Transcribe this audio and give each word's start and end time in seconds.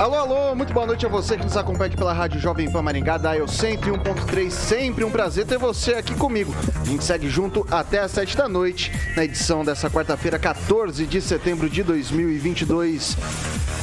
Alô, 0.00 0.14
alô, 0.14 0.54
muito 0.54 0.72
boa 0.72 0.86
noite 0.86 1.04
a 1.04 1.10
você 1.10 1.36
que 1.36 1.44
nos 1.44 1.58
acompanha 1.58 1.88
aqui 1.88 1.96
pela 1.98 2.14
Rádio 2.14 2.40
Jovem 2.40 2.70
Pan 2.72 2.80
Maringá, 2.80 3.18
Dial 3.18 3.44
101.3. 3.44 4.50
Sempre 4.50 5.04
um 5.04 5.10
prazer 5.10 5.44
ter 5.44 5.58
você 5.58 5.92
aqui 5.92 6.14
comigo. 6.14 6.54
A 6.80 6.84
gente 6.86 7.04
segue 7.04 7.28
junto 7.28 7.66
até 7.70 7.98
às 7.98 8.10
7 8.12 8.34
da 8.34 8.48
noite, 8.48 8.90
na 9.14 9.26
edição 9.26 9.62
dessa 9.62 9.90
quarta-feira, 9.90 10.38
14 10.38 11.04
de 11.04 11.20
setembro 11.20 11.68
de 11.68 11.82
2022. 11.82 13.14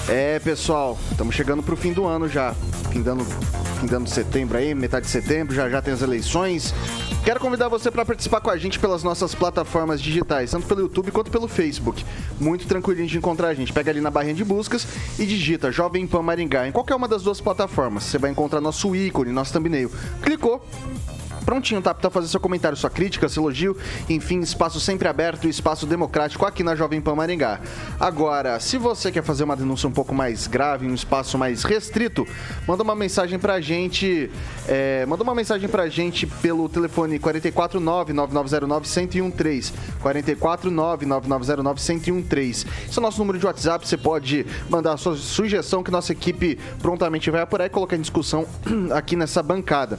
É, 0.09 0.39
pessoal, 0.39 0.97
estamos 1.11 1.35
chegando 1.35 1.61
para 1.61 1.75
o 1.75 1.77
fim 1.77 1.93
do 1.93 2.07
ano 2.07 2.27
já. 2.27 2.55
Findando, 2.91 3.23
findando 3.77 4.09
setembro 4.09 4.57
aí, 4.57 4.73
metade 4.73 5.05
de 5.05 5.11
setembro, 5.11 5.55
já 5.55 5.69
já 5.69 5.81
tem 5.81 5.93
as 5.93 6.01
eleições. 6.01 6.73
Quero 7.23 7.39
convidar 7.39 7.67
você 7.67 7.91
para 7.91 8.05
participar 8.05 8.41
com 8.41 8.49
a 8.49 8.57
gente 8.57 8.79
pelas 8.79 9.03
nossas 9.03 9.35
plataformas 9.35 10.01
digitais, 10.01 10.51
tanto 10.51 10.65
pelo 10.65 10.81
YouTube 10.81 11.11
quanto 11.11 11.29
pelo 11.29 11.47
Facebook. 11.47 12.03
Muito 12.39 12.67
tranquilinho 12.67 13.07
de 13.07 13.17
encontrar 13.17 13.49
a 13.49 13.53
gente. 13.53 13.71
Pega 13.71 13.91
ali 13.91 14.01
na 14.01 14.09
barrinha 14.09 14.33
de 14.33 14.43
buscas 14.43 14.87
e 15.19 15.25
digita 15.25 15.71
Jovem 15.71 16.07
Pan 16.07 16.21
Maringá 16.21 16.67
em 16.67 16.71
qualquer 16.71 16.95
uma 16.95 17.07
das 17.07 17.23
duas 17.23 17.39
plataformas. 17.39 18.03
Você 18.03 18.17
vai 18.17 18.31
encontrar 18.31 18.61
nosso 18.61 18.95
ícone, 18.95 19.31
nosso 19.31 19.53
thumbnail. 19.53 19.91
Clicou, 20.21 20.65
prontinho, 21.47 21.81
tá? 21.81 21.93
Pra 21.93 22.09
fazer 22.09 22.27
seu 22.27 22.41
comentário, 22.41 22.77
sua 22.77 22.89
crítica, 22.89 23.29
seu 23.29 23.41
elogio. 23.41 23.77
Enfim, 24.09 24.41
espaço 24.41 24.81
sempre 24.81 25.07
aberto 25.07 25.47
espaço 25.47 25.85
democrático 25.85 26.45
aqui 26.45 26.61
na 26.61 26.75
Jovem 26.75 26.99
Pan 26.99 27.15
Maringá. 27.15 27.61
Agora, 27.97 28.59
se 28.59 28.77
você 28.77 29.09
quer 29.13 29.23
fazer 29.23 29.45
uma 29.45 29.55
denúncia 29.55 29.87
um 29.87 29.93
pouco 29.93 30.13
mais 30.13 30.45
grave, 30.45 30.85
um 30.85 30.93
espaço 30.93 31.37
mais 31.37 31.63
restrito, 31.63 32.27
manda 32.67 32.83
uma 32.83 32.95
mensagem 32.95 33.39
pra 33.39 33.61
gente. 33.61 34.29
É, 34.67 35.05
manda 35.05 35.23
uma 35.23 35.33
mensagem 35.33 35.69
pra 35.69 35.87
gente 35.87 36.27
pelo 36.27 36.67
telefone 36.67 37.17
449-9909-1013. 37.17 39.71
449-9909-1013. 40.03 42.49
Esse 42.49 42.65
é 42.93 42.97
o 42.97 43.01
nosso 43.01 43.19
número 43.19 43.39
de 43.39 43.45
WhatsApp. 43.45 43.87
Você 43.87 43.95
pode 43.95 44.45
mandar 44.69 44.95
a 44.95 44.97
sua 44.97 45.15
sugestão 45.15 45.81
que 45.81 45.91
nossa 45.91 46.11
equipe 46.11 46.59
prontamente 46.81 47.31
vai 47.31 47.39
apurar 47.39 47.67
e 47.67 47.69
colocar 47.69 47.95
em 47.95 48.01
discussão 48.01 48.45
aqui 48.93 49.15
nessa 49.15 49.41
bancada. 49.41 49.97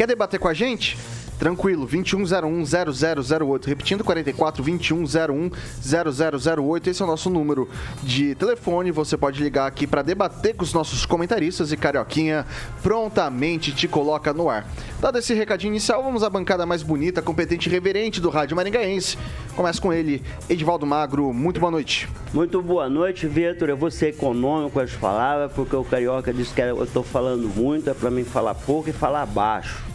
Quer 0.00 0.06
debater 0.06 0.40
com 0.40 0.48
a 0.48 0.54
gente? 0.54 0.96
Tranquilo, 1.38 1.86
2101-0008. 1.88 3.66
Repetindo, 3.66 4.02
44 4.02 4.62
2101 4.62 5.50
0008. 5.82 6.90
Esse 6.90 7.02
é 7.02 7.04
o 7.04 7.08
nosso 7.08 7.28
número 7.28 7.68
de 8.02 8.34
telefone. 8.34 8.90
Você 8.92 9.18
pode 9.18 9.42
ligar 9.42 9.66
aqui 9.66 9.86
para 9.86 10.00
debater 10.00 10.54
com 10.54 10.62
os 10.62 10.72
nossos 10.72 11.04
comentaristas 11.04 11.70
e 11.70 11.76
Carioquinha 11.76 12.46
prontamente 12.82 13.74
te 13.74 13.86
coloca 13.86 14.32
no 14.32 14.48
ar. 14.48 14.66
Dado 15.00 15.18
esse 15.18 15.34
recadinho 15.34 15.72
inicial, 15.72 16.02
vamos 16.02 16.22
à 16.22 16.30
bancada 16.30 16.64
mais 16.64 16.82
bonita, 16.82 17.20
competente 17.20 17.68
e 17.68 17.72
reverente 17.72 18.22
do 18.22 18.30
Rádio 18.30 18.56
Maringaense. 18.56 19.18
Começa 19.54 19.82
com 19.82 19.92
ele, 19.92 20.22
Edivaldo 20.48 20.86
Magro. 20.86 21.30
Muito 21.34 21.60
boa 21.60 21.70
noite. 21.70 22.08
Muito 22.32 22.62
boa 22.62 22.88
noite, 22.88 23.26
Vitor. 23.26 23.68
Eu 23.68 23.76
vou 23.76 23.90
ser 23.90 24.08
econômico 24.08 24.70
com 24.70 24.80
as 24.80 24.92
palavras, 24.92 25.52
porque 25.52 25.76
o 25.76 25.84
Carioca 25.84 26.32
disse 26.32 26.54
que 26.54 26.62
eu 26.62 26.84
estou 26.84 27.02
falando 27.02 27.48
muito, 27.48 27.90
é 27.90 27.92
para 27.92 28.10
mim 28.10 28.24
falar 28.24 28.54
pouco 28.54 28.88
e 28.88 28.92
falar 28.94 29.26
baixo. 29.26 29.89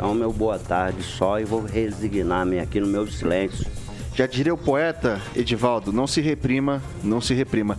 Então, 0.00 0.14
meu 0.14 0.32
boa 0.32 0.58
tarde 0.58 1.02
só 1.02 1.38
e 1.38 1.44
vou 1.44 1.60
resignar-me 1.60 2.58
aqui 2.58 2.80
no 2.80 2.86
meu 2.86 3.06
silêncio. 3.06 3.66
Já 4.14 4.26
diria 4.26 4.54
o 4.54 4.56
poeta, 4.56 5.20
Edivaldo, 5.36 5.92
não 5.92 6.06
se 6.06 6.22
reprima, 6.22 6.82
não 7.04 7.20
se 7.20 7.34
reprima. 7.34 7.76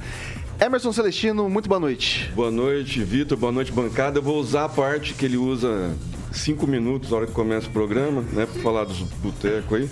Emerson 0.63 0.93
Celestino, 0.93 1.49
muito 1.49 1.67
boa 1.67 1.79
noite. 1.79 2.31
Boa 2.35 2.51
noite, 2.51 3.03
Vitor. 3.03 3.35
Boa 3.39 3.51
noite, 3.51 3.71
bancada. 3.71 4.19
Eu 4.19 4.21
vou 4.21 4.37
usar 4.39 4.65
a 4.65 4.69
parte 4.69 5.15
que 5.15 5.25
ele 5.25 5.35
usa 5.35 5.95
cinco 6.31 6.67
minutos 6.67 7.09
na 7.09 7.17
hora 7.17 7.25
que 7.25 7.33
começa 7.33 7.65
o 7.65 7.71
programa, 7.71 8.21
né? 8.33 8.45
Pra 8.45 8.61
falar 8.61 8.83
dos 8.83 8.99
botecos 8.99 9.79
aí. 9.79 9.89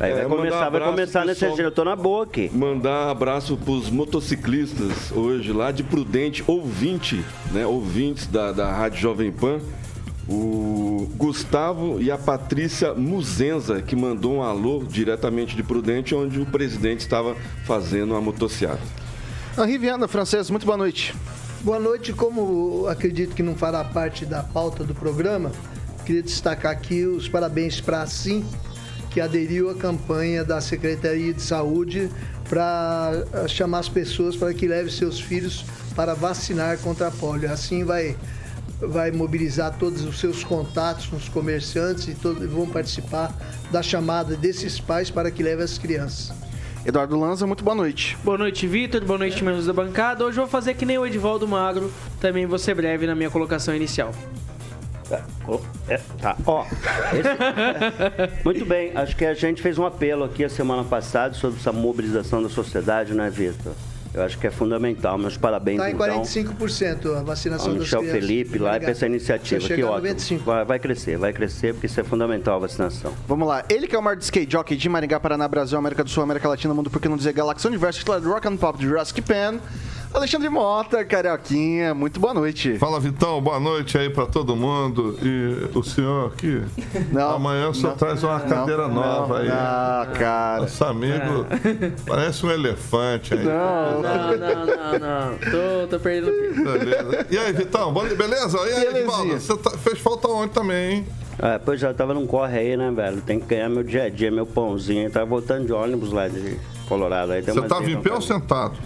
Aí 0.00 0.12
vai, 0.14 0.22
é, 0.22 0.24
começar, 0.24 0.68
vai 0.68 0.80
começar 0.80 1.24
nesse 1.24 1.46
jeito, 1.46 1.62
eu 1.62 1.70
tô 1.70 1.84
na 1.84 1.94
boa 1.94 2.24
aqui. 2.24 2.50
Mandar 2.52 3.08
abraço 3.08 3.56
pros 3.56 3.88
motociclistas 3.88 5.12
hoje 5.12 5.52
lá 5.52 5.70
de 5.70 5.84
Prudente, 5.84 6.42
ouvinte, 6.44 7.24
né? 7.52 7.64
Ouvintes 7.64 8.26
da, 8.26 8.50
da 8.50 8.72
Rádio 8.72 8.98
Jovem 8.98 9.30
Pan 9.30 9.60
o 10.28 11.08
Gustavo 11.16 12.00
e 12.00 12.10
a 12.10 12.18
Patrícia 12.18 12.94
Muzenza, 12.94 13.82
que 13.82 13.96
mandou 13.96 14.34
um 14.34 14.42
alô 14.42 14.84
diretamente 14.84 15.56
de 15.56 15.62
Prudente, 15.62 16.14
onde 16.14 16.40
o 16.40 16.46
presidente 16.46 17.00
estava 17.00 17.36
fazendo 17.64 18.14
a 18.14 18.20
motociata. 18.20 18.80
Henri 19.58 19.78
Viana, 19.78 20.08
francês, 20.08 20.48
muito 20.48 20.64
boa 20.64 20.78
noite. 20.78 21.14
Boa 21.62 21.78
noite, 21.78 22.12
como 22.12 22.86
acredito 22.88 23.34
que 23.34 23.42
não 23.42 23.54
fará 23.54 23.84
parte 23.84 24.24
da 24.24 24.42
pauta 24.42 24.82
do 24.82 24.94
programa, 24.94 25.52
queria 26.04 26.22
destacar 26.22 26.72
aqui 26.72 27.04
os 27.04 27.28
parabéns 27.28 27.80
para 27.80 28.02
a 28.02 28.06
Sim, 28.06 28.44
que 29.10 29.20
aderiu 29.20 29.70
à 29.70 29.74
campanha 29.74 30.42
da 30.44 30.60
Secretaria 30.60 31.32
de 31.34 31.42
Saúde 31.42 32.10
para 32.48 33.24
eh, 33.32 33.48
chamar 33.48 33.80
as 33.80 33.88
pessoas 33.88 34.34
para 34.34 34.52
que 34.54 34.66
levem 34.66 34.90
seus 34.90 35.20
filhos 35.20 35.64
para 35.94 36.14
vacinar 36.14 36.78
contra 36.78 37.08
a 37.08 37.10
polio. 37.10 37.52
Assim 37.52 37.84
vai 37.84 38.16
vai 38.88 39.10
mobilizar 39.10 39.76
todos 39.78 40.04
os 40.04 40.18
seus 40.18 40.42
contatos 40.42 41.06
com 41.06 41.16
os 41.16 41.28
comerciantes 41.28 42.08
e 42.08 42.14
todos 42.14 42.48
vão 42.50 42.66
participar 42.66 43.34
da 43.70 43.82
chamada 43.82 44.36
desses 44.36 44.80
pais 44.80 45.10
para 45.10 45.30
que 45.30 45.42
leve 45.42 45.62
as 45.62 45.78
crianças. 45.78 46.32
Eduardo 46.84 47.18
Lanza, 47.18 47.46
muito 47.46 47.62
boa 47.62 47.76
noite. 47.76 48.18
Boa 48.24 48.36
noite, 48.36 48.66
Vitor. 48.66 49.04
Boa 49.04 49.18
noite, 49.18 49.44
membros 49.44 49.66
da 49.66 49.72
bancada. 49.72 50.24
Hoje 50.24 50.38
eu 50.38 50.44
vou 50.44 50.50
fazer 50.50 50.74
que 50.74 50.84
nem 50.84 50.98
o 50.98 51.06
Edivaldo 51.06 51.46
Magro. 51.46 51.92
Também 52.20 52.44
vou 52.44 52.58
ser 52.58 52.74
breve 52.74 53.06
na 53.06 53.14
minha 53.14 53.30
colocação 53.30 53.74
inicial. 53.74 54.12
É, 55.88 55.98
tá. 56.20 56.36
Ó, 56.46 56.64
esse... 57.12 58.42
muito 58.44 58.64
bem. 58.64 58.92
Acho 58.96 59.14
que 59.14 59.24
a 59.24 59.34
gente 59.34 59.62
fez 59.62 59.78
um 59.78 59.86
apelo 59.86 60.24
aqui 60.24 60.42
a 60.42 60.48
semana 60.48 60.82
passada 60.82 61.34
sobre 61.34 61.60
essa 61.60 61.72
mobilização 61.72 62.42
da 62.42 62.48
sociedade, 62.48 63.14
né, 63.14 63.30
Vitor? 63.30 63.74
Eu 64.14 64.22
acho 64.22 64.38
que 64.38 64.46
é 64.46 64.50
fundamental. 64.50 65.16
Meus 65.16 65.36
parabéns, 65.36 65.80
Está 65.80 65.90
em 65.90 65.96
45% 65.96 66.96
então, 66.98 67.16
a 67.18 67.22
vacinação 67.22 67.72
ao 67.72 67.78
Michel 67.78 68.00
das 68.00 68.10
crianças. 68.10 68.28
Felipe 68.28 68.58
lá 68.58 68.78
para 68.78 68.90
essa 68.90 69.06
iniciativa. 69.06 69.66
Que 69.66 69.82
ótimo. 69.82 70.40
Vai, 70.40 70.64
vai, 70.64 70.78
crescer, 70.78 71.16
vai 71.16 71.32
crescer, 71.32 71.72
porque 71.72 71.86
isso 71.86 71.98
é 71.98 72.04
fundamental 72.04 72.56
a 72.56 72.58
vacinação. 72.58 73.12
Vamos 73.26 73.48
lá. 73.48 73.64
Ele 73.68 73.86
que 73.86 73.96
é 73.96 73.98
o 73.98 74.02
maior 74.02 74.18
skate 74.18 74.52
jockey 74.52 74.76
de 74.76 74.88
Maringá, 74.88 75.18
Paraná, 75.18 75.48
Brasil, 75.48 75.78
América 75.78 76.04
do 76.04 76.10
Sul, 76.10 76.22
América 76.22 76.48
Latina, 76.48 76.74
Mundo, 76.74 76.90
por 76.90 77.00
que 77.00 77.08
não 77.08 77.16
dizer 77.16 77.32
Galáxia 77.32 77.68
Universo, 77.68 78.04
Rock 78.22 78.48
and 78.48 78.56
Pop 78.56 78.78
de 78.78 78.86
Jurassic 78.86 79.22
Pan. 79.22 79.58
Alexandre 80.14 80.50
Mota, 80.50 81.02
Carioquinha, 81.04 81.94
muito 81.94 82.20
boa 82.20 82.34
noite. 82.34 82.78
Fala, 82.78 83.00
Vitão, 83.00 83.40
boa 83.40 83.58
noite 83.58 83.96
aí 83.96 84.10
pra 84.10 84.26
todo 84.26 84.54
mundo. 84.54 85.18
E 85.22 85.70
o 85.76 85.82
senhor 85.82 86.32
aqui, 86.32 86.62
não, 87.10 87.36
amanhã 87.36 87.70
o 87.70 87.74
senhor 87.74 87.90
não, 87.90 87.96
traz 87.96 88.22
uma 88.22 88.38
cadeira 88.40 88.88
não, 88.88 88.94
nova 88.94 89.38
aí. 89.38 89.48
Ah, 89.48 90.06
cara. 90.12 90.60
Nosso 90.62 90.84
amigo 90.84 91.46
parece 92.06 92.44
um 92.44 92.50
elefante 92.50 93.32
aí. 93.32 93.42
Não, 93.42 94.02
não, 94.02 94.36
não, 94.36 94.66
não, 94.66 94.98
não. 94.98 95.38
Tô, 95.38 95.88
tô 95.88 95.98
perdendo 95.98 96.62
Beleza. 96.62 97.26
E 97.30 97.38
aí, 97.38 97.52
Vitão, 97.54 97.92
beleza? 97.92 98.58
E 98.58 98.72
aí, 98.72 98.86
Edvaldo, 98.98 99.32
você 99.32 99.56
tá, 99.56 99.70
fez 99.78 99.98
falta 99.98 100.28
ontem 100.28 100.52
também, 100.52 100.92
hein? 100.92 101.06
É, 101.38 101.58
pois 101.58 101.80
já 101.80 101.94
tava 101.94 102.12
num 102.12 102.26
corre 102.26 102.58
aí, 102.58 102.76
né, 102.76 102.90
velho? 102.90 103.22
Tem 103.22 103.40
que 103.40 103.46
ganhar 103.46 103.70
meu 103.70 103.82
dia 103.82 104.04
a 104.04 104.08
dia, 104.10 104.30
meu 104.30 104.44
pãozinho. 104.44 105.10
Tava 105.10 105.24
voltando 105.24 105.64
de 105.64 105.72
ônibus 105.72 106.12
lá 106.12 106.28
de 106.28 106.58
Colorado. 106.86 107.32
Aí 107.32 107.40
Você 107.40 107.62
tava 107.62 107.90
em 107.90 108.00
pé 108.00 108.12
ou 108.12 108.20
sentado? 108.20 108.76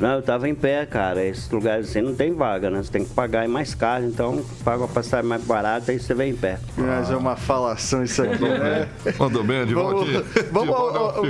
Não, 0.00 0.14
eu 0.14 0.22
tava 0.22 0.48
em 0.48 0.54
pé, 0.54 0.84
cara. 0.86 1.24
Esses 1.24 1.50
lugares 1.50 1.88
assim 1.88 2.00
não 2.00 2.14
tem 2.14 2.34
vaga, 2.34 2.70
né? 2.70 2.82
Você 2.82 2.90
tem 2.90 3.04
que 3.04 3.14
pagar 3.14 3.46
mais 3.48 3.74
caro, 3.74 4.04
então 4.04 4.44
paga 4.64 4.84
a 4.84 4.88
passagem 4.88 5.28
mais 5.28 5.42
barata 5.42 5.92
e 5.92 6.00
você 6.00 6.14
vem 6.14 6.30
em 6.32 6.36
pé. 6.36 6.58
Mas 6.76 7.10
é 7.10 7.16
uma 7.16 7.36
falação 7.36 8.02
isso 8.02 8.22
aqui, 8.22 8.42
né? 8.42 8.88
Mandou 9.18 9.44
bem, 9.44 9.62
Edivaldo. 9.62 10.04
Vamos, 10.50 10.74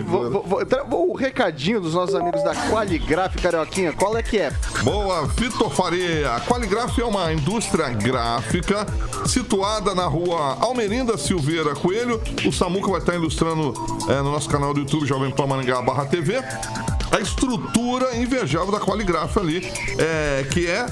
vamos 0.06 1.12
o 1.12 1.14
recadinho 1.14 1.81
dos 1.81 1.94
nossos 1.94 2.14
amigos 2.14 2.43
da 2.43 2.55
Qualigraf, 2.55 3.37
Carioquinha, 3.37 3.93
qual 3.93 4.17
é 4.17 4.23
que 4.23 4.38
é? 4.38 4.50
Boa, 4.82 5.26
Vitor 5.26 5.70
Faria. 5.70 6.35
A 6.35 6.41
Qualigraf 6.41 6.99
é 6.99 7.05
uma 7.05 7.32
indústria 7.32 7.91
gráfica 7.91 8.87
situada 9.26 9.94
na 9.94 10.06
rua 10.06 10.56
Almerinda 10.61 11.19
Silveira 11.19 11.75
Coelho. 11.75 12.20
O 12.47 12.53
Samuca 12.53 12.91
vai 12.91 13.00
estar 13.00 13.14
ilustrando 13.14 13.75
é, 14.09 14.17
no 14.23 14.32
nosso 14.32 14.49
canal 14.49 14.73
do 14.73 14.81
YouTube 14.81 15.06
Jovem 15.06 15.31
Pan 15.31 15.47
Maringá 15.47 15.82
barra 15.82 16.06
TV 16.06 16.43
a 17.12 17.20
estrutura 17.20 18.17
invejável 18.17 18.73
da 18.73 18.81
Qualigraf 18.81 19.38
ali, 19.38 19.70
é, 19.99 20.47
que 20.50 20.67
é 20.67 20.87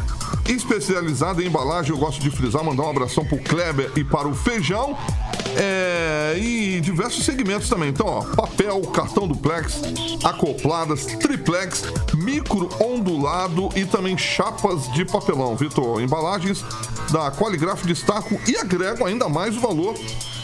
especializada 0.46 1.42
em 1.42 1.46
embalagem. 1.46 1.92
Eu 1.92 1.98
gosto 1.98 2.20
de 2.20 2.30
frisar, 2.30 2.62
mandar 2.62 2.82
um 2.82 2.90
abração 2.90 3.24
pro 3.24 3.38
Kleber 3.38 3.90
e 3.96 4.04
para 4.04 4.28
o 4.28 4.34
Feijão. 4.34 4.96
É, 5.56 6.38
e 6.38 6.80
diversos 6.80 7.24
segmentos 7.24 7.68
também. 7.68 7.88
Então, 7.88 8.06
ó, 8.06 8.22
papel, 8.22 8.80
cartão 8.82 9.26
duplex, 9.26 9.80
acopladas, 10.22 11.06
triplex, 11.06 11.84
micro 12.14 12.68
ondulado 12.80 13.68
e 13.74 13.84
também 13.84 14.16
chapas 14.16 14.90
de 14.92 15.04
papelão, 15.04 15.56
Vitor. 15.56 16.00
Embalagens 16.00 16.64
da 17.10 17.32
Qualigraf 17.32 17.84
destaco 17.84 18.38
e 18.46 18.56
agrego 18.56 19.04
ainda 19.04 19.28
mais 19.28 19.56
o 19.56 19.60
valor 19.60 19.94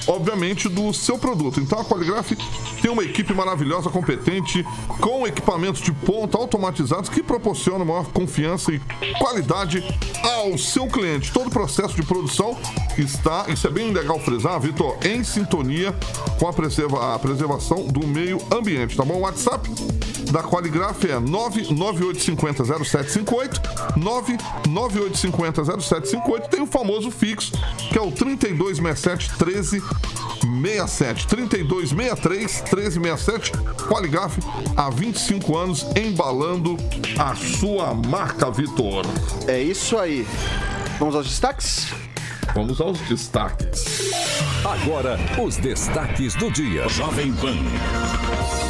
obviamente, 0.07 0.69
do 0.69 0.93
seu 0.93 1.19
produto. 1.19 1.61
Então 1.61 1.81
a 1.81 1.85
Qualigraf 1.85 2.33
tem 2.81 2.91
uma 2.91 3.03
equipe 3.03 3.33
maravilhosa, 3.35 3.91
competente, 3.91 4.65
com 5.01 5.27
equipamentos 5.27 5.81
de 5.81 5.93
ponta 5.93 6.39
automatizados 6.39 7.09
que 7.09 7.23
proporcionam 7.23 7.85
maior 7.85 8.07
confiança 8.07 8.73
e 8.73 8.81
qualidade 9.19 9.83
ao 10.23 10.57
seu 10.59 10.87
cliente. 10.87 11.33
Todo 11.33 11.49
o 11.49 11.51
processo 11.51 11.95
de 11.95 12.03
produção 12.03 12.57
está, 12.97 13.47
isso 13.49 13.67
é 13.67 13.71
bem 13.71 13.93
legal 13.93 14.19
frisar, 14.19 14.61
Vitor, 14.61 14.97
em 15.05 15.23
sintonia 15.25 15.95
com 16.39 16.49
a, 16.49 16.53
preserva, 16.53 17.15
a 17.15 17.19
preservação 17.19 17.87
do 17.87 18.07
meio 18.07 18.39
ambiente, 18.53 18.97
tá 18.97 19.05
bom? 19.05 19.21
WhatsApp 19.21 19.69
da 20.37 20.43
Qualigraf 20.43 21.03
é 21.05 21.19
998500758, 21.19 23.59
998500758. 23.97 26.49
Tem 26.51 26.61
o 26.61 26.67
famoso 26.67 27.11
fixo, 27.11 27.53
que 27.91 27.97
é 27.97 28.03
o 28.03 28.13
3267 28.13 29.31
1367. 30.45 31.27
3263 31.27 32.63
1367. 32.63 33.53
Qualigraf 33.89 34.37
há 34.77 34.91
25 34.91 35.57
anos 35.57 35.87
embalando 35.97 36.77
a 37.19 37.35
sua 37.35 37.95
marca, 37.95 38.51
Vitor. 38.51 39.07
É 39.47 39.63
isso 39.63 39.97
aí. 39.97 40.29
Vamos 40.99 41.15
aos 41.15 41.27
destaques? 41.27 41.87
Vamos 42.55 42.81
aos 42.81 42.99
destaques. 43.01 44.11
Agora, 44.65 45.19
os 45.43 45.57
destaques 45.57 46.35
do 46.35 46.51
dia. 46.51 46.89
Jovem 46.89 47.33
Pan. 47.35 47.57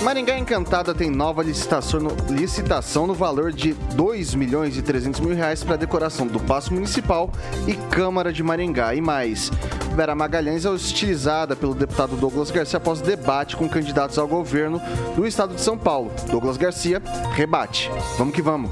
Maringá 0.02 0.38
Encantada 0.38 0.94
tem 0.94 1.10
nova 1.10 1.42
licitação 1.42 2.00
no, 2.00 2.10
licitação 2.30 3.06
no 3.06 3.14
valor 3.14 3.52
de 3.52 3.72
2 3.94 4.34
milhões 4.34 4.76
e 4.76 4.82
300 4.82 5.20
mil 5.20 5.34
reais 5.34 5.64
para 5.64 5.76
decoração 5.76 6.26
do 6.26 6.38
Paço 6.38 6.72
Municipal 6.74 7.30
e 7.66 7.74
Câmara 7.90 8.32
de 8.32 8.42
Maringá. 8.42 8.94
E 8.94 9.00
mais, 9.00 9.50
Vera 9.96 10.14
Magalhães 10.14 10.64
é 10.64 10.70
hostilizada 10.70 11.56
pelo 11.56 11.74
deputado 11.74 12.16
Douglas 12.16 12.50
Garcia 12.50 12.76
após 12.76 13.00
debate 13.00 13.56
com 13.56 13.68
candidatos 13.68 14.18
ao 14.18 14.28
governo 14.28 14.80
do 15.16 15.26
estado 15.26 15.54
de 15.54 15.60
São 15.60 15.78
Paulo. 15.78 16.12
Douglas 16.30 16.56
Garcia 16.56 17.02
rebate. 17.32 17.90
Vamos 18.18 18.34
que 18.34 18.42
vamos. 18.42 18.70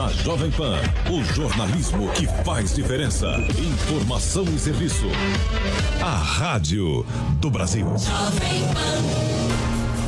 Na 0.00 0.08
Jovem 0.08 0.50
Pan, 0.50 0.80
o 1.10 1.22
jornalismo 1.34 2.10
que 2.12 2.26
faz 2.42 2.74
diferença. 2.74 3.36
Informação 3.58 4.44
e 4.44 4.58
serviço. 4.58 5.04
A 6.00 6.16
Rádio 6.16 7.04
do 7.38 7.50
Brasil. 7.50 7.84
Jovem 7.84 8.62
Pan. 8.72 9.49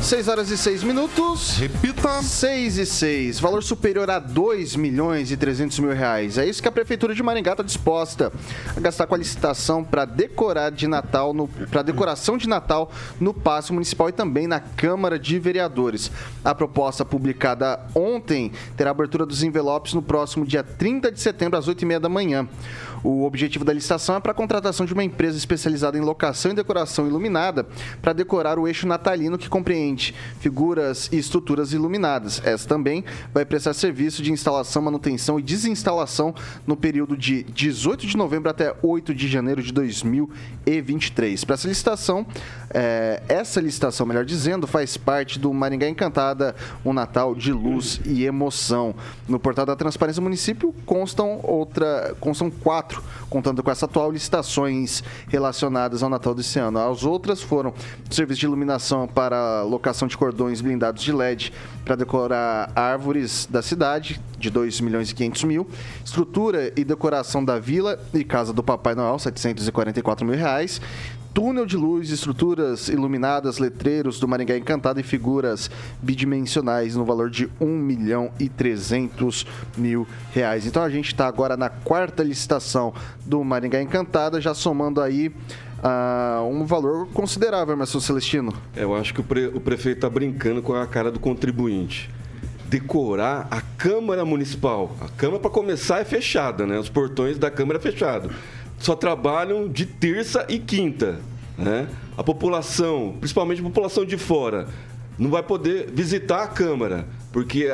6 0.03 0.27
horas 0.27 0.51
e 0.51 0.57
6 0.57 0.83
minutos. 0.83 1.57
Repita. 1.57 2.21
6 2.21 2.77
e 2.77 2.85
6. 2.85 3.39
Valor 3.39 3.63
superior 3.63 4.09
a 4.09 4.19
2 4.19 4.75
milhões 4.75 5.31
e 5.31 5.37
300 5.37 5.79
mil 5.79 5.93
reais. 5.93 6.37
É 6.37 6.45
isso 6.45 6.61
que 6.61 6.67
a 6.67 6.71
Prefeitura 6.71 7.15
de 7.15 7.23
Maringá 7.23 7.53
está 7.53 7.63
disposta 7.63 8.29
a 8.75 8.79
gastar 8.81 9.07
com 9.07 9.15
a 9.15 9.17
licitação 9.17 9.81
para 9.81 10.03
decorar 10.03 10.71
de 10.71 10.87
Natal, 10.87 11.33
para 11.71 11.81
decoração 11.81 12.37
de 12.37 12.49
Natal 12.49 12.91
no 13.17 13.33
Paço 13.33 13.73
Municipal 13.73 14.09
e 14.09 14.11
também 14.11 14.45
na 14.45 14.59
Câmara 14.59 15.17
de 15.17 15.39
Vereadores. 15.39 16.11
A 16.43 16.53
proposta 16.53 17.05
publicada 17.05 17.79
ontem 17.95 18.51
terá 18.75 18.91
abertura 18.91 19.25
dos 19.25 19.41
envelopes 19.41 19.93
no 19.93 20.01
próximo 20.01 20.45
dia 20.45 20.63
30 20.63 21.13
de 21.13 21.21
setembro, 21.21 21.57
às 21.57 21.67
8h30 21.67 21.99
da 21.99 22.09
manhã. 22.09 22.47
O 23.03 23.25
objetivo 23.25 23.65
da 23.65 23.73
licitação 23.73 24.15
é 24.15 24.19
para 24.21 24.31
a 24.31 24.35
contratação 24.35 24.85
de 24.85 24.93
uma 24.93 25.03
empresa 25.03 25.37
especializada 25.37 25.97
em 25.97 26.01
locação 26.01 26.51
e 26.51 26.55
decoração 26.55 27.05
iluminada 27.05 27.67
para 28.01 28.13
decorar 28.13 28.57
o 28.57 28.65
eixo 28.65 28.87
natalino 28.87 29.37
que 29.37 29.49
compreende 29.49 30.15
figuras 30.39 31.09
e 31.11 31.17
estruturas 31.17 31.73
iluminadas. 31.73 32.41
Essa 32.45 32.65
também 32.67 33.03
vai 33.33 33.43
prestar 33.43 33.73
serviço 33.73 34.23
de 34.23 34.31
instalação, 34.31 34.81
manutenção 34.81 35.37
e 35.37 35.43
desinstalação 35.43 36.33
no 36.65 36.77
período 36.77 37.17
de 37.17 37.43
18 37.43 38.07
de 38.07 38.15
novembro 38.15 38.49
até 38.49 38.73
8 38.81 39.13
de 39.13 39.27
janeiro 39.27 39.61
de 39.61 39.73
2023. 39.73 41.43
Para 41.43 41.55
essa 41.55 41.67
licitação, 41.67 42.25
é, 42.69 43.21
essa 43.27 43.59
licitação, 43.59 44.05
melhor 44.05 44.23
dizendo, 44.23 44.65
faz 44.65 44.95
parte 44.95 45.37
do 45.37 45.53
Maringá 45.53 45.89
Encantada, 45.89 46.55
um 46.85 46.93
Natal 46.93 47.35
de 47.35 47.51
luz 47.51 47.99
e 48.05 48.23
emoção. 48.23 48.95
No 49.27 49.39
portal 49.39 49.65
da 49.65 49.75
Transparência 49.75 50.21
do 50.21 50.23
município 50.23 50.73
constam 50.85 51.41
outra, 51.43 52.15
constam 52.21 52.49
quatro 52.49 52.92
contando 53.29 53.63
com 53.63 53.71
essa 53.71 53.85
atual 53.85 54.11
licitações 54.11 55.03
relacionadas 55.27 56.03
ao 56.03 56.09
Natal 56.09 56.33
desse 56.33 56.59
ano. 56.59 56.79
As 56.79 57.03
outras 57.03 57.41
foram 57.41 57.73
serviço 58.09 58.41
de 58.41 58.45
iluminação 58.45 59.07
para 59.07 59.63
locação 59.63 60.07
de 60.07 60.17
cordões 60.17 60.61
blindados 60.61 61.03
de 61.03 61.11
LED 61.11 61.53
para 61.83 61.95
decorar 61.95 62.71
árvores 62.75 63.47
da 63.49 63.61
cidade, 63.61 64.21
de 64.37 64.49
2 64.49 64.81
milhões 64.81 65.09
e 65.09 65.15
500 65.15 65.43
mil, 65.43 65.67
estrutura 66.03 66.71
e 66.75 66.83
decoração 66.83 67.43
da 67.43 67.59
vila 67.59 67.99
e 68.13 68.23
casa 68.23 68.53
do 68.53 68.63
Papai 68.63 68.95
Noel, 68.95 69.19
744 69.19 70.25
mil 70.25 70.35
reais, 70.35 70.81
túnel 71.33 71.65
de 71.65 71.75
luz, 71.75 72.11
estruturas 72.11 72.87
iluminadas, 72.87 73.57
letreiros 73.57 74.19
do 74.19 74.27
Maringá 74.27 74.55
Encantado 74.55 74.99
e 74.99 75.03
figuras 75.03 75.69
bidimensionais 76.01 76.95
no 76.95 77.03
valor 77.03 77.29
de 77.29 77.49
1 77.59 77.65
milhão 77.65 78.31
e 78.39 78.47
300 78.47 79.45
mil 79.75 80.07
reais. 80.31 80.67
Então 80.67 80.83
a 80.83 80.89
gente 80.89 81.07
está 81.07 81.27
agora 81.27 81.57
na 81.57 81.69
quarta 81.69 82.23
licitação 82.23 82.93
do 83.25 83.43
Maringá 83.43 83.81
Encantada, 83.81 84.39
já 84.39 84.53
somando 84.53 85.01
aí 85.01 85.29
uh, 85.29 86.43
um 86.45 86.65
valor 86.65 87.07
considerável, 87.07 87.75
Marcelo 87.75 88.01
Celestino. 88.01 88.53
É, 88.75 88.83
eu 88.83 88.95
acho 88.95 89.13
que 89.13 89.21
o, 89.21 89.23
pre 89.23 89.47
o 89.47 89.59
prefeito 89.59 89.97
está 89.97 90.09
brincando 90.09 90.61
com 90.61 90.75
a 90.75 90.85
cara 90.85 91.11
do 91.11 91.19
contribuinte 91.19 92.11
decorar 92.65 93.47
a 93.51 93.61
Câmara 93.61 94.25
Municipal. 94.25 94.95
A 94.99 95.07
Câmara, 95.07 95.39
para 95.39 95.51
começar, 95.51 95.99
é 95.99 96.03
fechada, 96.03 96.65
né? 96.65 96.79
Os 96.79 96.89
portões 96.89 97.37
da 97.37 97.51
Câmara 97.51 97.77
é 97.77 97.81
fechado 97.81 98.31
só 98.77 98.95
trabalham 98.95 99.67
de 99.67 99.85
terça 99.85 100.45
e 100.49 100.59
quinta. 100.59 101.19
Né? 101.57 101.87
A 102.17 102.23
população, 102.23 103.15
principalmente 103.19 103.61
a 103.61 103.63
população 103.63 104.05
de 104.05 104.17
fora, 104.17 104.67
não 105.17 105.29
vai 105.29 105.43
poder 105.43 105.91
visitar 105.91 106.43
a 106.43 106.47
Câmara, 106.47 107.05
porque 107.31 107.69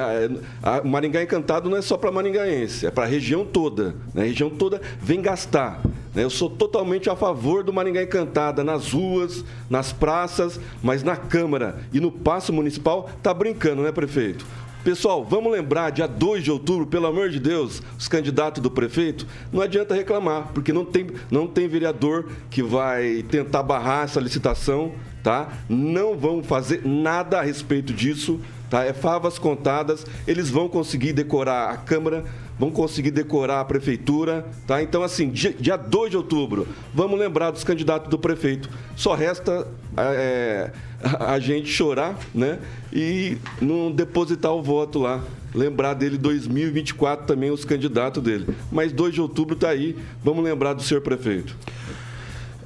a, 0.63 0.77
a 0.77 0.83
Maringá 0.83 1.23
Encantado 1.23 1.69
não 1.69 1.77
é 1.77 1.81
só 1.81 1.97
para 1.97 2.11
maringaense, 2.11 2.85
é 2.85 2.91
para 2.91 3.05
a 3.05 3.07
região 3.07 3.45
toda. 3.45 3.95
Né? 4.13 4.23
A 4.23 4.25
região 4.25 4.49
toda 4.49 4.81
vem 5.01 5.21
gastar. 5.21 5.81
Né? 6.13 6.23
Eu 6.23 6.29
sou 6.29 6.49
totalmente 6.49 7.09
a 7.09 7.15
favor 7.15 7.63
do 7.63 7.71
Maringá 7.71 8.03
Encantada 8.03 8.63
nas 8.63 8.91
ruas, 8.91 9.43
nas 9.69 9.93
praças, 9.93 10.59
mas 10.83 11.03
na 11.03 11.15
Câmara 11.15 11.79
e 11.93 11.99
no 11.99 12.11
Paço 12.11 12.51
Municipal 12.51 13.09
tá 13.23 13.33
brincando, 13.33 13.83
né, 13.83 13.91
prefeito? 13.91 14.45
Pessoal, 14.89 15.23
vamos 15.23 15.51
lembrar, 15.51 15.91
dia 15.91 16.07
2 16.07 16.43
de 16.43 16.49
outubro, 16.49 16.87
pelo 16.87 17.05
amor 17.05 17.29
de 17.29 17.39
Deus, 17.39 17.79
os 17.95 18.07
candidatos 18.07 18.59
do 18.59 18.71
prefeito, 18.71 19.27
não 19.53 19.61
adianta 19.61 19.93
reclamar, 19.93 20.49
porque 20.51 20.73
não 20.73 20.83
tem, 20.83 21.05
não 21.29 21.45
tem 21.45 21.67
vereador 21.67 22.27
que 22.49 22.63
vai 22.63 23.23
tentar 23.29 23.61
barrar 23.61 24.05
essa 24.05 24.19
licitação, 24.19 24.91
tá? 25.21 25.59
Não 25.69 26.17
vão 26.17 26.41
fazer 26.41 26.81
nada 26.83 27.37
a 27.37 27.43
respeito 27.43 27.93
disso, 27.93 28.41
tá? 28.67 28.83
É 28.83 28.91
favas 28.91 29.37
contadas, 29.37 30.07
eles 30.25 30.49
vão 30.49 30.67
conseguir 30.67 31.13
decorar 31.13 31.69
a 31.69 31.77
Câmara, 31.77 32.25
vão 32.59 32.69
conseguir 32.69 33.11
decorar 33.11 33.61
a 33.61 33.65
prefeitura, 33.65 34.45
tá? 34.67 34.83
Então, 34.83 35.01
assim, 35.01 35.29
dia, 35.29 35.55
dia 35.57 35.77
2 35.77 36.11
de 36.11 36.17
outubro, 36.17 36.67
vamos 36.93 37.17
lembrar 37.17 37.51
dos 37.51 37.63
candidatos 37.63 38.09
do 38.09 38.19
prefeito. 38.19 38.69
Só 38.95 39.15
resta. 39.15 39.65
É, 39.97 40.71
a 41.19 41.39
gente 41.39 41.69
chorar, 41.69 42.17
né? 42.35 42.59
E 42.91 43.37
não 43.61 43.91
depositar 43.91 44.51
o 44.51 44.61
voto 44.61 44.99
lá. 44.99 45.23
Lembrar 45.55 45.95
dele 45.95 46.17
2024 46.17 47.25
também, 47.25 47.49
os 47.49 47.65
candidatos 47.65 48.21
dele. 48.21 48.53
Mas 48.71 48.91
2 48.91 49.13
de 49.13 49.21
outubro 49.21 49.55
está 49.55 49.69
aí. 49.69 49.97
Vamos 50.23 50.43
lembrar 50.43 50.73
do 50.73 50.83
senhor 50.83 51.01
prefeito. 51.01 51.55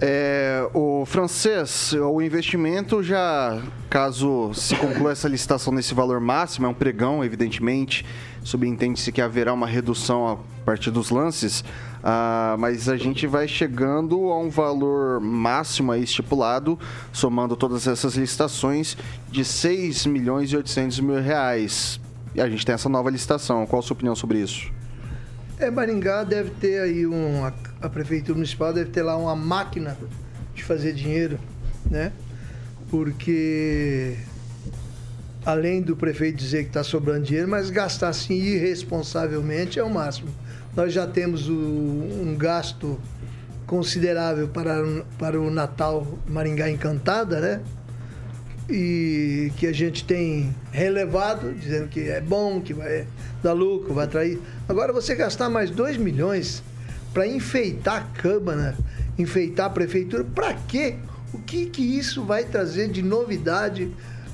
É, 0.01 0.67
o 0.73 1.05
francês, 1.05 1.93
o 1.93 2.21
investimento 2.21 3.01
já, 3.01 3.61
caso 3.89 4.51
se 4.53 4.75
conclua 4.75 5.13
essa 5.13 5.29
licitação 5.29 5.71
nesse 5.71 5.93
valor 5.93 6.19
máximo, 6.19 6.65
é 6.65 6.69
um 6.69 6.73
pregão, 6.73 7.23
evidentemente, 7.23 8.05
subentende-se 8.43 9.11
que 9.11 9.21
haverá 9.21 9.53
uma 9.53 9.67
redução 9.67 10.27
a 10.27 10.37
partir 10.65 10.91
dos 10.91 11.09
lances, 11.09 11.63
ah, 12.03 12.55
mas 12.59 12.89
a 12.89 12.97
gente 12.97 13.25
vai 13.25 13.47
chegando 13.47 14.29
a 14.29 14.39
um 14.39 14.49
valor 14.49 15.21
máximo 15.21 15.95
estipulado, 15.95 16.77
somando 17.11 17.55
todas 17.55 17.87
essas 17.87 18.15
licitações, 18.15 18.97
de 19.29 19.45
6 19.45 20.05
milhões 20.05 20.51
e 20.51 20.57
800 20.57 20.99
mil 20.99 21.21
reais. 21.21 21.99
E 22.35 22.41
a 22.41 22.49
gente 22.49 22.65
tem 22.65 22.75
essa 22.75 22.89
nova 22.89 23.09
licitação. 23.09 23.65
Qual 23.65 23.79
a 23.79 23.83
sua 23.83 23.93
opinião 23.93 24.15
sobre 24.15 24.39
isso? 24.39 24.71
É, 25.59 25.69
Maringá 25.69 26.23
deve 26.23 26.49
ter 26.51 26.81
aí 26.81 27.05
um. 27.07 27.45
A, 27.45 27.53
a 27.81 27.89
prefeitura 27.89 28.35
municipal 28.35 28.73
deve 28.73 28.89
ter 28.89 29.03
lá 29.03 29.15
uma 29.15 29.35
máquina 29.35 29.97
de 30.53 30.63
fazer 30.63 30.93
dinheiro, 30.93 31.39
né? 31.89 32.11
Porque 32.89 34.17
além 35.45 35.81
do 35.81 35.95
prefeito 35.95 36.37
dizer 36.37 36.63
que 36.63 36.69
está 36.69 36.83
sobrando 36.83 37.23
dinheiro, 37.23 37.47
mas 37.47 37.69
gastar 37.69 38.09
assim 38.09 38.35
irresponsavelmente 38.35 39.79
é 39.79 39.83
o 39.83 39.89
máximo. 39.89 40.29
Nós 40.75 40.93
já 40.93 41.05
temos 41.05 41.49
o, 41.49 41.53
um 41.53 42.35
gasto 42.37 42.99
considerável 43.67 44.47
para, 44.47 44.83
para 45.17 45.39
o 45.39 45.49
Natal 45.49 46.07
Maringá 46.27 46.69
Encantada, 46.69 47.39
né? 47.39 47.61
E 48.69 49.51
que 49.57 49.67
a 49.67 49.73
gente 49.73 50.05
tem 50.05 50.55
relevado, 50.71 51.53
dizendo 51.53 51.89
que 51.89 52.01
é 52.09 52.21
bom, 52.21 52.61
que 52.61 52.73
vai 52.73 53.05
dar 53.41 53.53
lucro, 53.53 53.93
vai 53.93 54.05
atrair. 54.05 54.39
Agora 54.67 54.93
você 54.93 55.13
gastar 55.15 55.49
mais 55.49 55.69
2 55.69 55.97
milhões 55.97 56.63
para 57.13 57.27
enfeitar 57.27 57.97
a 57.97 58.21
Câmara, 58.21 58.75
enfeitar 59.17 59.67
a 59.67 59.69
Prefeitura, 59.69 60.23
para 60.23 60.53
quê? 60.53 60.95
O 61.33 61.39
que, 61.39 61.65
que 61.65 61.81
isso 61.81 62.23
vai 62.23 62.45
trazer 62.45 62.89
de 62.89 63.01
novidade 63.01 63.91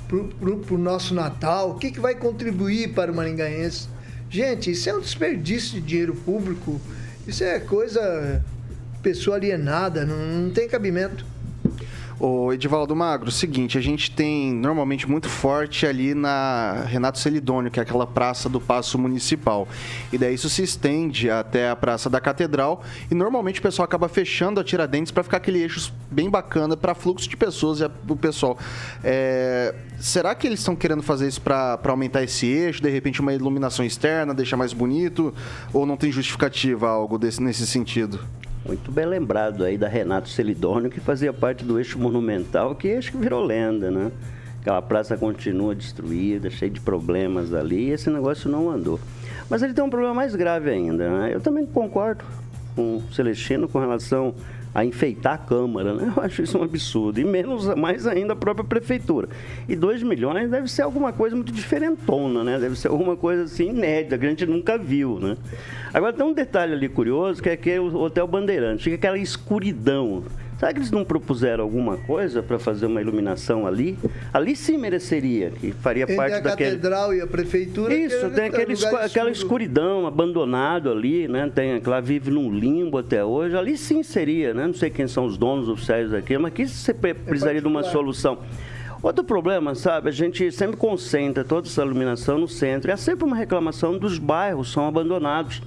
para 0.09 0.49
o 0.49 0.65
no 0.71 0.77
nosso 0.79 1.13
Natal? 1.13 1.69
O 1.69 1.75
que, 1.75 1.91
que 1.91 1.99
vai 1.99 2.15
contribuir 2.15 2.93
para 2.93 3.11
o 3.11 3.15
maringaense? 3.15 3.87
Gente, 4.27 4.71
isso 4.71 4.89
é 4.89 4.93
um 4.93 4.99
desperdício 4.99 5.79
de 5.79 5.81
dinheiro 5.81 6.15
público. 6.15 6.81
Isso 7.27 7.43
é 7.43 7.59
coisa 7.59 8.43
pessoa 9.03 9.37
alienada, 9.37 10.05
não, 10.05 10.17
não 10.17 10.49
tem 10.49 10.67
cabimento. 10.67 11.25
O 12.19 12.51
Edivaldo 12.51 12.93
Magro, 12.93 13.31
seguinte, 13.31 13.77
a 13.77 13.81
gente 13.81 14.11
tem 14.11 14.53
normalmente 14.53 15.09
muito 15.09 15.29
forte 15.29 15.85
ali 15.85 16.13
na 16.13 16.83
Renato 16.85 17.17
Celidônio, 17.17 17.71
que 17.71 17.79
é 17.79 17.83
aquela 17.83 18.05
praça 18.05 18.49
do 18.49 18.59
Paço 18.59 18.99
Municipal. 18.99 19.65
E 20.11 20.17
daí 20.17 20.33
isso 20.33 20.49
se 20.49 20.61
estende 20.61 21.29
até 21.29 21.69
a 21.69 21.77
Praça 21.77 22.09
da 22.09 22.19
Catedral 22.19 22.83
e 23.09 23.15
normalmente 23.15 23.61
o 23.61 23.63
pessoal 23.63 23.85
acaba 23.85 24.09
fechando 24.09 24.59
a 24.59 24.65
Tiradentes 24.65 25.13
para 25.13 25.23
ficar 25.23 25.37
aquele 25.37 25.59
eixo 25.59 25.93
bem 26.11 26.29
bacana 26.29 26.75
para 26.75 26.93
fluxo 26.93 27.29
de 27.29 27.37
pessoas 27.37 27.79
e 27.79 27.85
o 27.85 28.15
pessoal. 28.17 28.57
É... 29.01 29.73
Será 29.97 30.35
que 30.35 30.45
eles 30.45 30.59
estão 30.59 30.75
querendo 30.75 31.01
fazer 31.01 31.25
isso 31.25 31.39
para 31.39 31.79
aumentar 31.85 32.21
esse 32.21 32.45
eixo, 32.45 32.81
de 32.81 32.89
repente 32.89 33.21
uma 33.21 33.33
iluminação 33.33 33.85
externa, 33.85 34.33
deixar 34.33 34.57
mais 34.57 34.73
bonito? 34.73 35.33
Ou 35.71 35.85
não 35.85 35.95
tem 35.95 36.11
justificativa 36.11 36.89
algo 36.89 37.17
desse, 37.17 37.41
nesse 37.41 37.65
sentido? 37.65 38.19
Muito 38.69 38.91
bem 38.91 39.07
lembrado 39.07 39.63
aí 39.63 39.79
da 39.79 39.87
Renato 39.87 40.29
Celidônio, 40.29 40.91
que 40.91 40.99
fazia 40.99 41.33
parte 41.33 41.65
do 41.65 41.79
eixo 41.79 41.97
monumental, 41.97 42.75
que 42.75 42.93
acho 42.93 43.11
que 43.11 43.17
virou 43.17 43.43
lenda, 43.43 43.89
né? 43.89 44.11
Aquela 44.61 44.79
praça 44.79 45.17
continua 45.17 45.73
destruída, 45.73 46.51
cheia 46.51 46.69
de 46.69 46.79
problemas 46.79 47.51
ali, 47.51 47.87
e 47.87 47.89
esse 47.89 48.11
negócio 48.11 48.47
não 48.47 48.69
andou. 48.69 48.99
Mas 49.49 49.63
ele 49.63 49.73
tem 49.73 49.83
um 49.83 49.89
problema 49.89 50.13
mais 50.13 50.35
grave 50.35 50.69
ainda, 50.69 51.09
né? 51.09 51.33
Eu 51.33 51.41
também 51.41 51.65
concordo 51.65 52.23
com 52.75 52.97
o 52.97 53.03
Celestino 53.11 53.67
com 53.67 53.79
relação 53.79 54.35
a 54.73 54.85
enfeitar 54.85 55.33
a 55.33 55.37
Câmara, 55.37 55.93
né? 55.93 56.13
Eu 56.15 56.23
acho 56.23 56.41
isso 56.41 56.57
um 56.57 56.63
absurdo. 56.63 57.19
E 57.19 57.23
menos, 57.23 57.67
mais 57.75 58.05
ainda 58.05 58.33
a 58.33 58.35
própria 58.35 58.63
Prefeitura. 58.63 59.29
E 59.67 59.75
2 59.75 60.03
milhões 60.03 60.49
deve 60.49 60.67
ser 60.67 60.83
alguma 60.83 61.11
coisa 61.11 61.35
muito 61.35 61.51
diferentona, 61.51 62.43
né? 62.43 62.59
Deve 62.59 62.75
ser 62.77 62.89
alguma 62.89 63.15
coisa 63.15 63.43
assim 63.43 63.69
inédita, 63.69 64.17
que 64.17 64.25
a 64.25 64.29
gente 64.29 64.45
nunca 64.45 64.77
viu, 64.77 65.19
né? 65.19 65.37
Agora 65.93 66.13
tem 66.13 66.25
um 66.25 66.33
detalhe 66.33 66.73
ali 66.73 66.87
curioso, 66.87 67.41
que 67.41 67.49
é 67.49 67.57
que 67.57 67.79
o 67.79 67.95
Hotel 67.95 68.27
Bandeirantes, 68.27 68.83
fica 68.83 68.95
aquela 68.95 69.17
escuridão. 69.17 70.23
Será 70.59 70.73
que 70.73 70.79
eles 70.79 70.91
não 70.91 71.05
propuseram 71.05 71.63
alguma 71.63 71.95
coisa 71.95 72.43
para 72.43 72.59
fazer 72.59 72.85
uma 72.87 72.99
iluminação 73.01 73.65
ali? 73.65 73.97
Ali 74.33 74.57
sim 74.57 74.77
mereceria, 74.77 75.51
que 75.51 75.71
faria 75.71 76.03
Entre 76.03 76.17
parte 76.17 76.33
a 76.35 76.39
daquele. 76.41 76.71
catedral 76.71 77.13
e 77.13 77.21
a 77.21 77.27
prefeitura. 77.27 77.93
Isso, 77.95 78.29
que 78.29 78.35
tem 78.35 78.43
é 78.43 78.47
aquele 78.47 78.73
escu- 78.73 78.95
aquela 78.97 79.31
escuridão, 79.31 80.05
abandonado 80.05 80.91
ali, 80.91 81.29
né? 81.29 81.49
Tem, 81.55 81.79
que 81.79 81.87
lá 81.89 82.01
vive 82.01 82.29
num 82.29 82.51
limbo 82.51 82.97
até 82.97 83.23
hoje. 83.23 83.55
Ali 83.55 83.77
sim 83.77 84.03
seria, 84.03 84.53
né? 84.53 84.67
Não 84.67 84.73
sei 84.73 84.89
quem 84.89 85.07
são 85.07 85.25
os 85.25 85.37
donos 85.37 85.69
oficiais 85.69 86.11
daquilo, 86.11 86.43
mas 86.43 86.51
aqui 86.51 86.67
você 86.67 86.93
pre- 86.93 87.13
precisaria 87.13 87.61
de 87.61 87.67
uma 87.67 87.81
solução. 87.83 88.39
Outro 89.01 89.23
problema, 89.23 89.73
sabe? 89.75 90.09
A 90.09 90.11
gente 90.11 90.51
sempre 90.51 90.75
concentra 90.75 91.41
toda 91.45 91.69
essa 91.69 91.81
iluminação 91.81 92.37
no 92.37 92.49
centro. 92.49 92.89
E 92.89 92.91
há 92.91 92.97
sempre 92.97 93.23
uma 93.23 93.35
reclamação 93.37 93.97
dos 93.97 94.17
bairros 94.19 94.73
são 94.73 94.85
abandonados. 94.85 95.61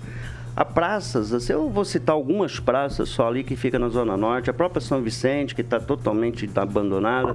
Há 0.55 0.67
praças, 0.67 1.33
assim, 1.33 1.55
eu 1.55 1.71
vou 1.71 1.83
citar 1.83 2.15
algumas 2.15 2.61
praças 2.61 3.09
só 3.09 3.27
ali 3.27 3.43
que 3.43 3.57
fica 3.57 3.79
na 3.79 3.89
Zona 3.89 4.19
Norte, 4.19 4.51
a 4.51 4.53
própria 4.53 4.83
São 4.83 5.01
Vicente, 5.01 5.55
que 5.55 5.63
está 5.63 5.81
totalmente 5.81 6.49
abandonada. 6.55 7.35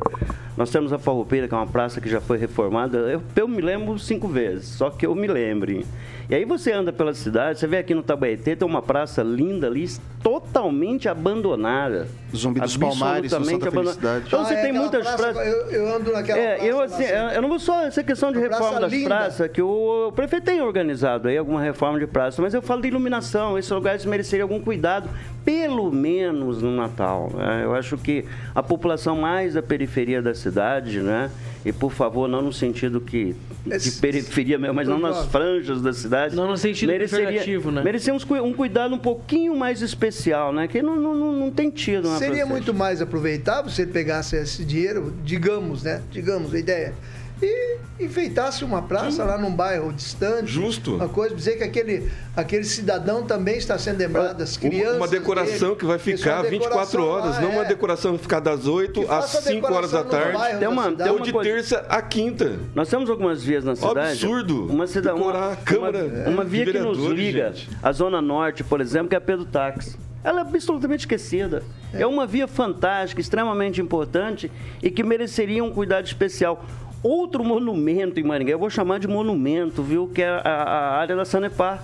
Nós 0.56 0.70
temos 0.70 0.94
a 0.94 1.00
Farroupeira, 1.00 1.48
que 1.48 1.54
é 1.54 1.58
uma 1.58 1.66
praça 1.66 2.00
que 2.00 2.08
já 2.08 2.22
foi 2.22 2.38
reformada. 2.38 3.00
Eu, 3.00 3.24
eu 3.36 3.48
me 3.48 3.60
lembro 3.60 3.98
cinco 3.98 4.28
vezes, 4.28 4.68
só 4.68 4.92
que 4.92 5.04
eu 5.04 5.16
me 5.16 5.28
lembre. 5.28 5.84
E 6.30 6.36
aí 6.36 6.44
você 6.44 6.74
anda 6.74 6.92
pela 6.92 7.14
cidade, 7.14 7.58
você 7.58 7.68
vê 7.68 7.78
aqui 7.78 7.96
no 7.96 8.04
Tabaetê, 8.04 8.54
tem 8.54 8.68
uma 8.68 8.82
praça 8.82 9.24
linda 9.24 9.66
ali, 9.68 9.88
totalmente 10.22 11.08
abandonada. 11.08 12.06
Zumbi 12.36 12.60
dos 12.60 12.76
Palmares, 12.76 13.32
no 13.32 13.46
Santa 13.46 13.70
abandonada. 13.70 13.72
Felicidade. 13.72 14.24
Então 14.28 14.42
Ah, 14.42 14.44
você 14.44 14.54
é 14.56 14.62
tem 14.62 14.74
muitas 14.74 15.04
praça- 15.04 15.18
praças. 15.18 15.48
Eu, 15.48 15.72
eu 15.72 15.96
ando 15.96 16.12
naquela 16.12 16.38
É, 16.38 16.48
praça 16.56 16.66
eu 16.66 16.78
lá, 16.80 16.84
assim, 16.84 17.04
assim. 17.06 17.36
eu 17.36 17.42
não 17.42 17.48
vou 17.50 17.60
só 17.60 17.82
essa 17.86 18.04
questão 18.04 18.32
de 18.34 18.40
reforma 18.40 18.66
praça 18.68 18.80
das 18.82 18.92
linda. 18.92 19.08
praças, 19.08 19.52
que 19.52 19.62
o, 19.62 20.08
o 20.10 20.12
prefeito 20.12 20.44
tem 20.44 20.62
organizado 20.62 21.30
aí 21.30 21.38
alguma 21.38 21.62
reforma 21.62 21.98
de 21.98 22.06
praça, 22.08 22.42
mas 22.42 22.54
eu 22.54 22.62
falo 22.62 22.82
de 22.82 22.90
iluminação, 22.90 23.58
esses 23.58 23.72
lugares 23.72 24.04
mereceriam 24.04 24.44
algum 24.50 24.60
cuidado, 24.62 25.10
pelo 25.46 25.90
menos 25.92 26.62
no 26.62 26.76
Natal. 26.76 27.32
né? 27.34 27.62
Eu 27.64 27.74
acho 27.74 27.98
que 27.98 28.26
a 28.54 28.62
população 28.62 29.16
mais 29.16 29.54
da 29.54 29.62
periferia 29.64 30.22
da 30.22 30.36
cidade, 30.36 31.00
né? 31.00 31.32
E 31.68 31.74
por 31.74 31.92
favor, 31.92 32.30
não 32.30 32.42
no 32.42 32.54
sentido 32.54 33.02
que 33.02 33.36
de 33.66 33.92
periferia 34.00 34.58
mesmo, 34.58 34.74
mas 34.74 34.88
não 34.88 34.98
nas 34.98 35.26
franjas 35.26 35.82
da 35.82 35.92
cidade. 35.92 36.34
Não 36.34 36.48
no 36.48 36.56
sentido 36.56 36.94
pejorativo, 36.94 37.72
né? 37.72 37.84
Merecemos 37.84 38.24
um 38.24 38.54
cuidado 38.54 38.96
um 38.96 38.98
pouquinho 38.98 39.54
mais 39.54 39.82
especial, 39.82 40.54
né? 40.54 40.66
Que 40.70 40.82
não, 40.82 40.96
não, 40.96 41.14
não, 41.14 41.34
não 41.34 41.52
tem 41.52 41.70
tido 41.70 42.08
Seria 42.12 42.28
Francesa. 42.28 42.46
muito 42.46 42.74
mais 42.74 43.02
aproveitável 43.02 43.70
se 43.70 43.82
ele 43.82 43.92
pegasse 43.92 44.38
esse 44.38 44.64
dinheiro, 44.64 45.14
digamos, 45.26 45.84
né? 45.84 46.02
Digamos 46.10 46.54
a 46.54 46.58
ideia. 46.58 46.94
E 47.42 47.78
enfeitasse 48.00 48.64
uma 48.64 48.82
praça 48.82 49.24
lá 49.24 49.38
num 49.38 49.52
bairro 49.52 49.92
distante. 49.94 50.52
Justo. 50.52 50.96
Uma 50.96 51.08
coisa, 51.10 51.36
dizer 51.36 51.58
que 51.58 51.64
aquele, 51.64 52.10
aquele 52.36 52.64
cidadão 52.64 53.24
também 53.24 53.58
está 53.58 53.78
sendo 53.78 54.00
lembrado, 54.00 54.42
as 54.42 54.56
Uma- 54.58 54.70
crianças. 54.70 54.96
Uma 54.98 55.08
decoração 55.08 55.68
dele. 55.70 55.80
que 55.80 55.86
vai 55.86 55.96
Isso, 55.98 56.04
ficar 56.06 56.42
uma 56.42 56.50
24 56.50 56.70
decoração 56.70 57.08
horas, 57.08 57.36
lá, 57.36 57.42
não 57.42 57.50
uma 57.52 57.62
é. 57.64 57.68
decoração 57.68 58.12
que 58.12 58.18
vai 58.18 58.24
ficar 58.24 58.40
das 58.40 58.66
8 58.66 59.02
Que 59.02 59.06
às 59.08 59.08
faça 59.08 59.38
a 59.40 59.42
5 59.44 59.72
horas 59.74 59.92
da 59.92 60.04
tarde. 60.04 60.38
Tem 60.50 60.60
da 60.60 60.70
uma- 60.70 60.84
cidade. 60.90 61.04
tem 61.04 61.12
Ou 61.12 61.24
de 61.24 61.32
coisa- 61.32 61.50
terça 61.50 61.86
a 61.90 62.02
quinta. 62.02 62.60
Nós 62.74 62.90
temos 62.90 63.10
algumas 63.10 63.44
vias 63.44 63.64
na 63.64 63.76
cidade. 63.76 64.00
Absurdo. 64.24 64.66
Uma 64.66 64.88
cidade, 64.88 65.16
uma, 65.20 65.32
Decorar 65.32 65.54
a 65.54 65.56
Câmara 65.58 66.04
uma, 66.06 66.30
uma 66.30 66.44
via 66.44 66.66
que 66.66 66.80
nos 66.80 66.98
liga 66.98 67.54
a 67.84 67.92
Zona 67.92 68.22
Norte, 68.22 68.64
por 68.64 68.82
exemplo, 68.82 69.10
que 69.10 69.16
é 69.16 69.18
a 69.18 69.22
Pedro 69.22 69.46
Táxi. 69.46 69.96
Ela 70.24 70.40
é 70.40 70.42
absolutamente 70.42 71.02
esquecida. 71.02 71.64
É. 71.94 72.06
uma 72.06 72.28
via 72.28 72.48
fantástica, 72.48 73.22
extremamente 73.22 73.80
importante 73.80 74.52
e 74.84 74.92
que 74.92 75.02
mereceria 75.04 75.64
um 75.64 75.72
cuidado 75.72 76.06
especial. 76.06 76.66
Outro 77.04 77.44
monumento 77.44 78.20
em 78.20 78.24
Maringá, 78.24 78.52
eu 78.52 78.60
vou 78.60 78.70
chamar 78.70 79.00
de 79.00 79.08
monumento, 79.08 79.82
viu? 79.84 80.08
Que 80.14 80.24
é 80.24 80.30
a, 80.30 80.42
a 80.64 80.98
área 80.98 81.16
da 81.16 81.26
Sanepar. 81.26 81.82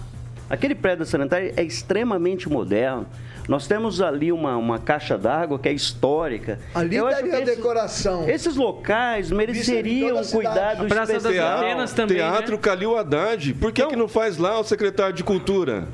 Aquele 0.49 0.75
prédio 0.75 0.99
da 0.99 1.05
Sanitária 1.05 1.53
é 1.55 1.63
extremamente 1.63 2.49
moderno. 2.49 3.05
Nós 3.47 3.67
temos 3.67 4.01
ali 4.01 4.31
uma, 4.31 4.55
uma 4.57 4.77
caixa 4.79 5.17
d'água 5.17 5.57
que 5.59 5.67
é 5.67 5.73
histórica. 5.73 6.59
Ali 6.73 6.95
Eu 6.95 7.07
acho 7.07 7.17
daria 7.21 7.41
esses- 7.43 7.55
decoração. 7.57 8.29
Esses 8.29 8.55
locais 8.55 9.31
mereceriam 9.31 10.19
um 10.19 10.25
cuidado 10.25 10.83
A 10.83 10.87
Praça 10.87 11.13
das 11.13 11.23
especial. 11.23 11.57
Antenas 11.59 11.93
também, 11.93 12.17
Teatro 12.17 12.53
né? 12.55 12.61
Calil 12.61 12.97
Haddad. 12.97 13.53
Por 13.55 13.71
que, 13.71 13.81
Então- 13.81 13.89
que 13.91 13.95
não 13.97 14.07
faz 14.07 14.37
lá 14.37 14.59
o 14.59 14.63
secretário 14.63 15.13
de 15.13 15.23
Cultura? 15.23 15.87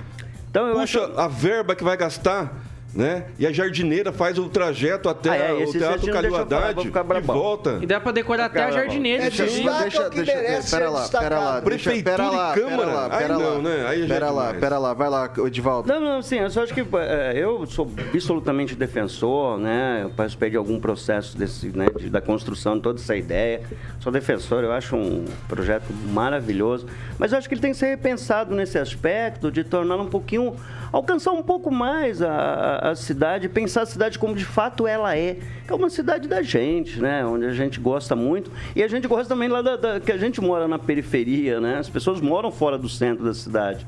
Então, 0.49 0.67
eu 0.67 0.75
Puxa 0.75 1.03
acho... 1.05 1.19
a 1.19 1.27
verba 1.27 1.75
que 1.75 1.83
vai 1.83 1.95
gastar, 1.97 2.53
né? 2.93 3.25
E 3.37 3.45
a 3.45 3.51
jardineira 3.51 4.11
faz 4.11 4.37
o 4.39 4.49
trajeto 4.49 5.09
até 5.09 5.29
Ah, 5.29 5.35
é, 5.35 5.53
o 5.53 5.71
Teatro 5.71 6.11
Calil 6.11 6.31
deixa 6.31 6.41
Haddad 6.41 6.87
e 6.87 7.21
volta. 7.21 7.77
E 7.81 7.85
dá 7.85 7.99
pra 7.99 8.11
decorar 8.11 8.45
até 8.45 8.63
a 8.63 8.71
jardineira. 8.71 9.23
É 9.23 9.27
inclusive. 9.27 9.63
destaque 9.63 9.97
ao 9.97 10.09
que 10.09 10.17
merece 10.23 10.71
pera 10.71 10.89
lá, 10.89 11.07
pera 11.07 11.39
lá, 11.39 11.51
deixa, 11.59 11.61
Prefeitura 11.61 12.15
pera 12.17 12.23
e 12.23 12.35
lá, 12.35 12.53
Câmara? 12.53 12.77
pera 12.77 12.91
lá, 12.91 13.03
Aí 13.05 13.09
pera 13.19 13.37
lá, 13.37 13.43
não, 13.53 13.61
né? 13.61 13.85
Aí 13.87 14.07
pera 14.07 14.31
lá, 14.31 14.53
pera 14.53 14.77
lá, 14.79 14.93
vai 14.93 15.09
lá, 15.09 15.31
Edivaldo. 15.45 15.87
Não, 15.87 15.99
não, 15.99 16.21
sim, 16.21 16.37
eu 16.39 16.49
só 16.49 16.63
acho 16.63 16.73
que 16.73 16.81
é, 16.97 17.33
eu 17.35 17.65
sou 17.65 17.89
absolutamente 18.13 18.75
defensor, 18.75 19.57
né? 19.59 20.01
Eu 20.03 20.09
participei 20.09 20.49
de 20.49 20.57
algum 20.57 20.79
processo 20.79 21.37
desse, 21.37 21.67
né, 21.67 21.87
de- 21.97 22.09
da 22.09 22.21
construção 22.21 22.75
de 22.75 22.81
toda 22.81 22.99
essa 22.99 23.15
ideia. 23.15 23.61
Sou 23.99 24.11
defensor, 24.11 24.63
eu 24.63 24.71
acho 24.71 24.95
um 24.95 25.25
projeto 25.47 25.93
maravilhoso. 26.11 26.87
Mas 27.17 27.31
eu 27.31 27.37
acho 27.37 27.47
que 27.47 27.53
ele 27.53 27.61
tem 27.61 27.71
que 27.71 27.77
ser 27.77 27.87
repensado 27.87 28.55
nesse 28.55 28.77
aspecto 28.77 29.51
de 29.51 29.63
tornar 29.63 29.97
um 29.97 30.07
pouquinho. 30.07 30.55
Alcançar 30.91 31.31
um 31.31 31.43
pouco 31.43 31.71
mais 31.71 32.21
a, 32.21 32.89
a, 32.89 32.95
cidade, 32.95 33.47
pensar 33.49 33.83
a 33.83 33.85
cidade 33.85 34.17
como 34.17 34.35
de 34.35 34.45
fato 34.45 34.87
ela 34.87 35.15
é, 35.15 35.37
que 35.65 35.71
é 35.71 35.75
uma 35.75 35.89
cidade 35.89 36.27
da 36.27 36.41
gente, 36.41 36.99
né? 36.99 37.25
Onde 37.25 37.45
a 37.45 37.53
gente 37.53 37.79
gosta 37.79 38.15
muito 38.15 38.51
e 38.75 38.83
a 38.83 38.87
gente 38.87 39.07
gosta 39.07 39.33
também 39.33 39.49
lá 39.49 39.61
da, 39.61 39.75
da 39.75 39.99
que 39.99 40.11
a 40.11 40.17
gente 40.17 40.41
mora 40.41 40.67
na 40.67 40.79
periferia, 40.79 41.59
né? 41.59 41.77
As 41.77 41.89
pessoas 41.89 42.19
moram 42.21 42.51
fora 42.51 42.77
do 42.77 42.89
centro 42.89 43.23
da 43.23 43.33
cidade. 43.33 43.85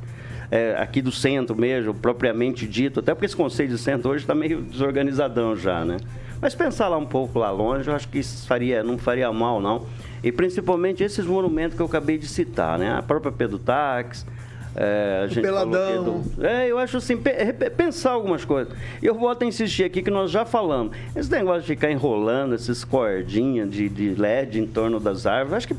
É, 0.49 0.75
aqui 0.77 1.01
do 1.01 1.13
centro 1.13 1.55
mesmo, 1.55 1.93
propriamente 1.93 2.67
dito, 2.67 2.99
até 2.99 3.13
porque 3.13 3.25
esse 3.25 3.35
conceito 3.35 3.69
de 3.69 3.77
centro 3.77 4.09
hoje 4.09 4.25
está 4.25 4.35
meio 4.35 4.61
desorganizadão 4.61 5.55
já, 5.55 5.85
né? 5.85 5.97
Mas 6.41 6.55
pensar 6.55 6.87
lá 6.87 6.97
um 6.97 7.05
pouco 7.05 7.39
lá 7.39 7.51
longe, 7.51 7.87
eu 7.87 7.95
acho 7.95 8.09
que 8.09 8.19
isso 8.19 8.47
faria, 8.47 8.83
não 8.83 8.97
faria 8.97 9.31
mal, 9.31 9.61
não. 9.61 9.85
E 10.23 10.31
principalmente 10.31 11.03
esses 11.03 11.25
monumentos 11.25 11.75
que 11.75 11.81
eu 11.81 11.85
acabei 11.85 12.17
de 12.17 12.27
citar, 12.27 12.77
né? 12.77 12.91
A 12.91 13.01
própria 13.01 13.31
Pedro 13.31 13.59
Táxi, 13.59 14.25
é, 14.75 15.21
a 15.23 15.27
gente 15.27 15.41
Peladão. 15.41 16.21
Do... 16.21 16.45
É, 16.45 16.67
eu 16.67 16.77
acho 16.77 16.97
assim, 16.97 17.17
pe 17.17 17.31
pensar 17.71 18.11
algumas 18.11 18.45
coisas. 18.45 18.73
E 19.01 19.05
eu 19.05 19.15
volto 19.15 19.43
a 19.43 19.45
insistir 19.45 19.83
aqui 19.83 20.01
que 20.01 20.11
nós 20.11 20.31
já 20.31 20.45
falamos. 20.45 20.95
Esse 21.15 21.29
negócio 21.31 21.61
de 21.61 21.67
ficar 21.67 21.91
enrolando 21.91 22.55
esses 22.55 22.83
cordinhas 22.83 23.69
de, 23.69 23.89
de 23.89 24.15
LED 24.15 24.59
em 24.59 24.67
torno 24.67 24.99
das 24.99 25.25
árvores, 25.25 25.53
acho 25.53 25.67
que 25.67 25.75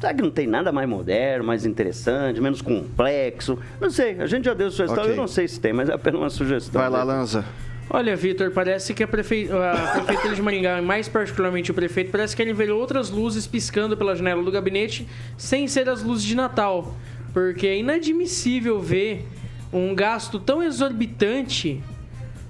Será 0.00 0.14
que 0.14 0.22
não 0.22 0.30
tem 0.30 0.46
nada 0.46 0.72
mais 0.72 0.88
moderno, 0.88 1.44
mais 1.44 1.66
interessante, 1.66 2.40
menos 2.40 2.62
complexo? 2.62 3.58
Não 3.78 3.90
sei, 3.90 4.18
a 4.18 4.26
gente 4.26 4.46
já 4.46 4.54
deu 4.54 4.70
sugestão, 4.70 5.02
Ok. 5.02 5.12
eu 5.12 5.16
não 5.16 5.28
sei 5.28 5.46
se 5.46 5.60
tem, 5.60 5.74
mas 5.74 5.90
é 5.90 5.92
apenas 5.92 6.18
uma 6.18 6.30
sugestão. 6.30 6.80
Vai 6.80 6.88
lá, 6.88 7.02
Lanza. 7.02 7.44
Olha, 7.90 8.16
Vitor, 8.16 8.50
parece 8.50 8.94
que 8.94 9.02
a, 9.02 9.08
prefe... 9.08 9.50
a 9.52 10.00
prefeitura 10.00 10.34
de 10.34 10.40
Maringá, 10.40 10.78
e 10.78 10.80
mais 10.80 11.06
particularmente 11.06 11.70
o 11.70 11.74
prefeito, 11.74 12.10
parece 12.10 12.34
que 12.34 12.40
ele 12.40 12.54
vê 12.54 12.70
outras 12.70 13.10
luzes 13.10 13.46
piscando 13.46 13.94
pela 13.94 14.16
janela 14.16 14.42
do 14.42 14.50
gabinete 14.50 15.06
sem 15.36 15.68
ser 15.68 15.86
as 15.86 16.02
luzes 16.02 16.24
de 16.24 16.34
Natal. 16.34 16.94
Porque 17.32 17.66
é 17.66 17.78
inadmissível 17.78 18.80
ver 18.80 19.26
um 19.72 19.94
gasto 19.94 20.38
tão 20.40 20.62
exorbitante 20.62 21.80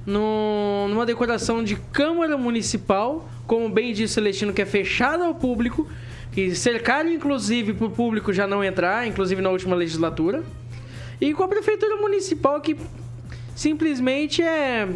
no- 0.07 0.89
numa 0.89 1.05
decoração 1.05 1.63
de 1.63 1.77
Câmara 1.77 2.37
Municipal, 2.37 3.29
como 3.47 3.69
bem 3.69 3.93
disse 3.93 4.15
Celestino, 4.15 4.53
que 4.53 4.63
é 4.63 4.67
fechada 4.67 5.25
ao 5.25 5.35
público, 5.35 5.87
que 6.33 6.55
cercaram 6.55 7.11
inclusive 7.11 7.75
para 7.75 7.87
o 7.87 7.91
público 7.91 8.33
já 8.33 8.47
não 8.47 8.65
entrar, 8.65 9.07
inclusive 9.07 9.43
na 9.43 9.51
última 9.51 9.77
legislatura. 9.77 10.43
E 11.21 11.35
com 11.35 11.43
a 11.43 11.49
Prefeitura 11.49 11.97
Municipal 11.97 12.61
que 12.61 12.77
simplesmente 13.55 14.41
é, 14.43 14.89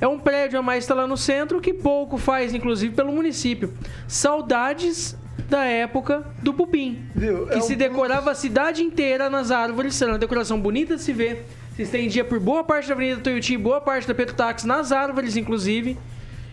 é 0.00 0.06
um 0.06 0.18
prédio 0.18 0.58
a 0.58 0.62
mais 0.62 0.84
está 0.84 0.94
lá 0.94 1.06
no 1.08 1.16
centro 1.16 1.60
que 1.60 1.74
pouco 1.74 2.16
faz, 2.18 2.54
inclusive, 2.54 2.94
pelo 2.94 3.10
município. 3.10 3.72
Saudades 4.06 5.16
da 5.48 5.64
época 5.64 6.24
do 6.42 6.52
Pupim. 6.54 7.04
Viu? 7.14 7.46
Que 7.46 7.58
É 7.58 7.60
se 7.60 7.74
um 7.74 7.76
decorava 7.76 8.30
a 8.30 8.34
cidade 8.34 8.82
inteira 8.82 9.28
nas 9.28 9.50
árvores, 9.50 10.00
era 10.00 10.12
uma 10.12 10.18
decoração 10.18 10.60
bonita 10.60 10.96
de 10.96 11.02
se 11.02 11.12
ver. 11.12 11.46
Se 11.76 11.82
estendia 11.82 12.24
por 12.24 12.38
boa 12.38 12.62
parte 12.62 12.88
da 12.88 12.94
Avenida 12.94 13.20
Tuiuti, 13.20 13.56
boa 13.56 13.80
parte 13.80 14.06
da 14.06 14.14
Pedro 14.14 14.34
Táxi, 14.34 14.66
nas 14.66 14.92
árvores, 14.92 15.36
inclusive. 15.36 15.96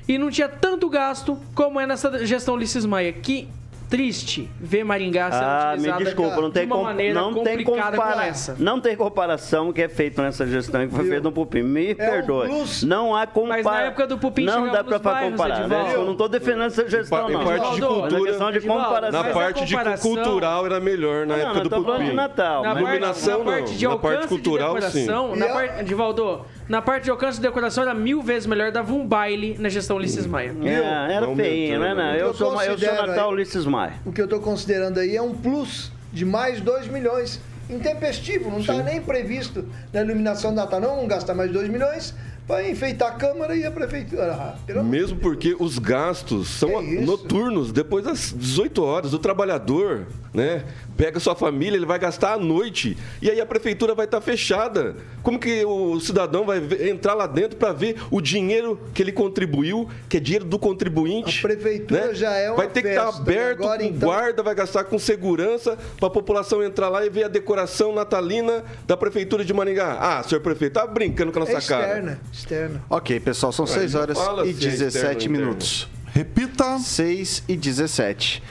E 0.07 0.17
não 0.17 0.31
tinha 0.31 0.47
tanto 0.47 0.89
gasto 0.89 1.37
como 1.53 1.79
é 1.79 1.85
nessa 1.85 2.25
gestão 2.25 2.55
Ulisses 2.55 2.85
Maia. 2.85 3.11
Que 3.11 3.47
triste 3.89 4.49
ver 4.59 4.83
Maringá 4.83 5.31
sendo 5.31 5.43
Ah, 5.43 5.67
me 5.71 5.77
utilizada 5.79 6.03
desculpa, 6.05 6.35
não 6.41 6.47
de 6.49 6.53
tem, 6.53 6.65
uma 6.65 6.75
com- 6.75 6.83
maneira 6.83 7.13
não 7.19 7.43
tem 7.43 7.63
compara- 7.63 8.25
essa. 8.27 8.55
não 8.59 8.79
tem 8.79 8.95
comparação 8.95 9.73
que 9.73 9.81
é 9.81 9.89
feito 9.89 10.21
nessa 10.21 10.45
gestão 10.45 10.87
que 10.87 10.93
foi 10.93 11.03
Viu? 11.03 11.11
feito 11.13 11.23
no 11.23 11.31
Pupim. 11.31 11.63
Me 11.63 11.91
um 11.93 11.95
perdoe. 11.95 12.47
plus. 12.47 12.83
Não 12.83 13.15
há 13.15 13.25
comparação. 13.25 13.71
Mas 13.71 13.81
na 13.81 13.87
época 13.87 14.07
do 14.07 14.17
Pupim 14.17 14.45
não 14.45 14.71
dá 14.71 14.83
bairros, 14.83 15.31
comparar. 15.31 15.67
né? 15.67 15.91
Eu 15.95 16.05
não 16.05 16.11
estou 16.13 16.29
defendendo 16.29 16.63
essa 16.65 16.87
gestão, 16.87 17.29
Em 17.29 17.33
não. 17.33 17.43
parte 17.43 17.75
de 17.75 17.81
cultura, 17.81 18.17
é 18.17 18.21
questão 18.23 18.51
de 18.51 18.61
comparação. 18.61 19.23
na 19.23 19.29
parte 19.33 19.65
de 19.65 19.75
cultural 20.01 20.65
era 20.65 20.79
melhor 20.79 21.25
na 21.25 21.35
Não, 21.35 21.41
época 21.41 21.55
não, 21.55 21.63
do 21.63 21.69
tô 21.69 21.83
falando 21.83 21.97
de 21.99 22.03
Pupim. 22.05 22.15
Natal. 22.15 22.63
Na 22.63 22.73
mas- 22.75 22.83
parte, 22.83 22.99
na 22.99 23.07
parte 23.07 23.71
não. 23.71 23.77
de 23.77 23.87
Na 23.87 23.97
parte 23.97 24.27
cultural, 24.27 24.79
de 24.79 24.91
sim. 24.91 25.05
na 25.35 25.47
parte, 25.47 25.79
Edivaldo, 25.81 26.45
na 26.69 26.81
parte 26.81 27.05
de 27.05 27.09
alcance 27.09 27.37
de 27.37 27.41
decoração 27.41 27.83
era 27.83 27.93
mil 27.95 28.21
vezes 28.21 28.45
melhor, 28.45 28.71
dava 28.71 28.93
um 28.93 29.05
baile 29.05 29.57
na 29.59 29.67
gestão 29.69 29.97
Ulisses 29.97 30.25
Maia. 30.27 30.55
É, 30.63 31.13
era 31.15 31.25
Não 31.25 31.35
feinho, 31.35 31.79
né? 31.79 31.89
aumentou, 31.89 32.05
Não, 32.05 32.11
né? 32.13 32.21
eu, 32.21 32.27
Eu 32.27 32.33
sou, 32.35 32.61
eu 32.63 32.77
sou 32.77 32.93
Natal 33.07 33.27
aí- 33.29 33.33
Ulisses 33.33 33.65
Maia. 33.65 33.93
O 34.05 34.11
que 34.11 34.21
eu 34.21 34.25
estou 34.25 34.39
considerando 34.39 34.99
aí 34.99 35.15
é 35.17 35.21
um 35.21 35.33
plus 35.33 35.91
de 36.13 36.23
mais 36.23 36.61
2 36.61 36.87
milhões. 36.87 37.41
Intempestivo, 37.69 38.49
não 38.49 38.59
está 38.59 38.73
nem 38.81 38.99
previsto 38.99 39.63
na 39.93 40.01
iluminação 40.01 40.53
da 40.55 40.63
Natal. 40.63 40.79
Não 40.81 40.95
vamos 40.95 41.07
gastar 41.07 41.35
mais 41.35 41.51
2 41.51 41.69
milhões 41.69 42.15
para 42.47 42.67
enfeitar 42.67 43.09
a 43.09 43.11
Câmara 43.11 43.55
e 43.55 43.63
a 43.63 43.69
Prefeitura. 43.69 44.33
Ah, 44.33 44.81
Mesmo 44.81 45.19
porque 45.19 45.55
os 45.59 45.77
gastos 45.77 46.47
são 46.49 46.81
isso? 46.81 47.05
noturnos, 47.05 47.71
depois 47.71 48.03
das 48.03 48.33
18 48.35 48.83
horas. 48.83 49.13
O 49.13 49.19
trabalhador, 49.19 50.07
né, 50.33 50.63
pega 50.99 51.17
sua 51.17 51.33
família, 51.33 51.77
ele 51.77 51.85
vai 51.85 51.97
gastar 51.97 52.33
à 52.33 52.37
noite. 52.37 52.97
E 53.21 53.31
aí 53.31 53.39
a 53.39 53.45
prefeitura 53.45 53.95
vai 53.95 54.03
estar 54.03 54.19
fechada. 54.19 54.97
Como 55.23 55.39
que 55.39 55.63
o 55.63 55.97
cidadão 56.01 56.45
vai 56.45 56.57
entrar 56.89 57.13
lá 57.13 57.25
dentro 57.25 57.55
para 57.57 57.71
ver 57.71 57.95
o 58.11 58.19
dinheiro 58.19 58.77
que 58.93 59.01
ele 59.01 59.13
contribuiu, 59.13 59.89
que 60.09 60.17
é 60.17 60.19
dinheiro 60.19 60.43
do 60.43 60.59
contribuinte? 60.59 61.39
A 61.39 61.41
prefeitura 61.41 62.07
né? 62.07 62.13
já 62.13 62.33
é 62.35 62.49
uma 62.49 62.57
Vai 62.57 62.67
ter 62.67 62.81
que 62.81 62.89
estar 62.89 63.05
festa, 63.05 63.21
aberto 63.21 63.59
agora, 63.63 63.79
com 63.79 63.85
então- 63.85 64.09
guarda, 64.09 64.43
vai 64.43 64.53
gastar 64.53 64.83
com 64.83 64.99
segurança 64.99 65.77
para 65.97 66.07
a 66.07 66.11
população 66.11 66.61
entrar 66.61 66.89
lá 66.89 67.05
e 67.05 67.09
ver 67.09 67.23
a 67.23 67.27
decoração 67.29 67.95
natalina 67.95 68.65
da 68.85 68.97
prefeitura 68.97 69.45
de 69.45 69.53
Maringá. 69.53 69.97
Ah, 70.01 70.21
senhor 70.23 70.41
prefeito, 70.41 70.73
tá 70.73 70.85
brincando 70.85 71.31
com 71.31 71.39
a 71.39 71.43
É 71.45 71.53
nossa 71.53 71.65
cara. 71.65 71.85
externa, 71.87 72.19
externa. 72.33 72.83
Ok, 72.89 73.17
pessoal, 73.21 73.53
são 73.53 73.65
6 73.65 73.93
não 73.93 74.01
horas 74.01 74.17
fala 74.17 74.45
e 74.45 74.53
se 74.53 74.67
é 74.67 74.69
17 74.69 74.87
externo 74.87 75.07
ou 75.07 75.13
interno. 75.21 75.37
minutos. 75.45 75.87
Repita. 76.13 76.77
6 76.79 77.41
e 77.47 77.55
17. 77.55 78.43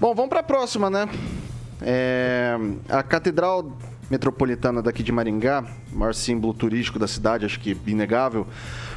Bom, 0.00 0.14
vamos 0.16 0.30
para 0.30 0.40
a 0.40 0.42
próxima, 0.42 0.90
né? 0.90 1.08
É, 1.82 2.56
a 2.88 3.02
Catedral 3.02 3.76
Metropolitana 4.10 4.82
daqui 4.82 5.02
de 5.02 5.12
Maringá, 5.12 5.64
maior 5.92 6.12
símbolo 6.14 6.52
turístico 6.52 6.98
da 6.98 7.06
cidade, 7.06 7.46
acho 7.46 7.60
que 7.60 7.76
inegável, 7.86 8.46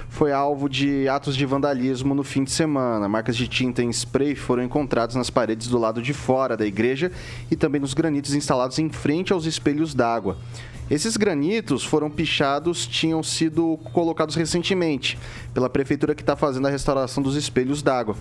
foi 0.10 0.32
alvo 0.32 0.68
de 0.68 1.08
atos 1.08 1.36
de 1.36 1.46
vandalismo 1.46 2.14
no 2.14 2.24
fim 2.24 2.44
de 2.44 2.52
semana. 2.52 3.08
Marcas 3.08 3.36
de 3.36 3.48
tinta 3.48 3.84
em 3.84 3.90
spray 3.92 4.36
foram 4.36 4.64
encontradas 4.64 5.16
nas 5.16 5.30
paredes 5.30 5.68
do 5.68 5.78
lado 5.78 6.02
de 6.02 6.14
fora 6.14 6.58
da 6.58 6.66
igreja 6.66 7.12
e 7.50 7.56
também 7.56 7.80
nos 7.80 7.94
granitos 7.94 8.34
instalados 8.34 8.78
em 8.80 8.90
frente 8.90 9.32
aos 9.34 9.46
espelhos 9.46 9.94
d'água. 9.94 10.38
Esses 10.90 11.16
granitos 11.16 11.84
foram 11.84 12.10
pichados, 12.10 12.86
tinham 12.86 13.24
sido 13.24 13.80
colocados 13.94 14.36
recentemente 14.36 15.18
pela 15.54 15.70
prefeitura 15.70 16.14
que 16.14 16.22
está 16.22 16.36
fazendo 16.36 16.68
a 16.68 16.70
restauração 16.70 17.24
dos 17.24 17.36
espelhos 17.36 17.82
d'água. 17.82 18.16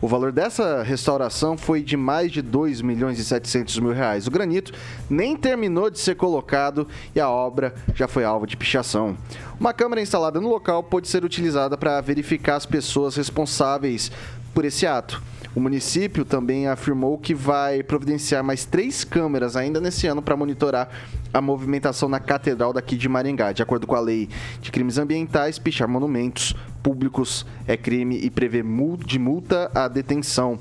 O 0.00 0.08
valor 0.08 0.32
dessa 0.32 0.82
restauração 0.82 1.56
foi 1.56 1.82
de 1.82 1.96
mais 1.96 2.30
de 2.30 2.42
2 2.42 2.82
milhões 2.82 3.18
e 3.18 3.24
700 3.24 3.78
mil 3.78 3.92
reais. 3.92 4.26
O 4.26 4.30
granito 4.30 4.72
nem 5.08 5.36
terminou 5.36 5.88
de 5.88 5.98
ser 5.98 6.14
colocado 6.14 6.86
e 7.14 7.20
a 7.20 7.30
obra 7.30 7.74
já 7.94 8.06
foi 8.06 8.24
alvo 8.24 8.46
de 8.46 8.56
pichação. 8.56 9.16
Uma 9.58 9.72
câmera 9.72 10.02
instalada 10.02 10.40
no 10.40 10.48
local 10.48 10.82
pode 10.82 11.08
ser 11.08 11.24
utilizada 11.24 11.76
para 11.78 12.00
verificar 12.00 12.56
as 12.56 12.66
pessoas 12.66 13.16
responsáveis 13.16 14.10
por 14.52 14.64
esse 14.64 14.86
ato. 14.86 15.22
O 15.54 15.60
município 15.60 16.24
também 16.24 16.66
afirmou 16.66 17.16
que 17.16 17.32
vai 17.32 17.82
providenciar 17.82 18.42
mais 18.42 18.64
três 18.64 19.04
câmeras 19.04 19.54
ainda 19.56 19.80
nesse 19.80 20.06
ano 20.06 20.20
para 20.20 20.36
monitorar 20.36 20.88
a 21.32 21.40
movimentação 21.40 22.08
na 22.08 22.18
catedral 22.18 22.72
daqui 22.72 22.96
de 22.96 23.08
Maringá. 23.08 23.52
De 23.52 23.62
acordo 23.62 23.86
com 23.86 23.94
a 23.94 24.00
lei 24.00 24.28
de 24.60 24.72
crimes 24.72 24.98
ambientais, 24.98 25.58
pichar 25.58 25.86
monumentos 25.86 26.56
públicos 26.82 27.46
é 27.68 27.76
crime 27.76 28.18
e 28.20 28.30
prevê 28.30 28.64
de 29.06 29.18
multa 29.18 29.70
a 29.72 29.86
detenção. 29.86 30.58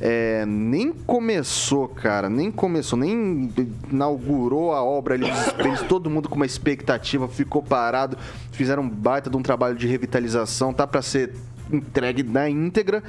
É, 0.00 0.44
nem 0.46 0.92
começou, 0.92 1.88
cara, 1.88 2.28
nem 2.28 2.52
começou, 2.52 2.96
nem 2.96 3.52
inaugurou 3.90 4.72
a 4.72 4.82
obra 4.82 5.14
ali 5.14 5.28
espelhos, 5.28 5.82
todo 5.82 6.08
mundo 6.08 6.28
com 6.28 6.36
uma 6.36 6.46
expectativa, 6.46 7.26
ficou 7.26 7.62
parado, 7.62 8.16
fizeram 8.52 8.84
um 8.84 8.88
baita 8.88 9.28
de 9.28 9.36
um 9.36 9.42
trabalho 9.42 9.74
de 9.74 9.88
revitalização, 9.88 10.72
tá 10.72 10.86
para 10.86 11.02
ser 11.02 11.34
entregue 11.72 12.22
na 12.22 12.48
íntegra, 12.48 13.02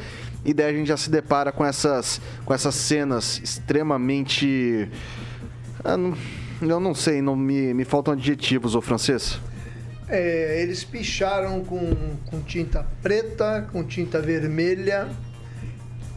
e 0.45 0.53
daí 0.53 0.73
a 0.73 0.77
gente 0.77 0.87
já 0.87 0.97
se 0.97 1.09
depara 1.09 1.51
com 1.51 1.65
essas, 1.65 2.21
com 2.45 2.53
essas 2.53 2.75
cenas 2.75 3.39
extremamente. 3.43 4.89
ah, 5.83 5.97
eu 6.61 6.79
não 6.79 6.93
sei, 6.93 7.21
não 7.21 7.35
me, 7.35 7.73
me 7.73 7.85
faltam 7.85 8.13
adjetivos, 8.13 8.75
ô 8.75 8.81
francês. 8.81 9.39
É, 10.07 10.61
eles 10.61 10.83
picharam 10.83 11.63
com, 11.63 11.93
com 12.25 12.41
tinta 12.41 12.85
preta, 13.01 13.67
com 13.71 13.83
tinta 13.83 14.19
vermelha, 14.19 15.07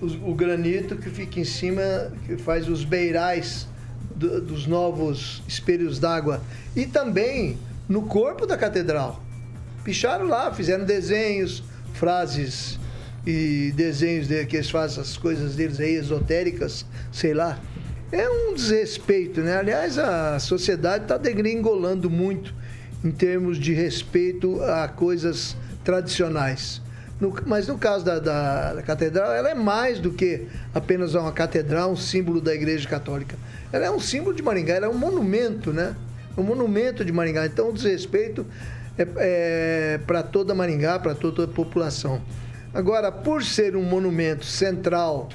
os- 0.01 0.15
o 0.15 0.35
granito 0.35 0.97
que 0.97 1.11
fica 1.11 1.39
em 1.39 1.45
cima, 1.45 1.83
que 2.27 2.37
faz 2.39 2.69
os 2.69 2.85
beirais 2.85 3.69
do- 4.17 4.41
dos 4.41 4.67
novos 4.67 5.43
espelhos 5.47 5.99
d'água. 5.99 6.41
E 6.75 6.87
também 6.87 7.59
no 7.89 8.03
corpo 8.03 8.47
da 8.47 8.57
catedral. 8.57 9.23
Picharam 9.85 10.27
lá, 10.27 10.53
fizeram 10.53 10.85
desenhos, 10.85 11.63
frases 11.93 12.79
e 13.27 13.73
desenhos 13.77 14.27
de, 14.29 14.45
que 14.47 14.57
eles 14.57 14.71
fazem 14.71 15.01
as 15.01 15.17
coisas 15.17 15.55
deles 15.55 15.79
aí 15.81 15.95
esotéricas, 15.95 16.85
sei 17.13 17.33
lá. 17.35 17.59
É 18.11 18.29
um 18.29 18.53
desrespeito, 18.55 19.41
né? 19.41 19.57
Aliás, 19.57 19.99
a 19.99 20.39
sociedade 20.39 21.05
está 21.05 21.17
degringolando 21.17 22.11
muito 22.11 22.53
em 23.05 23.11
termos 23.11 23.59
de 23.59 23.73
respeito 23.73 24.63
a 24.63 24.87
coisas 24.89 25.57
tradicionais. 25.85 26.83
No- 27.21 27.35
mas 27.47 27.69
no 27.69 27.79
caso 27.79 28.05
da, 28.05 28.19
da- 28.19 28.75
da 28.75 28.83
catedral, 28.83 29.33
ela 29.33 29.51
é 29.51 29.55
mais 29.55 29.99
do 29.99 30.13
que 30.13 30.47
apenas 30.75 31.15
uma 31.15 31.33
catedral, 31.33 31.93
um 31.93 31.97
símbolo 31.97 32.41
da 32.41 32.55
Igreja 32.55 32.89
Católica. 32.89 33.37
Ela 33.73 33.87
é 33.87 33.91
um 33.91 34.01
símbolo 34.01 34.35
de 34.37 34.43
Maringá, 34.43 34.75
ela 34.75 34.87
é 34.87 34.89
um 34.91 34.99
monumento, 34.99 35.73
né? 35.73 35.95
Um 36.37 36.43
monumento 36.43 37.05
de 37.05 37.13
Maringá. 37.13 37.47
Então, 37.47 37.71
o 37.71 37.73
desrespeito 37.73 38.45
é, 38.99 39.07
é 39.17 40.01
para 40.07 40.23
toda 40.23 40.55
Maringá, 40.55 40.99
para 40.99 41.15
toda 41.15 41.45
a 41.45 41.49
população. 41.49 42.21
Agora, 42.75 43.13
por 43.13 43.45
ser 43.45 43.77
um 43.77 43.83
monumento 43.83 44.47
central, 44.47 45.29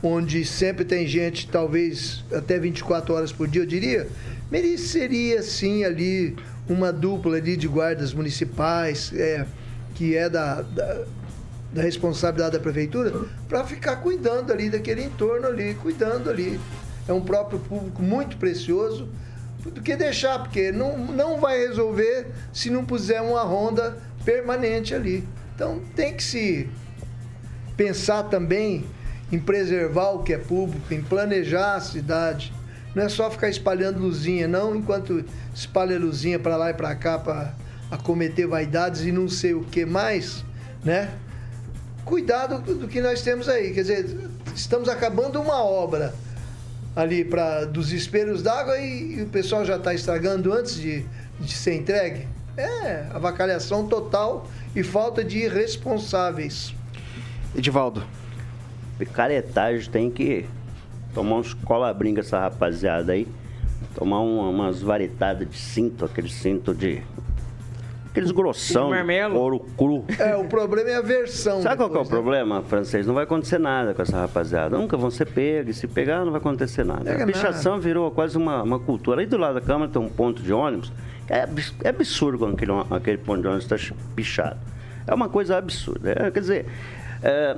onde 0.00 0.44
sempre 0.44 0.84
tem 0.84 1.08
gente, 1.08 1.48
talvez 1.48 2.24
até 2.32 2.56
24 2.56 3.12
horas 3.12 3.32
por 3.32 3.48
dia, 3.48 3.62
eu 3.62 3.66
diria, 3.66 4.08
mereceria 4.48 5.42
sim 5.42 5.82
ali 5.82 6.36
uma 6.68 6.92
dupla 6.92 7.36
ali 7.36 7.56
de 7.56 7.66
guardas 7.66 8.14
municipais, 8.14 9.12
é, 9.12 9.44
que 9.96 10.16
é 10.16 10.28
da, 10.28 10.62
da, 10.62 11.04
da 11.72 11.82
responsabilidade 11.82 12.52
da 12.52 12.60
prefeitura, 12.60 13.24
para 13.48 13.64
ficar 13.64 13.96
cuidando 13.96 14.52
ali 14.52 14.70
daquele 14.70 15.02
entorno 15.02 15.48
ali, 15.48 15.74
cuidando 15.74 16.30
ali. 16.30 16.60
É 17.08 17.12
um 17.12 17.20
próprio 17.20 17.58
público 17.58 18.00
muito 18.00 18.36
precioso 18.36 19.08
do 19.64 19.82
que 19.82 19.96
deixar, 19.96 20.38
porque 20.38 20.70
não, 20.70 20.96
não 20.96 21.40
vai 21.40 21.58
resolver 21.58 22.28
se 22.52 22.70
não 22.70 22.84
puser 22.84 23.20
uma 23.20 23.42
ronda 23.42 23.98
permanente 24.24 24.94
ali. 24.94 25.26
Então 25.54 25.80
tem 25.94 26.14
que 26.14 26.22
se 26.22 26.68
pensar 27.76 28.24
também 28.24 28.84
em 29.32 29.38
preservar 29.38 30.10
o 30.10 30.22
que 30.22 30.32
é 30.32 30.38
público, 30.38 30.92
em 30.92 31.02
planejar 31.02 31.76
a 31.76 31.80
cidade. 31.80 32.52
Não 32.94 33.02
é 33.02 33.08
só 33.08 33.30
ficar 33.30 33.48
espalhando 33.48 33.98
luzinha, 33.98 34.46
não, 34.46 34.76
enquanto 34.76 35.24
espalha 35.54 35.98
luzinha 35.98 36.38
para 36.38 36.56
lá 36.56 36.70
e 36.70 36.74
para 36.74 36.94
cá 36.94 37.18
para 37.18 37.54
acometer 37.90 38.46
vaidades 38.46 39.02
e 39.02 39.12
não 39.12 39.28
sei 39.28 39.54
o 39.54 39.64
que 39.64 39.84
mais, 39.84 40.44
né? 40.84 41.10
Cuidado 42.04 42.60
do 42.60 42.86
que 42.86 43.00
nós 43.00 43.22
temos 43.22 43.48
aí. 43.48 43.72
Quer 43.72 43.80
dizer, 43.80 44.16
estamos 44.54 44.88
acabando 44.88 45.40
uma 45.40 45.64
obra 45.64 46.14
ali 46.94 47.24
para 47.24 47.64
dos 47.64 47.92
espelhos 47.92 48.42
d'água 48.42 48.78
e, 48.78 49.16
e, 49.16 49.22
o 49.22 49.26
pessoal 49.26 49.64
já 49.64 49.76
está 49.76 49.92
estragando 49.92 50.52
antes 50.52 50.76
de, 50.76 51.04
de 51.40 51.52
ser 51.52 51.74
entregue. 51.74 52.28
É, 52.56 53.06
avacalhação 53.12 53.88
total 53.88 54.48
e 54.76 54.82
falta 54.84 55.24
de 55.24 55.48
responsáveis. 55.48 56.72
Edivaldo. 57.54 58.02
Picaretagem 58.98 59.90
tem 59.90 60.10
que 60.10 60.46
tomar 61.14 61.36
uns 61.36 61.54
colabringa 61.54 62.20
essa 62.20 62.38
rapaziada 62.40 63.12
aí. 63.12 63.26
Tomar 63.94 64.20
uma, 64.20 64.48
umas 64.48 64.82
varetadas 64.82 65.48
de 65.48 65.56
cinto, 65.56 66.04
aquele 66.04 66.28
cinto 66.28 66.74
de. 66.74 67.02
Aqueles 68.10 68.30
grossão, 68.30 68.92
ouro 69.34 69.58
cru. 69.76 70.04
É, 70.20 70.36
o 70.36 70.44
problema 70.44 70.88
é 70.88 70.96
a 70.96 71.00
versão. 71.00 71.60
Sabe 71.62 71.82
depois, 71.82 71.90
qual 71.90 71.98
é 71.98 72.00
o 72.00 72.04
né? 72.04 72.10
problema, 72.10 72.62
francês? 72.62 73.06
Não 73.08 73.14
vai 73.14 73.24
acontecer 73.24 73.58
nada 73.58 73.92
com 73.92 74.02
essa 74.02 74.16
rapaziada. 74.20 74.78
Nunca 74.78 74.96
vão 74.96 75.10
ser 75.10 75.26
pegos. 75.26 75.78
Se 75.78 75.88
pegar, 75.88 76.24
não 76.24 76.30
vai 76.30 76.40
acontecer 76.40 76.84
nada. 76.84 77.04
Pega 77.04 77.24
a 77.24 77.26
pichação 77.26 77.72
nada. 77.72 77.82
virou 77.82 78.10
quase 78.12 78.36
uma, 78.36 78.62
uma 78.62 78.78
cultura. 78.78 79.20
Aí 79.20 79.26
do 79.26 79.36
lado 79.36 79.54
da 79.54 79.60
Câmara 79.60 79.90
tem 79.90 80.00
um 80.00 80.08
ponto 80.08 80.42
de 80.42 80.52
ônibus. 80.52 80.92
É, 81.28 81.48
é 81.82 81.88
absurdo 81.88 82.38
quando 82.38 82.54
aquele, 82.54 82.72
aquele 82.90 83.18
ponto 83.18 83.40
de 83.40 83.48
ônibus 83.48 83.70
está 83.70 83.96
pichado. 84.14 84.58
É 85.06 85.12
uma 85.12 85.28
coisa 85.28 85.56
absurda. 85.56 86.12
É, 86.12 86.30
quer 86.30 86.40
dizer, 86.40 86.66
é, 87.24 87.56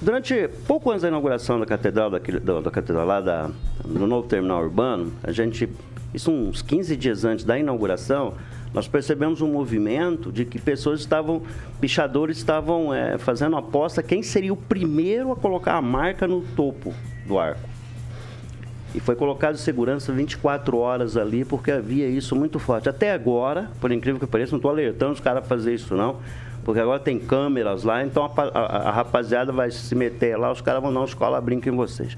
durante 0.00 0.46
pouco 0.66 0.90
antes 0.90 1.02
da 1.02 1.08
inauguração 1.08 1.58
da 1.58 1.64
catedral, 1.64 2.10
daquele, 2.10 2.38
da, 2.38 2.60
da 2.60 2.70
catedral 2.70 3.06
lá 3.06 3.20
da, 3.22 3.50
novo 3.86 4.28
terminal 4.28 4.62
urbano, 4.62 5.10
a 5.22 5.32
gente, 5.32 5.66
isso 6.12 6.30
uns 6.30 6.60
15 6.60 6.94
dias 6.94 7.24
antes 7.24 7.46
da 7.46 7.58
inauguração, 7.58 8.34
nós 8.74 8.86
percebemos 8.86 9.40
um 9.40 9.50
movimento 9.50 10.30
de 10.30 10.44
que 10.44 10.58
pessoas 10.58 11.00
estavam, 11.00 11.42
pichadores 11.80 12.36
estavam 12.36 12.92
é, 12.92 13.16
fazendo 13.16 13.56
aposta 13.56 14.02
quem 14.02 14.22
seria 14.22 14.52
o 14.52 14.56
primeiro 14.56 15.32
a 15.32 15.36
colocar 15.36 15.74
a 15.76 15.82
marca 15.82 16.28
no 16.28 16.42
topo 16.42 16.92
do 17.26 17.38
arco. 17.38 17.74
E 18.94 19.00
foi 19.00 19.16
colocado 19.16 19.56
segurança 19.56 20.12
24 20.12 20.76
horas 20.76 21.16
ali, 21.16 21.44
porque 21.44 21.70
havia 21.70 22.06
isso 22.06 22.36
muito 22.36 22.58
forte. 22.58 22.88
Até 22.88 23.12
agora, 23.12 23.70
por 23.80 23.90
incrível 23.90 24.20
que 24.20 24.26
pareça, 24.26 24.52
não 24.52 24.58
estou 24.58 24.70
alertando 24.70 25.12
os 25.12 25.20
caras 25.20 25.42
a 25.42 25.46
fazer 25.46 25.74
isso 25.74 25.94
não, 25.96 26.18
porque 26.64 26.80
agora 26.80 26.98
tem 26.98 27.18
câmeras 27.18 27.84
lá, 27.84 28.02
então 28.02 28.24
a, 28.24 28.42
a, 28.42 28.88
a 28.88 28.90
rapaziada 28.90 29.52
vai 29.52 29.70
se 29.70 29.94
meter 29.94 30.36
lá, 30.38 30.50
os 30.50 30.60
caras 30.60 30.82
vão 30.82 30.92
dar 30.92 31.00
uma 31.00 31.06
escola 31.06 31.40
brinca 31.40 31.68
em 31.68 31.72
vocês. 31.72 32.16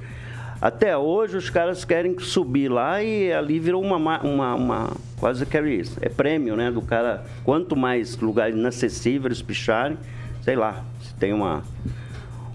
Até 0.61 0.97
hoje 0.97 1.37
os 1.37 1.51
caras 1.51 1.85
querem 1.85 2.19
subir 2.19 2.69
lá 2.69 3.03
e 3.03 3.31
ali 3.33 3.59
virou 3.59 3.83
uma, 3.83 4.21
uma, 4.23 4.55
uma 4.55 4.93
quase 5.19 5.45
que 5.45 5.57
é 5.57 5.69
isso, 5.69 5.99
é 6.01 6.09
prêmio, 6.09 6.57
né, 6.57 6.71
do 6.71 6.81
cara, 6.81 7.25
quanto 7.45 7.77
mais 7.77 8.17
lugares 8.17 8.57
inacessíveis 8.57 9.27
eles 9.27 9.43
picharem, 9.43 9.99
sei 10.43 10.57
lá, 10.57 10.83
se 11.03 11.15
tem 11.15 11.33
uma, 11.33 11.63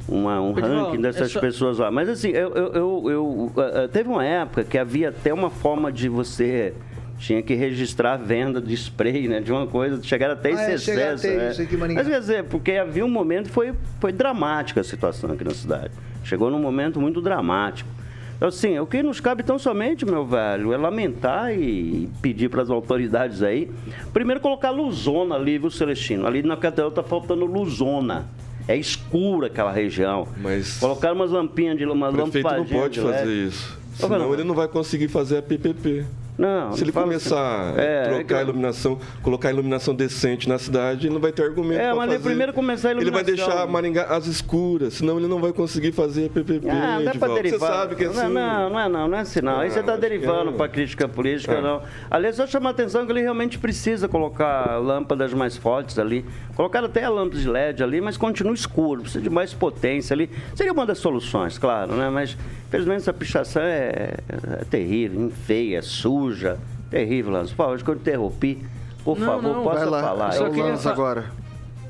uma 0.08 0.42
um 0.42 0.52
ranking 0.52 1.02
dessas 1.02 1.32
só... 1.32 1.40
pessoas 1.40 1.78
lá. 1.78 1.92
Mas 1.92 2.10
assim, 2.10 2.30
eu, 2.30 2.54
eu, 2.54 2.74
eu, 2.74 3.04
eu, 3.10 3.52
eh, 3.58 3.88
teve 3.88 4.10
uma 4.10 4.26
época 4.26 4.64
que 4.64 4.78
havia 4.78 5.10
até 5.10 5.34
uma 5.34 5.50
forma 5.50 5.92
de 5.92 6.10
você 6.10 6.74
tinha 7.22 7.42
que 7.42 7.54
registrar 7.54 8.14
a 8.14 8.18
venda 8.18 8.60
de 8.60 8.74
spray, 8.74 9.28
né? 9.28 9.40
De 9.40 9.52
uma 9.52 9.68
coisa, 9.68 10.02
chegar 10.02 10.32
até 10.32 10.50
esse 10.52 10.62
ah, 10.62 10.72
é, 10.72 10.74
excesso. 10.74 11.28
É. 11.28 11.52
Isso 11.52 11.62
aqui, 11.62 11.78
Mas 11.78 12.08
quer 12.08 12.20
dizer, 12.20 12.44
porque 12.46 12.72
havia 12.72 13.06
um 13.06 13.10
momento 13.10 13.50
foi 13.50 13.74
foi 14.00 14.12
dramática 14.12 14.82
a 14.82 14.84
situação 14.84 15.32
aqui 15.32 15.44
na 15.44 15.54
cidade. 15.54 15.92
Chegou 16.24 16.50
num 16.50 16.60
momento 16.60 17.00
muito 17.00 17.22
dramático. 17.22 17.88
Então, 18.36 18.50
assim, 18.50 18.80
o 18.80 18.88
que 18.88 19.04
nos 19.04 19.20
cabe 19.20 19.44
tão 19.44 19.60
somente, 19.60 20.04
meu 20.04 20.26
velho, 20.26 20.74
é 20.74 20.78
lamentar 20.78 21.54
e 21.54 22.10
pedir 22.24 22.50
para 22.50 22.64
as 22.64 22.72
autoridades 22.72 23.44
aí, 23.44 23.70
primeiro 24.12 24.42
colocar 24.42 24.72
luzona 24.72 25.36
ali, 25.36 25.60
viu, 25.60 25.70
Celestino? 25.70 26.26
Ali 26.26 26.42
na 26.42 26.58
catedral 26.58 26.90
tá 26.90 27.04
faltando 27.04 27.46
luzona. 27.46 28.26
É 28.68 28.76
escura 28.76 29.46
aquela 29.46 29.72
região. 29.72 30.28
Mas 30.38 30.80
Colocar 30.80 31.14
umas 31.14 31.30
lampinhas 31.30 31.78
de 31.78 31.86
uma. 31.86 32.10
O 32.10 32.14
prefeito 32.14 32.50
não 32.50 32.66
pode 32.66 33.00
fazer 33.00 33.48
isso. 33.48 33.80
Senão 33.94 34.34
ele 34.34 34.44
não 34.44 34.56
vai 34.56 34.68
conseguir 34.68 35.08
fazer 35.08 35.38
a 35.38 35.42
PPP. 35.44 36.06
Não, 36.42 36.72
Se 36.72 36.84
ele 36.84 36.92
começar 36.92 37.70
assim. 37.70 37.82
é, 37.82 38.02
a 38.02 38.10
trocar 38.10 38.36
é 38.36 38.40
a 38.40 38.42
iluminação, 38.42 38.98
colocar 39.22 39.50
a 39.50 39.52
iluminação 39.52 39.94
decente 39.94 40.50
na 40.50 40.58
cidade, 40.58 41.06
ele 41.06 41.14
não 41.14 41.22
vai 41.22 41.32
ter 41.32 41.44
argumento 41.44 41.80
É, 41.80 41.94
mas 41.94 42.12
ele 42.12 42.24
primeiro 42.24 42.52
começar 42.52 42.88
a 42.90 42.92
iluminação. 42.94 43.20
Ele 43.20 43.38
vai 43.38 43.48
deixar 43.48 43.68
Maringá 43.68 44.06
às 44.06 44.26
escuras, 44.26 44.96
senão 44.96 45.20
ele 45.20 45.28
não 45.28 45.40
vai 45.40 45.54
conseguir 45.54 45.92
fazer 45.92 46.32
PPP. 46.32 46.68
Ah, 46.68 47.00
não 47.00 47.12
é 47.12 47.14
para 47.14 47.34
derivar. 47.36 47.60
Você 47.60 47.66
sabe 47.66 47.96
que 47.96 48.04
é 48.06 48.08
assim. 48.08 48.22
Não, 48.22 48.30
não, 48.30 48.70
não 48.72 48.80
é 48.80 48.90
não, 48.90 49.08
não 49.08 49.18
é 49.20 49.22
assim 49.22 49.40
não. 49.40 49.60
Aí 49.60 49.70
você 49.70 49.82
está 49.82 49.96
derivando 49.96 50.50
é. 50.50 50.54
para 50.54 50.68
crítica 50.68 51.08
política, 51.08 51.56
tá. 51.56 51.62
não. 51.62 51.84
Aliás, 52.10 52.36
só 52.36 52.48
chamar 52.48 52.70
a 52.70 52.72
atenção 52.72 53.06
que 53.06 53.12
ele 53.12 53.22
realmente 53.22 53.60
precisa 53.60 54.08
colocar 54.08 54.78
lâmpadas 54.80 55.32
mais 55.36 55.56
fortes 55.56 56.00
ali. 56.00 56.26
Colocar 56.56 56.84
até 56.84 57.04
a 57.04 57.10
lâmpada 57.10 57.40
de 57.40 57.48
LED 57.48 57.84
ali, 57.84 58.02
mas 58.02 58.18
continua 58.18 58.54
escuro, 58.54 59.02
precisa 59.02 59.22
de 59.22 59.30
mais 59.30 59.54
potência 59.54 60.16
ali. 60.16 60.28
Seria 60.56 60.74
uma 60.74 60.88
das 60.88 60.98
soluções, 60.98 61.60
claro, 61.60 61.94
né? 61.94 62.10
Mas, 62.10 62.36
infelizmente, 62.68 63.02
essa 63.02 63.14
pichação 63.14 63.62
é, 63.62 64.16
é 64.60 64.66
terrível, 64.70 65.32
feia, 65.46 65.78
é 65.78 65.82
suja 65.82 66.31
suja. 66.32 66.58
Terrível, 66.90 67.32
Lança. 67.32 67.50
Por 67.50 67.58
favor, 67.58 67.82
que 67.82 67.90
eu 67.90 67.96
interrompi. 67.96 68.64
Por 69.04 69.20
não, 69.20 69.26
favor, 69.26 69.56
não. 69.56 69.64
possa 69.64 69.86
falar. 69.86 70.36
Eu 70.36 70.54
só 70.54 70.62
Lança 70.62 70.92
agora. 70.92 71.32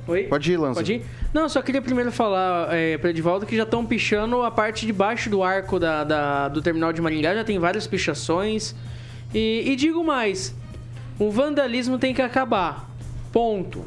Oi? 0.07 0.23
Pode 0.23 0.51
ir, 0.51 0.57
Lança. 0.57 0.75
Pode 0.79 0.93
ir? 0.93 1.05
Não, 1.33 1.47
só 1.47 1.61
queria 1.61 1.81
primeiro 1.81 2.11
falar 2.11 2.73
é, 2.73 2.97
para 2.97 3.09
Edivaldo 3.09 3.45
que 3.45 3.55
já 3.55 3.63
estão 3.63 3.85
pichando 3.85 4.41
a 4.41 4.51
parte 4.51 4.85
de 4.85 4.93
baixo 4.93 5.29
do 5.29 5.43
arco 5.43 5.79
da, 5.79 6.03
da, 6.03 6.47
do 6.47 6.61
terminal 6.61 6.91
de 6.91 7.01
Maringá, 7.01 7.33
já 7.33 7.43
tem 7.43 7.57
várias 7.59 7.87
pichações. 7.87 8.75
E, 9.33 9.63
e 9.65 9.75
digo 9.75 10.03
mais, 10.03 10.55
o 11.17 11.29
vandalismo 11.29 11.97
tem 11.97 12.13
que 12.13 12.21
acabar. 12.21 12.89
Ponto. 13.31 13.85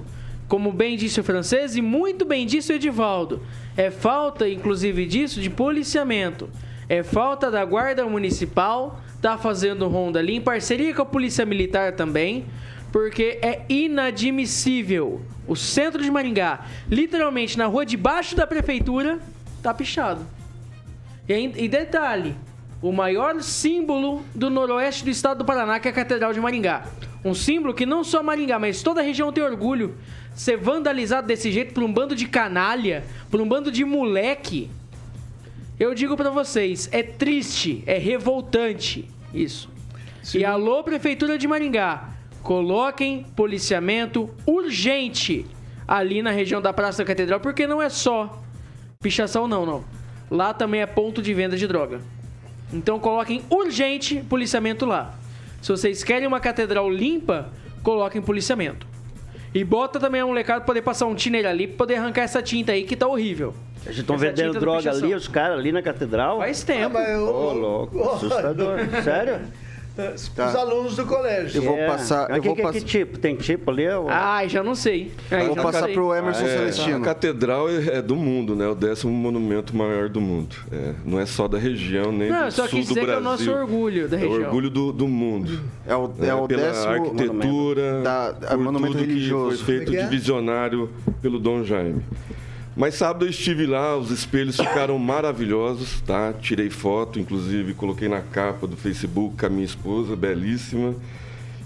Como 0.49 0.73
bem 0.73 0.97
disse 0.97 1.21
o 1.21 1.25
francês 1.25 1.75
e 1.75 1.83
muito 1.83 2.25
bem 2.25 2.47
disse 2.47 2.73
o 2.73 2.77
Edivaldo. 2.77 3.43
É 3.77 3.91
falta, 3.91 4.49
inclusive, 4.49 5.07
disso 5.07 5.41
de 5.41 5.51
policiamento. 5.51 6.49
É 6.89 7.03
falta 7.03 7.51
da 7.51 7.65
guarda 7.65 8.05
municipal 8.05 9.01
tá 9.25 9.39
fazendo 9.39 9.89
ronda 9.89 10.19
ali 10.19 10.35
em 10.37 10.41
parceria 10.41 10.95
com 10.95 11.01
a 11.01 11.07
Polícia 11.07 11.47
Militar 11.47 11.93
também, 11.93 12.45
porque 12.93 13.39
é 13.41 13.65
inadmissível. 13.71 15.23
O 15.49 15.57
centro 15.57 16.03
de 16.03 16.11
Maringá, 16.11 16.67
literalmente 16.91 17.57
na 17.57 17.65
rua 17.65 17.87
debaixo 17.87 18.37
da 18.37 18.47
prefeitura, 18.47 19.19
tá 19.63 19.73
pichado. 19.73 20.27
E, 21.27 21.33
e 21.33 21.69
detalhe, 21.69 22.37
o 22.83 22.93
maior 22.93 23.41
símbolo 23.41 24.23
do 24.35 24.51
noroeste 24.51 25.05
do 25.05 25.11
estado 25.11 25.39
do 25.39 25.45
Paraná, 25.47 25.81
que 25.81 25.89
é 25.89 25.91
a 25.91 25.95
Catedral 25.95 26.35
de 26.35 26.41
Maringá. 26.41 26.85
Um 27.25 27.33
símbolo 27.33 27.73
que 27.73 27.87
não 27.87 28.05
só 28.05 28.23
Maringá, 28.23 28.59
mas 28.59 28.83
toda 28.83 29.01
a 29.01 29.03
região 29.03 29.33
tem 29.33 29.43
orgulho. 29.43 29.95
Ser 30.35 30.59
vandalizado 30.59 31.27
desse 31.27 31.51
jeito 31.51 31.73
por 31.73 31.83
um 31.83 31.91
bando 31.91 32.15
de 32.15 32.27
canalha, 32.27 33.05
por 33.31 33.41
um 33.41 33.49
bando 33.49 33.73
de 33.73 33.87
moleque. 33.87 34.71
Eu 35.81 35.95
digo 35.95 36.15
para 36.15 36.29
vocês, 36.29 36.91
é 36.93 37.03
triste, 37.03 37.83
é 37.87 37.97
revoltante. 37.97 39.14
Isso. 39.35 39.69
Sim. 40.23 40.39
E 40.39 40.45
alô, 40.45 40.83
Prefeitura 40.83 41.37
de 41.37 41.47
Maringá, 41.47 42.09
coloquem 42.43 43.25
policiamento 43.37 44.31
urgente 44.47 45.45
ali 45.87 46.23
na 46.23 46.31
região 46.31 46.63
da 46.63 46.73
Praça 46.73 46.99
da 46.99 47.05
Catedral, 47.05 47.41
porque 47.41 47.67
não 47.67 47.83
é 47.83 47.89
só 47.89 48.43
pichação, 49.03 49.47
não, 49.47 49.67
não. 49.67 49.85
Lá 50.31 50.55
também 50.55 50.81
é 50.81 50.87
ponto 50.87 51.21
de 51.21 51.35
venda 51.35 51.57
de 51.57 51.67
droga. 51.67 52.01
Então 52.73 52.99
coloquem 52.99 53.43
urgente 53.51 54.25
policiamento 54.29 54.87
lá. 54.87 55.15
Se 55.61 55.71
vocês 55.71 56.03
querem 56.03 56.27
uma 56.27 56.41
catedral 56.41 56.91
limpa, 56.91 57.53
coloquem 57.83 58.23
policiamento. 58.23 58.87
E 59.55 59.63
bota 59.63 60.01
também 60.01 60.21
a 60.21 60.27
molecada 60.27 60.61
pra 60.61 60.67
poder 60.67 60.83
passar 60.83 61.07
um 61.07 61.15
tiner 61.15 61.47
ali 61.47 61.67
pra 61.67 61.77
poder 61.77 61.97
arrancar 61.97 62.23
essa 62.23 62.43
tinta 62.43 62.73
aí 62.73 62.85
que 62.85 62.97
tá 62.97 63.07
horrível. 63.07 63.55
Eles 63.87 63.99
estão 63.99 64.17
vendendo 64.17 64.59
droga 64.59 64.91
ali, 64.91 65.15
os 65.15 65.29
caras 65.29 65.59
ali 65.59 65.71
na 65.73 65.83
catedral? 65.83 66.39
Faz 66.39 66.63
tempo. 66.63 66.97
Ah, 66.97 67.19
Ô, 67.19 67.49
oh, 67.51 67.53
louco, 67.53 68.03
assustador. 68.11 68.79
Sério? 69.05 69.41
Tá. 70.35 70.49
Os 70.49 70.57
alunos 70.57 70.97
do 70.97 71.07
colégio. 71.07 71.59
Eu 71.59 71.63
vou 71.69 71.79
É. 71.79 71.87
passar. 71.87 72.27
Mas 72.29 72.39
Eu 72.39 72.43
que, 72.43 72.49
vou 72.49 72.57
que, 72.57 72.63
passar. 72.63 72.79
que 72.81 72.85
tipo? 72.85 73.17
Tem 73.17 73.37
tipo 73.37 73.71
ali? 73.71 73.89
ou- 73.89 74.09
Ai, 74.09 74.49
já 74.49 74.61
não 74.61 74.75
sei. 74.75 75.13
Ai, 75.31 75.47
Vou 75.47 75.55
já 75.55 75.63
não 75.63 75.71
passar 75.71 75.85
sei. 75.85 75.95
pro 75.95 76.13
Emerson 76.13 76.45
É, 76.45 76.49
Celestino. 76.49 76.97
a 76.97 77.01
catedral 77.01 77.69
é 77.71 77.99
é 77.99 78.03
do 78.03 78.17
mundo, 78.17 78.57
né? 78.57 78.67
O 78.67 78.75
décimo 78.75 79.13
monumento 79.13 79.77
maior 79.77 80.09
do 80.09 80.21
mundo. 80.21 80.57
É, 80.73 80.95
não 81.05 81.21
é 81.21 81.27
só 81.27 81.47
da 81.47 81.59
região, 81.59 82.11
nem 82.11 82.29
Não, 82.29 82.41
do 82.41 82.45
eu 82.47 82.51
só 82.51 82.67
sul 82.67 82.81
do 82.85 82.93
que 82.93 82.99
é 82.99 83.03
o 83.03 83.07
Brasil. 83.07 83.23
nosso 83.23 83.53
orgulho 83.53 84.09
da 84.09 84.17
É 84.17 84.21
região. 84.21 84.41
o 84.41 84.45
orgulho 84.45 84.69
do, 84.71 84.93
do 84.93 85.07
mundo. 85.07 85.61
É 85.87 85.95
o, 85.95 86.11
é 86.21 86.27
É, 86.27 86.35
o 86.35 86.49
pela 86.49 86.63
décimo. 86.63 86.93
arquitetura, 86.93 88.01
da- 88.03 88.35
por 88.49 88.59
monumento 88.59 88.95
tudo 88.99 89.07
religioso. 89.07 89.59
que 89.59 89.65
foi 89.65 89.77
feito 89.77 89.93
é 89.95 89.99
de 89.99 90.03
é? 90.03 90.07
visionário 90.09 90.91
pelo 91.23 91.39
Dom 91.39 91.63
Jaime. 91.63 92.03
Mas 92.77 92.95
sábado 92.95 93.25
eu 93.25 93.31
estive 93.31 93.67
lá, 93.67 93.97
os 93.97 94.11
espelhos 94.11 94.57
ficaram 94.57 94.99
maravilhosos, 94.99 96.01
tá? 96.01 96.33
Tirei 96.33 96.71
foto, 96.71 97.21
inclusive 97.21 97.73
coloquei 97.75 98.09
na 98.09 98.21
capa 98.21 98.67
do 98.67 98.77
Facebook 98.77 99.37
com 99.37 99.47
a 99.47 99.49
minha 99.49 99.65
esposa, 99.65 100.17
belíssima. 100.17 100.95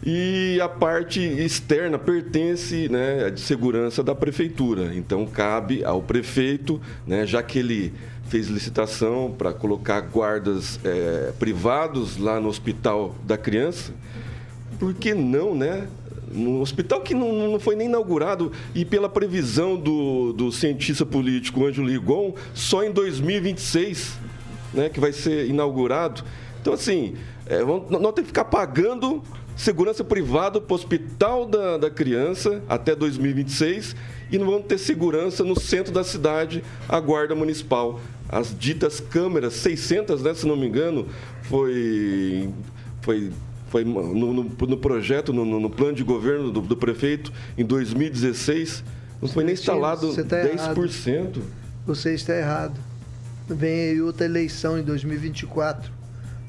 E 0.05 0.61
a 0.61 0.69
parte 0.69 1.21
externa 1.21 1.99
pertence 1.99 2.89
né, 2.89 3.25
à 3.25 3.31
de 3.31 3.41
segurança 3.41 4.03
da 4.03 4.15
prefeitura. 4.15 4.95
Então 4.95 5.27
cabe 5.27 5.83
ao 5.83 6.03
prefeito, 6.03 6.81
né, 7.07 7.27
já 7.27 7.43
que 7.43 7.59
ele 7.59 7.93
fez 8.29 8.49
licitação 8.49 9.35
para 9.37 9.53
colocar 9.53 10.03
guardas 10.03 10.79
eh, 10.85 11.33
privados 11.39 12.19
lá 12.19 12.39
no 12.39 12.49
hospital 12.49 13.15
da 13.25 13.39
criança, 13.39 13.93
por 14.79 14.93
que 14.93 15.15
não, 15.15 15.55
né? 15.55 15.89
No 16.33 16.61
hospital 16.61 17.01
que 17.01 17.15
não, 17.15 17.51
não 17.51 17.61
foi 17.61 17.75
nem 17.77 17.89
inaugurado 17.89 18.53
e 18.75 18.85
pela 18.85 19.09
previsão 19.09 19.77
do, 19.77 20.33
do 20.33 20.53
cientista 20.53 21.05
político 21.07 21.65
Ângelo 21.67 21.89
Rigon, 21.89 22.35
só 22.55 22.83
em 22.85 22.91
2026, 22.93 24.19
né, 24.75 24.89
que 24.89 25.01
vai 25.01 25.13
ser 25.13 25.47
inaugurado. 25.49 26.23
Então, 26.61 26.73
assim, 26.73 27.15
é, 27.47 27.63
vamos- 27.65 27.91
nós 27.91 28.01
temos 28.01 28.15
que 28.21 28.27
ficar 28.27 28.45
pagando 28.45 29.23
segurança 29.57 30.05
privada 30.05 30.61
para 30.61 30.73
o 30.73 30.77
hospital 30.77 31.45
da, 31.47 31.79
da 31.79 31.91
criança 31.91 32.63
até 32.69 32.95
2026 32.95 33.97
e 34.31 34.39
não 34.39 34.47
vamos 34.47 34.67
ter 34.67 34.79
segurança 34.79 35.43
no 35.43 35.59
centro 35.59 35.93
da 35.93 36.05
cidade, 36.05 36.63
a 36.89 37.01
guarda 37.01 37.35
municipal. 37.35 37.99
As 38.29 38.57
ditas 38.57 39.01
câmeras, 39.01 39.55
600, 39.55 40.23
né, 40.23 40.35
se 40.35 40.47
não 40.47 40.55
me 40.57 40.67
engano, 40.69 41.07
foi, 41.43 42.51
foi 43.01 43.33
foi 43.69 43.85
no, 43.85 44.33
no- 44.33 44.45
no 44.45 44.77
projeto, 44.77 45.33
no, 45.33 45.45
no- 45.45 45.61
no 45.61 45.71
plano 45.71 45.95
de 45.95 46.03
governo 46.05 46.51
do, 46.51 46.61
do 46.61 46.77
prefeito 46.77 47.33
em 47.57 47.65
2016, 47.65 48.83
não 49.21 49.29
foi 49.29 49.45
nem 49.45 49.55
instalado 49.55 50.13
você 50.13 50.25
tá 50.25 50.39
errado. 50.45 50.77
10%. 50.81 51.41
Você 51.87 52.15
está 52.15 52.35
errado. 52.37 52.79
Vem 53.49 53.91
aí 53.91 54.01
outra 54.03 54.27
eleição 54.27 54.79
em 54.79 54.83
2024. 54.83 55.91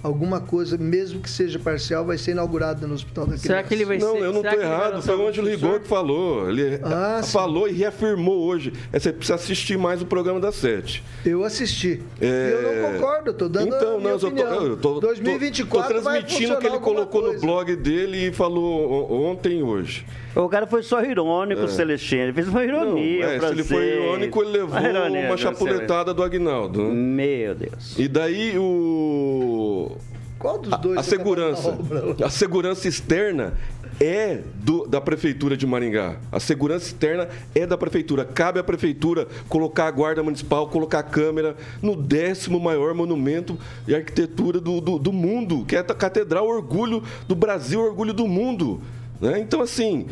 Alguma 0.01 0.39
coisa, 0.39 0.77
mesmo 0.77 1.19
que 1.19 1.29
seja 1.29 1.59
parcial, 1.59 2.05
vai 2.05 2.17
ser 2.17 2.31
inaugurada 2.31 2.88
no 2.88 2.93
Hospital 2.93 3.25
da 3.25 3.31
Criança. 3.33 3.47
Será 3.47 3.63
que 3.63 3.73
ele 3.73 3.83
vai 3.83 3.97
Não, 3.97 4.13
ser. 4.13 4.21
eu 4.23 4.31
não 4.31 4.41
estou 4.41 4.62
errado. 4.62 5.01
Foi 5.01 5.15
o 5.17 5.27
Ângelo? 5.27 5.47
Rigon 5.49 5.79
que 5.79 5.88
falou. 5.89 6.49
Ele 6.49 6.79
Ah, 6.83 7.19
sim. 7.21 7.31
falou 7.33 7.67
e 7.67 7.73
reafirmou 7.73 8.39
hoje. 8.45 8.71
É, 8.93 8.97
Você 8.99 9.12
precisa 9.12 9.35
assistir 9.35 9.77
mais 9.77 10.01
o 10.01 10.05
programa 10.05 10.39
da 10.39 10.53
Sete. 10.53 11.03
Eu 11.25 11.43
assisti. 11.43 12.01
É, 12.21 12.25
E 12.25 12.51
eu 12.53 12.62
não 12.62 12.93
concordo, 12.93 13.31
estou 13.31 13.49
dando 13.49 13.73
a 13.73 13.77
Então, 13.77 13.97
minha 13.99 14.03
não, 14.03 14.09
eu 14.12 14.19
tô, 14.19 14.27
opinião. 14.27 14.63
eu 14.67 14.77
tô, 14.77 14.93
tô- 14.95 14.99
2024 15.01 15.95
tô 15.95 16.01
vai 16.01 16.19
transmitindo 16.21 16.53
o 16.53 16.57
que 16.59 16.67
ele 16.67 16.79
colocou 16.79 17.01
alguma 17.01 17.33
no 17.33 17.39
coisa. 17.41 17.45
blog 17.45 17.75
dele 17.75 18.27
e 18.27 18.31
falou 18.31 19.12
ontem 19.29 19.59
e 19.59 19.63
hoje. 19.63 20.05
O 20.35 20.47
cara 20.47 20.65
foi 20.67 20.83
só 20.83 21.03
irônico, 21.03 21.67
Celestino. 21.67 22.21
Ele 22.21 22.33
fez 22.33 22.47
uma 22.47 22.63
ironia. 22.63 23.25
Não, 23.25 23.33
é, 23.33 23.39
se 23.39 23.45
ele 23.47 23.63
foi 23.63 23.83
irônico, 23.83 24.41
ele 24.43 24.51
levou 24.51 24.79
Uma 24.79 24.88
ironia, 24.89 25.25
uma 25.25 25.35
chapuletada 25.38 26.13
do 26.13 26.23
Agnaldo. 26.23 26.83
né? 26.83 26.93
Meu 26.93 27.55
Deus. 27.55 27.97
E 27.97 28.07
daí 28.07 28.57
o. 28.57 29.97
Qual 30.39 30.58
dos 30.58 30.71
dois? 30.80 30.97
A 30.97 31.04
tá 31.04 31.04
segurança. 31.04 31.78
A 32.25 32.30
segurança 32.30 32.88
externa 32.88 33.54
é 33.99 34.39
do- 34.56 34.88
da 34.88 35.02
prefeitura 35.02 35.58
de 35.58 35.67
Maringá. 35.67 36.15
A 36.32 36.39
segurança 36.39 36.86
externa 36.86 37.28
é 37.54 37.67
da 37.67 37.78
prefeitura. 37.78 38.23
Cabe 38.23 38.58
à 38.60 38.63
prefeitura 38.63 39.28
colocar 39.49 39.88
a 39.88 39.91
guarda 39.91 40.23
municipal, 40.23 40.67
colocar 40.69 40.99
a 40.99 41.04
câmera 41.04 41.58
no 41.82 41.95
décimo 41.95 42.58
maior 42.60 42.93
monumento 42.93 43.58
de 43.86 43.93
arquitetura 43.93 44.62
do, 44.62 44.80
do, 44.80 44.97
do 44.97 45.12
mundo, 45.12 45.65
que 45.65 45.75
é 45.75 45.80
a 45.80 45.84
catedral 45.84 46.47
orgulho 46.47 47.04
do 47.28 47.36
Brasil, 47.36 47.82
orgulho 47.82 48.13
do 48.13 48.25
mundo. 48.25 48.80
né? 49.19 49.38
Então, 49.39 49.62
assim, 49.62 50.08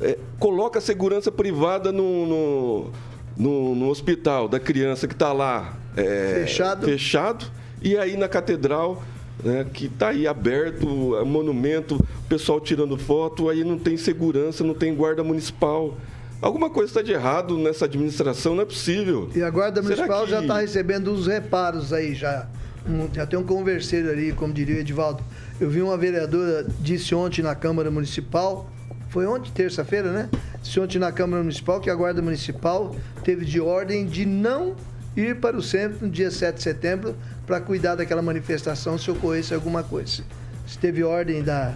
é, 0.00 0.18
coloca 0.40 0.80
a 0.80 0.82
segurança 0.82 1.30
privada 1.30 1.92
no, 1.92 2.26
no, 2.26 2.90
no- 3.36 3.74
no 3.76 3.88
hospital 3.88 4.48
da 4.48 4.58
criança 4.58 5.06
que 5.06 5.14
está 5.14 5.32
lá 5.32 5.76
é, 5.96 6.40
Fechado. 6.40 6.84
fechado, 6.84 7.46
e 7.80 7.96
aí 7.96 8.16
na 8.16 8.26
catedral 8.28 9.00
né, 9.44 9.64
que 9.72 9.86
está 9.86 10.08
aí 10.08 10.26
aberto, 10.26 11.16
é, 11.16 11.24
monumento, 11.24 11.94
o 11.96 12.28
pessoal 12.28 12.60
tirando 12.60 12.96
foto, 12.96 13.48
aí 13.48 13.62
não 13.64 13.78
tem 13.78 13.96
segurança, 13.96 14.64
não 14.64 14.74
tem 14.74 14.94
guarda 14.94 15.22
municipal. 15.22 15.96
Alguma 16.40 16.70
coisa 16.70 16.90
está 16.90 17.02
de 17.02 17.12
errado 17.12 17.58
nessa 17.58 17.84
administração, 17.86 18.54
não 18.54 18.62
é 18.62 18.66
possível. 18.66 19.28
E 19.34 19.42
a 19.42 19.50
Guarda 19.50 19.82
Será 19.82 19.94
Municipal 19.96 20.24
que- 20.24 20.30
já 20.30 20.40
está 20.40 20.58
recebendo 20.60 21.12
uns 21.12 21.26
reparos 21.26 21.92
aí, 21.92 22.14
já. 22.14 22.46
Um- 22.88 23.12
já 23.12 23.26
tem 23.26 23.36
um 23.38 23.42
converseiro 23.44 24.08
ali, 24.08 24.32
como 24.32 24.52
diria 24.52 24.76
o 24.76 24.78
Edivaldo. 24.78 25.20
Eu 25.60 25.68
vi 25.68 25.82
uma 25.82 25.96
vereadora, 25.96 26.64
disse 26.80 27.12
ontem 27.14 27.42
na 27.42 27.56
Câmara 27.56 27.90
Municipal, 27.90 28.70
foi 29.08 29.26
ontem, 29.26 29.50
terça-feira, 29.52 30.12
né? 30.12 30.28
Disse 30.62 30.78
ontem 30.78 30.98
na 31.00 31.10
Câmara 31.10 31.42
Municipal 31.42 31.80
que 31.80 31.90
a 31.90 31.94
Guarda 31.94 32.22
Municipal 32.22 32.94
teve 33.24 33.44
de 33.44 33.60
ordem 33.60 34.06
de 34.06 34.24
não 34.24 34.76
ir 35.20 35.36
para 35.36 35.56
o 35.56 35.62
centro 35.62 36.06
no 36.06 36.10
dia 36.10 36.30
7 36.30 36.56
de 36.56 36.62
setembro 36.62 37.16
para 37.46 37.60
cuidar 37.60 37.96
daquela 37.96 38.22
manifestação 38.22 38.96
se 38.96 39.10
ocorresse 39.10 39.52
alguma 39.52 39.82
coisa. 39.82 40.22
Se 40.66 40.78
teve 40.78 41.02
ordem 41.02 41.42
da, 41.42 41.74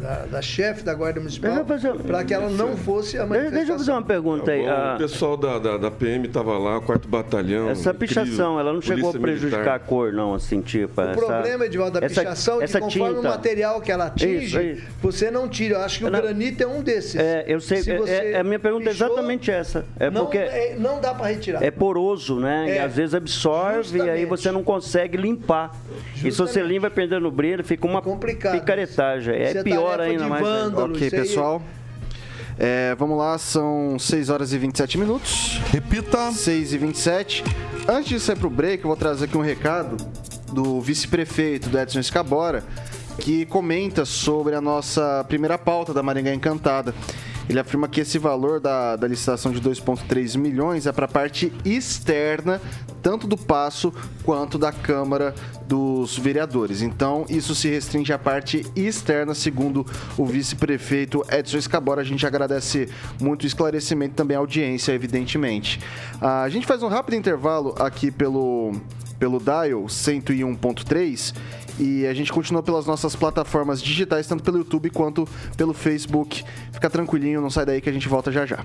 da, 0.00 0.26
da 0.26 0.42
chefe 0.42 0.82
da 0.82 0.94
Guarda 0.94 1.20
Municipal 1.20 1.64
para 2.06 2.24
que 2.24 2.34
ela 2.34 2.48
não 2.50 2.76
fosse 2.76 3.18
a 3.18 3.24
Deixa, 3.24 3.26
manifestação. 3.26 3.58
deixa 3.58 3.72
eu 3.72 3.78
fazer 3.78 3.90
uma 3.92 4.02
pergunta 4.02 4.50
aí. 4.50 4.66
O 4.66 4.70
Ah, 4.70 4.94
pessoal 4.98 5.36
da, 5.36 5.58
da, 5.58 5.76
da 5.78 5.90
PM 5.90 6.26
estava 6.26 6.58
lá, 6.58 6.78
o 6.78 6.82
quarto 6.82 7.08
batalhão. 7.08 7.68
essa 7.70 7.92
pichação, 7.94 8.58
ela 8.58 8.72
não 8.72 8.80
chegou 8.82 9.10
a 9.10 9.12
prejudicar 9.12 9.56
a 9.60 9.62
militar. 9.72 9.78
cor, 9.80 10.12
não, 10.12 10.34
assim, 10.34 10.60
tipo. 10.60 11.00
O 11.00 11.04
essa, 11.04 11.12
problema, 11.26 11.66
Edivaldo, 11.66 12.00
da 12.00 12.06
essa- 12.06 12.20
pichação 12.20 12.54
é 12.56 12.58
que 12.58 12.64
essa 12.64 12.80
conforme 12.80 13.12
o 13.12 13.16
tinta- 13.16 13.28
material 13.28 13.80
que 13.80 13.92
ela 13.92 14.06
atinge, 14.06 14.44
Isso, 14.46 14.60
isso. 14.60 14.82
você 15.00 15.30
não 15.30 15.48
tira. 15.48 15.76
Eu 15.76 15.80
acho 15.82 15.98
que 15.98 16.04
o 16.04 16.10
Não. 16.10 16.20
granito 16.20 16.62
é 16.62 16.66
um 16.66 16.82
desses. 16.82 17.16
É, 17.16 17.44
eu 17.46 17.60
sei. 17.60 17.82
Se 17.82 17.90
é- 17.90 18.32
é- 18.32 18.38
a 18.40 18.44
minha 18.44 18.58
pergunta 18.58 18.88
é 18.88 18.92
pichou, 18.92 19.06
exatamente 19.08 19.50
essa. 19.50 19.84
É 19.98 20.10
não, 20.10 20.22
porque 20.24 20.38
é- 20.38 20.76
não 20.78 21.00
dá 21.00 21.14
para 21.14 21.26
retirar. 21.28 21.62
é 21.62 21.70
poroso, 21.70 22.38
né? 22.40 22.66
E 22.68 22.70
É, 22.72 22.82
às 22.82 22.94
vezes 22.94 23.14
absorve 23.14 23.98
e 23.98 24.00
aí 24.02 24.06
justamente. 24.20 24.26
você 24.28 24.50
não 24.50 24.62
consegue 24.62 25.16
limpar. 25.16 25.70
E 26.16 26.18
se 26.18 26.30
você 26.30 26.30
Justamente. 26.60 26.68
limpa 26.72 26.90
perdendo 26.90 27.26
o 27.26 27.30
brilho, 27.30 27.64
fica 27.64 27.86
uma 27.86 28.00
complicado. 28.02 28.58
picaretagem. 28.58 29.34
É 29.34 29.50
é 29.52 29.62
pior 29.82 30.00
ainda 30.00 30.28
mais. 30.28 30.42
né? 30.44 30.48
vândalo. 30.50 30.94
Ok, 30.94 31.06
isso 31.06 31.14
aí- 31.16 31.22
pessoal. 31.22 31.62
É, 32.58 32.94
vamos 32.98 33.16
lá, 33.16 33.38
são 33.38 33.98
6 33.98 34.28
horas 34.28 34.52
e 34.52 34.58
27 34.58 34.98
minutos. 34.98 35.60
Repita. 35.70 36.30
6 36.32 36.72
e 36.74 36.78
27. 36.78 37.42
Antes 37.88 38.08
de 38.10 38.20
sair 38.20 38.36
pro 38.36 38.50
break, 38.50 38.84
eu 38.84 38.88
vou 38.88 38.96
trazer 38.96 39.24
aqui 39.24 39.36
um 39.36 39.40
recado 39.42 39.96
do 40.52 40.80
vice-prefeito 40.80 41.68
do 41.70 41.78
Edson 41.78 41.98
Escabora, 42.00 42.62
que 43.18 43.46
comenta 43.46 44.04
sobre 44.04 44.54
a 44.54 44.60
nossa 44.60 45.24
primeira 45.28 45.56
pauta 45.58 45.94
da 45.94 46.02
Maringá 46.02 46.32
Encantada. 46.34 46.94
Ele 47.52 47.60
afirma 47.60 47.86
que 47.86 48.00
esse 48.00 48.18
valor 48.18 48.60
da, 48.60 48.96
da 48.96 49.06
licitação 49.06 49.52
de 49.52 49.60
2,3 49.60 50.38
milhões 50.38 50.86
é 50.86 50.92
para 50.92 51.04
a 51.04 51.08
parte 51.08 51.52
externa, 51.66 52.58
tanto 53.02 53.26
do 53.26 53.36
Passo 53.36 53.92
quanto 54.24 54.56
da 54.56 54.72
Câmara 54.72 55.34
dos 55.66 56.16
Vereadores. 56.16 56.80
Então, 56.80 57.26
isso 57.28 57.54
se 57.54 57.68
restringe 57.68 58.10
à 58.10 58.18
parte 58.18 58.64
externa, 58.74 59.34
segundo 59.34 59.84
o 60.16 60.24
vice-prefeito 60.24 61.22
Edson 61.30 61.58
Escabora. 61.58 62.00
A 62.00 62.04
gente 62.04 62.26
agradece 62.26 62.88
muito 63.20 63.42
o 63.42 63.46
esclarecimento 63.46 64.14
também 64.14 64.34
audiência, 64.34 64.92
evidentemente. 64.92 65.78
Ah, 66.22 66.44
A 66.44 66.48
gente 66.48 66.66
faz 66.66 66.82
um 66.82 66.88
rápido 66.88 67.16
intervalo 67.16 67.74
aqui 67.78 68.10
pelo, 68.10 68.72
pelo 69.18 69.38
Dial 69.38 69.82
101.3 69.82 71.34
e 71.78 72.06
a 72.06 72.14
gente 72.14 72.32
continua 72.32 72.62
pelas 72.62 72.86
nossas 72.86 73.16
plataformas 73.16 73.82
digitais, 73.82 74.26
tanto 74.26 74.42
pelo 74.42 74.58
YouTube 74.58 74.90
quanto 74.90 75.28
pelo 75.56 75.72
Facebook. 75.72 76.44
Fica 76.72 76.90
tranquilinho, 76.90 77.40
não 77.40 77.50
sai 77.50 77.66
daí 77.66 77.80
que 77.80 77.88
a 77.88 77.92
gente 77.92 78.08
volta 78.08 78.30
já 78.30 78.44
já. 78.46 78.64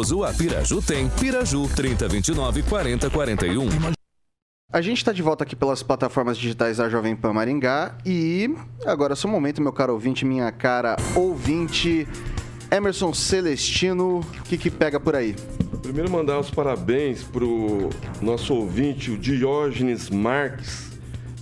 a 0.01 0.33
Piraju 0.33 0.81
tem. 0.81 1.07
Piraju 1.09 1.69
3029 1.75 2.63
4041. 2.63 3.69
A 4.73 4.81
gente 4.81 4.97
está 4.97 5.11
de 5.11 5.21
volta 5.21 5.43
aqui 5.43 5.55
pelas 5.55 5.83
plataformas 5.83 6.37
digitais 6.37 6.77
da 6.77 6.89
Jovem 6.89 7.15
Pan 7.15 7.33
Maringá 7.33 7.95
e 8.03 8.49
agora 8.83 9.13
é 9.13 9.15
o 9.15 9.17
seu 9.17 9.29
momento, 9.29 9.61
meu 9.61 9.71
caro 9.71 9.93
ouvinte, 9.93 10.25
minha 10.25 10.51
cara 10.51 10.95
ouvinte. 11.15 12.07
Emerson 12.71 13.13
Celestino, 13.13 14.21
o 14.21 14.43
que, 14.43 14.57
que 14.57 14.71
pega 14.71 14.99
por 14.99 15.15
aí? 15.15 15.35
Primeiro 15.83 16.09
mandar 16.09 16.39
os 16.39 16.49
parabéns 16.49 17.21
pro 17.21 17.89
nosso 18.21 18.55
ouvinte, 18.55 19.11
o 19.11 19.17
Diógenes 19.17 20.09
Marques. 20.09 20.89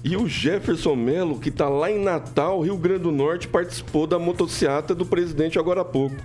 E 0.04 0.18
o 0.18 0.28
Jefferson 0.28 0.96
Melo, 0.96 1.40
que 1.40 1.50
está 1.50 1.70
lá 1.70 1.92
em 1.92 2.02
Natal, 2.02 2.62
Rio 2.62 2.78
Grande 2.78 3.04
do 3.04 3.12
Norte, 3.12 3.48
participou 3.48 4.08
da 4.08 4.20
motociata 4.20 4.96
do 4.96 5.06
presidente 5.06 5.60
agora 5.60 5.82
há 5.82 5.86
pouco. 5.86 6.16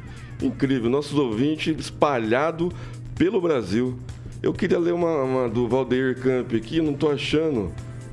Incrível, 0.43 0.91
nossos 0.91 1.19
ouvintes 1.19 1.77
espalhados 1.79 2.73
pelo 3.15 3.41
Brasil. 3.41 3.99
Eu 4.43 4.53
queria 4.53 4.79
ler 4.79 4.93
uma, 4.93 5.23
uma 5.23 5.49
do 5.49 5.67
Valdeir 5.67 6.21
Camp 6.21 6.53
aqui, 6.55 6.81
não 6.81 6.93
tô 6.93 7.11
achando. 7.11 7.73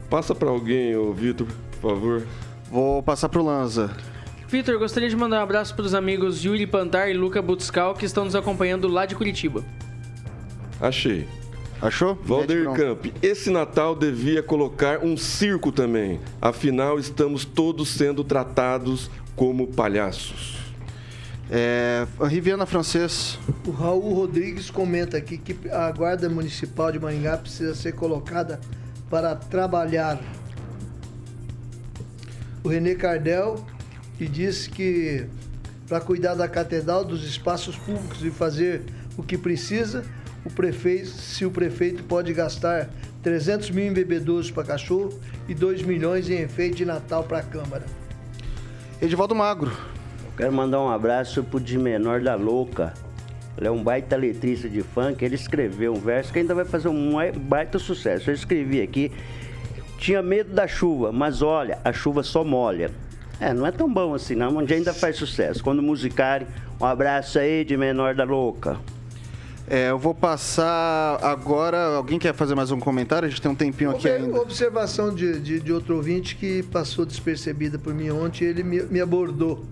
Passa 0.09 0.33
para 0.33 0.49
alguém, 0.49 0.95
ô 0.95 1.11
Vitor, 1.11 1.47
por 1.79 1.91
favor. 1.91 2.23
Vou 2.71 3.03
passar 3.03 3.27
pro 3.27 3.43
Lanza. 3.43 3.91
Vitor, 4.47 4.77
gostaria 4.77 5.09
de 5.09 5.15
mandar 5.15 5.39
um 5.39 5.43
abraço 5.43 5.75
para 5.75 5.85
os 5.85 5.93
amigos 5.93 6.43
Yuri 6.43 6.67
Pantar 6.67 7.09
e 7.09 7.13
Luca 7.13 7.41
Butzcal 7.41 7.93
que 7.95 8.05
estão 8.05 8.25
nos 8.25 8.35
acompanhando 8.35 8.87
lá 8.87 9.05
de 9.05 9.15
Curitiba. 9.15 9.63
Achei. 10.79 11.27
Achou? 11.81 12.15
Valdeir 12.23 12.63
Pronto. 12.63 12.77
Camp, 12.77 13.05
esse 13.23 13.49
Natal 13.49 13.95
devia 13.95 14.43
colocar 14.43 15.03
um 15.03 15.17
circo 15.17 15.71
também. 15.71 16.19
Afinal, 16.39 16.99
estamos 16.99 17.43
todos 17.43 17.89
sendo 17.89 18.23
tratados 18.23 19.09
como 19.35 19.67
palhaços. 19.67 20.60
É, 21.53 22.07
Riviana 22.21 22.65
Francês. 22.65 23.37
O 23.67 23.71
Raul 23.71 24.13
Rodrigues 24.13 24.69
comenta 24.69 25.17
aqui 25.17 25.37
que 25.37 25.69
a 25.69 25.91
Guarda 25.91 26.29
Municipal 26.29 26.93
de 26.93 26.97
Maringá 26.97 27.37
precisa 27.37 27.75
ser 27.75 27.91
colocada 27.91 28.57
para 29.09 29.35
trabalhar. 29.35 30.17
O 32.63 32.69
Renê 32.69 32.95
Cardel 32.95 33.65
que 34.17 34.27
disse 34.27 34.69
que 34.69 35.25
para 35.89 35.99
cuidar 35.99 36.35
da 36.35 36.47
catedral, 36.47 37.03
dos 37.03 37.25
espaços 37.25 37.75
públicos 37.75 38.23
e 38.23 38.29
fazer 38.29 38.83
o 39.17 39.23
que 39.23 39.37
precisa, 39.37 40.05
o 40.45 40.49
prefeito, 40.49 41.07
se 41.07 41.43
o 41.43 41.51
prefeito 41.51 42.03
pode 42.03 42.31
gastar 42.33 42.89
300 43.23 43.71
mil 43.71 43.85
em 43.85 43.91
bebedouros 43.91 44.49
para 44.49 44.63
cachorro 44.63 45.19
e 45.49 45.53
2 45.53 45.81
milhões 45.81 46.29
em 46.29 46.35
efeito 46.35 46.77
de 46.77 46.85
Natal 46.85 47.23
para 47.23 47.39
a 47.39 47.43
Câmara. 47.43 47.85
Edivaldo 49.01 49.35
Magro. 49.35 49.75
Quero 50.41 50.53
mandar 50.53 50.81
um 50.81 50.89
abraço 50.89 51.43
pro 51.43 51.59
de 51.59 51.77
menor 51.77 52.19
da 52.19 52.33
louca. 52.33 52.95
Ele 53.55 53.67
é 53.67 53.69
um 53.69 53.83
baita 53.83 54.15
letrista 54.15 54.67
de 54.67 54.81
funk. 54.81 55.23
Ele 55.23 55.35
escreveu 55.35 55.93
um 55.93 55.99
verso 55.99 56.33
que 56.33 56.39
ainda 56.39 56.55
vai 56.55 56.65
fazer 56.65 56.87
um 56.87 57.13
baita 57.41 57.77
sucesso. 57.77 58.27
Eu 58.27 58.33
escrevi 58.33 58.81
aqui. 58.81 59.11
Tinha 59.99 60.19
medo 60.23 60.51
da 60.51 60.67
chuva, 60.67 61.11
mas 61.11 61.43
olha, 61.43 61.77
a 61.83 61.93
chuva 61.93 62.23
só 62.23 62.43
molha. 62.43 62.89
É, 63.39 63.53
não 63.53 63.67
é 63.67 63.71
tão 63.71 63.87
bom 63.87 64.15
assim, 64.15 64.33
não, 64.33 64.57
onde 64.57 64.73
ainda 64.73 64.95
faz 64.95 65.15
sucesso. 65.15 65.63
Quando 65.63 65.79
musicarem, 65.79 66.47
um 66.79 66.85
abraço 66.85 67.37
aí 67.37 67.63
de 67.63 67.77
menor 67.77 68.15
da 68.15 68.23
louca. 68.23 68.79
É, 69.69 69.91
eu 69.91 69.99
vou 69.99 70.15
passar 70.15 71.23
agora. 71.23 71.97
Alguém 71.97 72.17
quer 72.17 72.33
fazer 72.33 72.55
mais 72.55 72.71
um 72.71 72.79
comentário? 72.79 73.27
A 73.27 73.29
gente 73.29 73.43
tem 73.43 73.51
um 73.51 73.55
tempinho 73.55 73.91
aqui 73.91 74.09
ainda. 74.09 74.41
Observação 74.41 75.13
de, 75.13 75.39
de, 75.39 75.59
de 75.59 75.71
outro 75.71 75.97
ouvinte 75.97 76.35
que 76.35 76.63
passou 76.63 77.05
despercebida 77.05 77.77
por 77.77 77.93
mim 77.93 78.09
ontem, 78.09 78.45
ele 78.45 78.63
me, 78.63 78.81
me 78.81 78.99
abordou. 78.99 79.63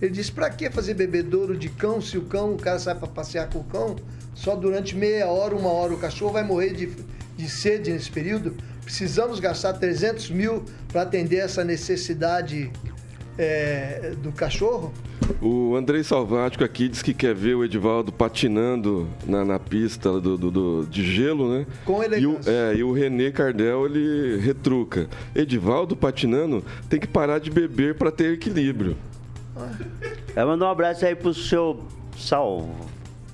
Ele 0.00 0.10
disse: 0.12 0.30
pra 0.32 0.48
que 0.50 0.70
fazer 0.70 0.94
bebedouro 0.94 1.56
de 1.56 1.68
cão 1.68 2.00
se 2.00 2.16
o 2.18 2.22
cão, 2.22 2.54
o 2.54 2.56
cara 2.58 2.78
sai 2.78 2.94
pra 2.94 3.08
passear 3.08 3.48
com 3.50 3.58
o 3.60 3.64
cão, 3.64 3.96
só 4.34 4.54
durante 4.54 4.94
meia 4.96 5.26
hora, 5.28 5.54
uma 5.56 5.70
hora 5.70 5.92
o 5.92 5.98
cachorro 5.98 6.32
vai 6.32 6.44
morrer 6.44 6.72
de, 6.72 6.88
de 7.36 7.48
sede 7.48 7.90
nesse 7.90 8.10
período? 8.10 8.54
Precisamos 8.84 9.38
gastar 9.40 9.74
300 9.74 10.30
mil 10.30 10.64
para 10.90 11.02
atender 11.02 11.36
essa 11.38 11.62
necessidade 11.64 12.70
é, 13.36 14.14
do 14.22 14.32
cachorro? 14.32 14.92
O 15.42 15.76
Andrei 15.76 16.02
Salvático 16.02 16.64
aqui 16.64 16.88
diz 16.88 17.02
que 17.02 17.12
quer 17.12 17.34
ver 17.34 17.54
o 17.54 17.62
Edivaldo 17.62 18.10
patinando 18.10 19.06
na, 19.26 19.44
na 19.44 19.58
pista 19.58 20.18
do, 20.18 20.38
do- 20.38 20.50
do- 20.50 20.86
de 20.86 21.04
gelo, 21.04 21.52
né? 21.52 21.66
Com 21.84 21.96
E 21.96 21.98
o, 21.98 22.02
elegância. 22.04 22.50
é, 22.50 22.74
e 22.76 22.82
o 22.82 22.92
René 22.92 23.30
Cardel, 23.30 23.84
ele 23.84 24.38
retruca. 24.40 25.06
Edivaldo 25.34 25.94
patinando 25.94 26.64
tem 26.88 26.98
que 26.98 27.06
parar 27.06 27.38
de 27.40 27.50
beber 27.50 27.94
para 27.96 28.10
ter 28.10 28.32
equilíbrio. 28.32 28.96
Eu 30.36 30.46
mandar 30.46 30.66
um 30.66 30.70
abraço 30.70 31.04
aí 31.04 31.14
pro 31.14 31.32
seu 31.34 31.84
Salvo. 32.16 32.74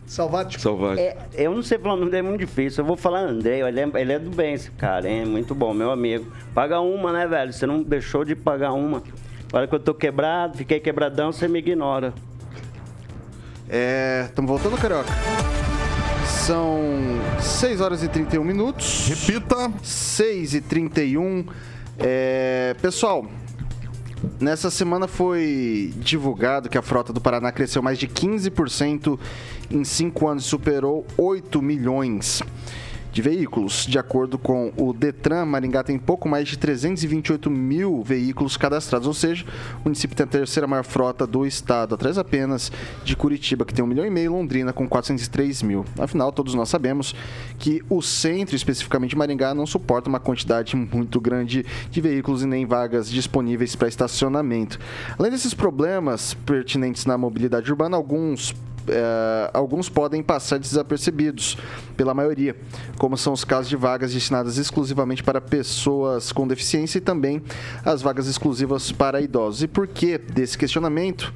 Salvático. 0.06 0.62
Salvático. 0.62 1.00
É, 1.00 1.16
eu 1.34 1.54
não 1.54 1.62
sei 1.62 1.78
falar 1.78 1.94
o 1.94 1.96
nome 1.96 2.10
dele, 2.10 2.26
é 2.26 2.28
muito 2.28 2.40
difícil. 2.40 2.82
Eu 2.82 2.86
vou 2.86 2.96
falar 2.96 3.20
André, 3.20 3.66
ele 3.66 3.80
é, 3.80 3.90
ele 3.94 4.12
é 4.12 4.18
do 4.18 4.30
bem, 4.30 4.54
esse 4.54 4.70
cara, 4.70 5.08
hein? 5.08 5.24
Muito 5.24 5.54
bom, 5.54 5.72
meu 5.72 5.90
amigo. 5.90 6.30
Paga 6.54 6.80
uma, 6.80 7.12
né, 7.12 7.26
velho? 7.26 7.52
Você 7.52 7.66
não 7.66 7.82
deixou 7.82 8.24
de 8.24 8.34
pagar 8.34 8.72
uma. 8.72 9.02
Agora 9.48 9.66
que 9.66 9.74
eu 9.74 9.80
tô 9.80 9.94
quebrado, 9.94 10.58
fiquei 10.58 10.78
quebradão, 10.78 11.32
você 11.32 11.48
me 11.48 11.58
ignora. 11.58 12.12
É, 13.68 14.24
estamos 14.26 14.50
voltando, 14.50 14.76
Carioca? 14.76 15.10
São 16.26 16.80
6 17.40 17.80
horas 17.80 18.02
e 18.02 18.08
31 18.08 18.44
minutos. 18.44 19.08
Repita. 19.08 19.72
6 19.82 20.54
e 20.54 20.60
31. 20.60 21.46
É, 21.98 22.74
pessoal, 22.82 23.26
nessa 24.40 24.70
semana 24.70 25.06
foi 25.06 25.92
divulgado 25.96 26.68
que 26.68 26.78
a 26.78 26.82
frota 26.82 27.12
do 27.12 27.20
Paraná 27.20 27.52
cresceu 27.52 27.82
mais 27.82 27.98
de 27.98 28.08
15% 28.08 29.18
em 29.70 29.84
5 29.84 30.28
anos 30.28 30.44
superou 30.44 31.06
8 31.16 31.60
milhões 31.62 32.42
de 33.14 33.22
veículos. 33.22 33.86
De 33.86 33.96
acordo 33.96 34.36
com 34.36 34.72
o 34.76 34.92
Detran, 34.92 35.44
Maringá 35.46 35.84
tem 35.84 35.96
pouco 35.96 36.28
mais 36.28 36.48
de 36.48 36.58
328 36.58 37.48
mil 37.48 38.02
veículos 38.02 38.56
cadastrados, 38.56 39.06
ou 39.06 39.14
seja, 39.14 39.46
o 39.80 39.84
município 39.84 40.16
tem 40.16 40.24
a 40.24 40.26
terceira 40.26 40.66
maior 40.66 40.82
frota 40.82 41.24
do 41.24 41.46
estado, 41.46 41.94
atrás 41.94 42.18
apenas 42.18 42.72
de 43.04 43.14
Curitiba, 43.14 43.64
que 43.64 43.72
tem 43.72 43.84
1 43.84 43.86
milhão 43.86 44.04
e 44.04 44.10
meio, 44.10 44.32
Londrina 44.32 44.72
com 44.72 44.88
403 44.88 45.62
mil. 45.62 45.84
Afinal, 45.96 46.32
todos 46.32 46.54
nós 46.54 46.68
sabemos 46.68 47.14
que 47.56 47.80
o 47.88 48.02
centro, 48.02 48.56
especificamente 48.56 49.16
Maringá, 49.16 49.54
não 49.54 49.64
suporta 49.64 50.08
uma 50.08 50.18
quantidade 50.18 50.74
muito 50.74 51.20
grande 51.20 51.64
de 51.88 52.00
veículos 52.00 52.42
e 52.42 52.46
nem 52.46 52.66
vagas 52.66 53.08
disponíveis 53.08 53.76
para 53.76 53.86
estacionamento. 53.86 54.80
Além 55.16 55.30
desses 55.30 55.54
problemas 55.54 56.34
pertinentes 56.34 57.06
na 57.06 57.16
mobilidade 57.16 57.70
urbana, 57.70 57.96
alguns 57.96 58.52
é, 58.88 59.50
alguns 59.52 59.88
podem 59.88 60.22
passar 60.22 60.58
desapercebidos 60.58 61.56
pela 61.96 62.14
maioria, 62.14 62.56
como 62.98 63.16
são 63.16 63.32
os 63.32 63.44
casos 63.44 63.68
de 63.68 63.76
vagas 63.76 64.12
destinadas 64.12 64.58
exclusivamente 64.58 65.22
para 65.22 65.40
pessoas 65.40 66.32
com 66.32 66.46
deficiência 66.46 66.98
e 66.98 67.00
também 67.00 67.42
as 67.84 68.02
vagas 68.02 68.26
exclusivas 68.26 68.92
para 68.92 69.20
idosos. 69.20 69.62
E 69.62 69.68
por 69.68 69.86
que 69.86 70.18
desse 70.18 70.56
questionamento? 70.58 71.32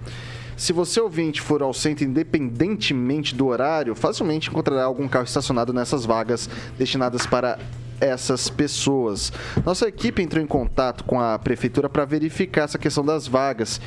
Se 0.56 0.72
você 0.72 1.00
ouvinte 1.00 1.40
for 1.40 1.62
ao 1.62 1.72
centro 1.72 2.04
independentemente 2.04 3.32
do 3.32 3.46
horário, 3.46 3.94
facilmente 3.94 4.50
encontrará 4.50 4.84
algum 4.84 5.06
carro 5.06 5.24
estacionado 5.24 5.72
nessas 5.72 6.04
vagas 6.04 6.50
destinadas 6.76 7.24
para 7.26 7.58
essas 8.00 8.48
pessoas. 8.48 9.32
Nossa 9.64 9.87
equipe 9.87 10.22
entrou 10.22 10.42
em 10.42 10.46
contato 10.46 11.04
com 11.04 11.20
a 11.20 11.38
prefeitura 11.38 11.88
para 11.88 12.04
verificar 12.04 12.64
essa 12.64 12.78
questão 12.78 13.04
das 13.04 13.26
vagas. 13.26 13.80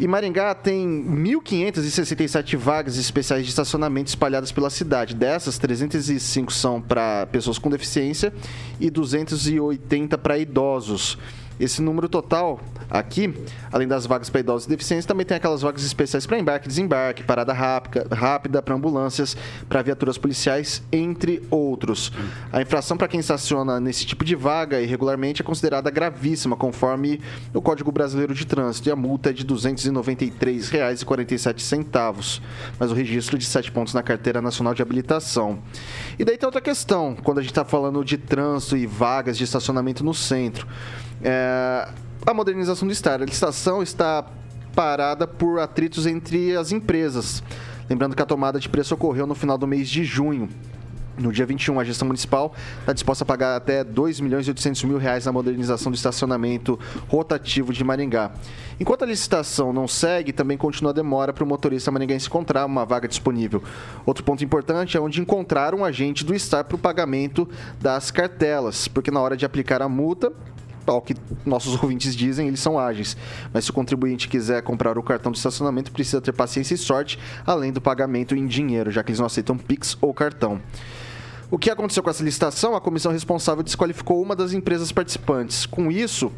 E 0.00 0.08
Maringá 0.08 0.54
tem 0.54 0.88
1.567 0.88 2.56
vagas 2.56 2.96
especiais 2.96 3.44
de 3.44 3.50
estacionamento 3.50 4.08
espalhadas 4.08 4.50
pela 4.50 4.70
cidade. 4.70 5.14
Dessas, 5.14 5.58
305 5.58 6.50
são 6.50 6.80
para 6.80 7.26
pessoas 7.26 7.58
com 7.58 7.68
deficiência 7.68 8.32
e 8.80 8.88
280 8.88 10.16
para 10.16 10.38
idosos. 10.38 11.18
Esse 11.60 11.80
número 11.82 12.08
total 12.08 12.58
aqui, 12.88 13.34
além 13.70 13.86
das 13.86 14.06
vagas 14.06 14.30
para 14.30 14.40
idosos 14.40 14.66
e 14.66 14.70
deficientes, 14.70 15.04
também 15.04 15.26
tem 15.26 15.36
aquelas 15.36 15.60
vagas 15.60 15.84
especiais 15.84 16.26
para 16.26 16.38
embarque, 16.38 16.66
desembarque, 16.66 17.22
parada 17.22 17.52
rápida, 17.52 18.06
rápida 18.14 18.62
para 18.62 18.74
ambulâncias, 18.74 19.36
para 19.68 19.82
viaturas 19.82 20.16
policiais, 20.16 20.82
entre 20.90 21.42
outros. 21.50 22.10
A 22.50 22.62
infração 22.62 22.96
para 22.96 23.08
quem 23.08 23.20
estaciona 23.20 23.78
nesse 23.78 24.06
tipo 24.06 24.24
de 24.24 24.34
vaga 24.34 24.80
irregularmente 24.80 25.42
é 25.42 25.44
considerada 25.44 25.90
gravíssima, 25.90 26.56
conforme 26.56 27.20
o 27.52 27.60
Código 27.60 27.92
Brasileiro 27.92 28.34
de 28.34 28.46
Trânsito, 28.46 28.88
e 28.88 28.92
a 28.92 28.96
multa 28.96 29.28
é 29.28 29.32
de 29.32 29.42
R$ 29.42 29.50
293,47, 29.50 32.40
mas 32.78 32.90
o 32.90 32.94
registro 32.94 33.36
de 33.36 33.44
7 33.44 33.70
pontos 33.70 33.92
na 33.92 34.02
Carteira 34.02 34.40
Nacional 34.40 34.72
de 34.72 34.80
Habilitação. 34.80 35.58
E 36.18 36.24
daí 36.24 36.38
tem 36.38 36.46
outra 36.46 36.62
questão, 36.62 37.14
quando 37.22 37.36
a 37.38 37.42
gente 37.42 37.50
está 37.50 37.66
falando 37.66 38.02
de 38.02 38.16
trânsito 38.16 38.78
e 38.78 38.86
vagas 38.86 39.36
de 39.36 39.44
estacionamento 39.44 40.02
no 40.02 40.14
centro. 40.14 40.66
É, 41.22 41.88
a 42.26 42.34
modernização 42.34 42.86
do 42.86 42.92
estádio. 42.92 43.24
A 43.24 43.26
licitação 43.26 43.82
está 43.82 44.24
parada 44.74 45.26
por 45.26 45.58
atritos 45.58 46.06
entre 46.06 46.56
as 46.56 46.72
empresas. 46.72 47.42
Lembrando 47.88 48.14
que 48.14 48.22
a 48.22 48.26
tomada 48.26 48.60
de 48.60 48.68
preço 48.68 48.94
ocorreu 48.94 49.26
no 49.26 49.34
final 49.34 49.58
do 49.58 49.66
mês 49.66 49.88
de 49.88 50.04
junho. 50.04 50.48
No 51.18 51.32
dia 51.32 51.44
21, 51.44 51.78
a 51.78 51.84
gestão 51.84 52.06
municipal 52.06 52.54
está 52.78 52.94
disposta 52.94 53.24
a 53.24 53.26
pagar 53.26 53.56
até 53.56 53.84
2 53.84 54.20
milhões 54.20 54.46
e 54.46 54.50
800 54.50 54.84
mil 54.84 54.96
reais 54.96 55.26
na 55.26 55.32
modernização 55.32 55.92
do 55.92 55.94
estacionamento 55.94 56.78
rotativo 57.08 57.74
de 57.74 57.84
Maringá. 57.84 58.30
Enquanto 58.78 59.02
a 59.02 59.06
licitação 59.06 59.70
não 59.70 59.86
segue, 59.86 60.32
também 60.32 60.56
continua 60.56 60.92
a 60.92 60.94
demora 60.94 61.32
para 61.32 61.44
o 61.44 61.46
motorista 61.46 61.90
maringaense 61.90 62.26
encontrar 62.26 62.64
uma 62.64 62.86
vaga 62.86 63.06
disponível. 63.06 63.62
Outro 64.06 64.24
ponto 64.24 64.42
importante 64.42 64.96
é 64.96 65.00
onde 65.00 65.20
encontrar 65.20 65.74
um 65.74 65.84
agente 65.84 66.24
do 66.24 66.38
Star 66.38 66.64
para 66.64 66.76
o 66.76 66.78
pagamento 66.78 67.46
das 67.78 68.10
cartelas, 68.10 68.88
porque 68.88 69.10
na 69.10 69.20
hora 69.20 69.36
de 69.36 69.44
aplicar 69.44 69.82
a 69.82 69.88
multa, 69.88 70.32
ao 70.90 71.02
que 71.02 71.14
nossos 71.44 71.74
ouvintes 71.82 72.14
dizem, 72.14 72.48
eles 72.48 72.60
são 72.60 72.78
ágeis. 72.78 73.16
Mas 73.52 73.64
se 73.64 73.70
o 73.70 73.74
contribuinte 73.74 74.28
quiser 74.28 74.62
comprar 74.62 74.98
o 74.98 75.02
cartão 75.02 75.32
de 75.32 75.38
estacionamento, 75.38 75.92
precisa 75.92 76.20
ter 76.20 76.32
paciência 76.32 76.74
e 76.74 76.78
sorte, 76.78 77.18
além 77.46 77.72
do 77.72 77.80
pagamento 77.80 78.34
em 78.34 78.46
dinheiro, 78.46 78.90
já 78.90 79.02
que 79.02 79.10
eles 79.10 79.18
não 79.18 79.26
aceitam 79.26 79.56
Pix 79.56 79.96
ou 80.00 80.12
cartão. 80.12 80.60
O 81.50 81.58
que 81.58 81.68
aconteceu 81.68 82.00
com 82.00 82.10
essa 82.10 82.22
licitação? 82.22 82.76
A 82.76 82.80
comissão 82.80 83.10
responsável 83.10 83.64
desqualificou 83.64 84.22
uma 84.22 84.36
das 84.36 84.52
empresas 84.52 84.92
participantes. 84.92 85.66
Com 85.66 85.90
isso, 85.90 86.30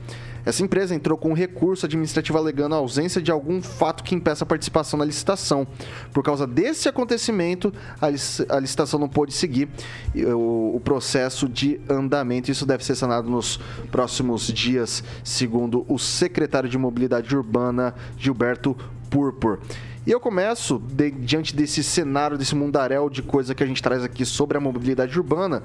essa 0.45 0.63
empresa 0.63 0.95
entrou 0.95 1.17
com 1.17 1.31
um 1.31 1.35
recurso 1.35 1.87
administrativo 1.87 2.37
alegando 2.37 2.75
a 2.75 2.79
ausência 2.79 3.23
de 3.23 3.31
algum 3.31 3.63
fato 3.63 4.03
que 4.03 4.15
impeça 4.15 4.45
a 4.45 4.47
participação 4.47 4.99
na 4.99 5.05
licitação. 5.05 5.67
Por 6.13 6.23
causa 6.23 6.47
desse 6.47 6.89
acontecimento, 6.89 7.73
a, 8.01 8.07
a 8.07 8.59
licitação 8.59 8.99
não 8.99 9.09
pôde 9.09 9.33
seguir 9.33 9.69
o, 10.15 10.77
o, 10.77 10.81
processo 10.81 11.49
de 11.49 11.81
andamento. 11.89 12.51
Isso 12.51 12.67
deve 12.67 12.85
ser 12.85 12.95
sanado 12.95 13.31
nos 13.31 13.59
próximos 13.91 14.47
dias, 14.47 15.03
segundo 15.23 15.85
o 15.89 15.99
secretário 15.99 16.69
de 16.69 16.77
Mobilidade 16.77 17.35
Urbana, 17.37 17.95
Gilberto 18.19 18.77
Purpur. 19.09 19.61
E 20.05 20.11
eu 20.11 20.19
começo, 20.19 20.81
de, 20.81 21.13
diante 21.13 21.55
desse 21.55 21.81
cenário, 21.83 22.37
desse 22.37 22.57
mundaréu 22.57 23.09
de 23.09 23.23
coisa 23.23 23.55
que 23.55 23.63
a 23.63 23.67
gente 23.67 23.81
traz 23.81 24.03
aqui 24.03 24.27
sobre 24.27 24.59
a 24.59 24.61
mobilidade 24.61 25.17
urbana, 25.17 25.63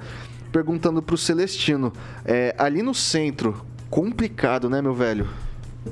perguntando 0.52 1.02
para 1.02 1.16
o 1.16 1.18
Celestino, 1.18 1.92
é, 2.24 2.54
ali 2.56 2.80
no 2.80 2.94
centro, 2.94 3.66
complicado, 3.90 4.68
né, 4.68 4.80
meu 4.80 4.94
velho? 4.94 5.28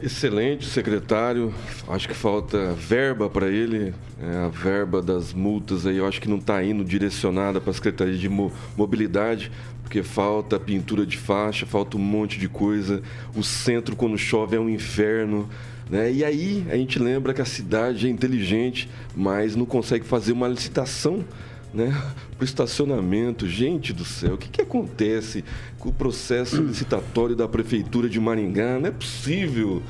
Excelente, 0.02 0.66
secretário. 0.66 1.54
Acho 1.88 2.08
que 2.08 2.14
falta 2.14 2.72
verba 2.74 3.30
para 3.30 3.48
ele. 3.48 3.94
É, 4.20 4.44
a 4.44 4.48
verba 4.48 5.00
das 5.00 5.32
multas 5.32 5.86
aí, 5.86 5.96
eu 5.96 6.06
acho 6.06 6.20
que 6.20 6.28
não 6.28 6.38
está 6.38 6.62
indo 6.62 6.84
direcionada 6.84 7.60
para 7.60 7.70
a 7.70 7.74
Secretaria 7.74 8.16
de 8.16 8.28
Mobilidade, 8.28 9.50
porque 9.82 10.02
falta 10.02 10.58
pintura 10.58 11.06
de 11.06 11.16
faixa, 11.16 11.64
falta 11.64 11.96
um 11.96 12.00
monte 12.00 12.38
de 12.38 12.48
coisa. 12.48 13.02
O 13.34 13.42
centro, 13.42 13.96
quando 13.96 14.18
chove, 14.18 14.56
é 14.56 14.60
um 14.60 14.68
inferno. 14.68 15.48
Né? 15.88 16.12
E 16.12 16.24
aí 16.24 16.66
a 16.68 16.76
gente 16.76 16.98
lembra 16.98 17.32
que 17.32 17.40
a 17.40 17.46
cidade 17.46 18.06
é 18.06 18.10
inteligente, 18.10 18.88
mas 19.14 19.54
não 19.54 19.64
consegue 19.64 20.04
fazer 20.04 20.32
uma 20.32 20.48
licitação 20.48 21.24
né, 21.72 21.90
para 22.36 22.42
o 22.42 22.44
estacionamento. 22.44 23.46
Gente 23.46 23.92
do 23.92 24.04
céu, 24.04 24.34
o 24.34 24.38
que, 24.38 24.48
que 24.48 24.62
acontece 24.62 25.44
com 25.78 25.88
o 25.88 25.92
processo 25.92 26.62
licitatório 26.62 27.36
da 27.36 27.46
Prefeitura 27.48 28.08
de 28.08 28.20
Maringá? 28.20 28.78
Não 28.78 28.88
é 28.88 28.92
possível. 28.92 29.82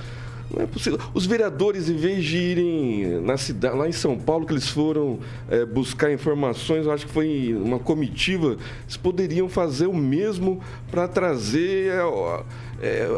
Não 0.51 0.63
é 0.63 0.67
possível. 0.67 0.99
Os 1.13 1.27
vereadores, 1.27 1.89
em 1.89 1.97
vez 1.97 2.25
de 2.25 2.37
irem 2.37 3.21
na 3.21 3.37
cidade, 3.37 3.77
lá 3.77 3.89
em 3.89 3.93
São 3.93 4.17
Paulo, 4.17 4.47
que 4.47 4.53
eles 4.53 4.69
foram 4.69 5.19
é, 5.51 5.65
buscar 5.65 6.13
informações, 6.13 6.87
eu 6.87 6.93
acho 6.93 7.07
que 7.07 7.13
foi 7.13 7.53
uma 7.55 7.79
comitiva, 7.79 8.57
eles 8.85 8.97
poderiam 8.97 9.49
fazer 9.49 9.87
o 9.87 9.95
mesmo 9.95 10.61
para 10.91 11.09
trazer. 11.09 11.93
É, 12.81 13.09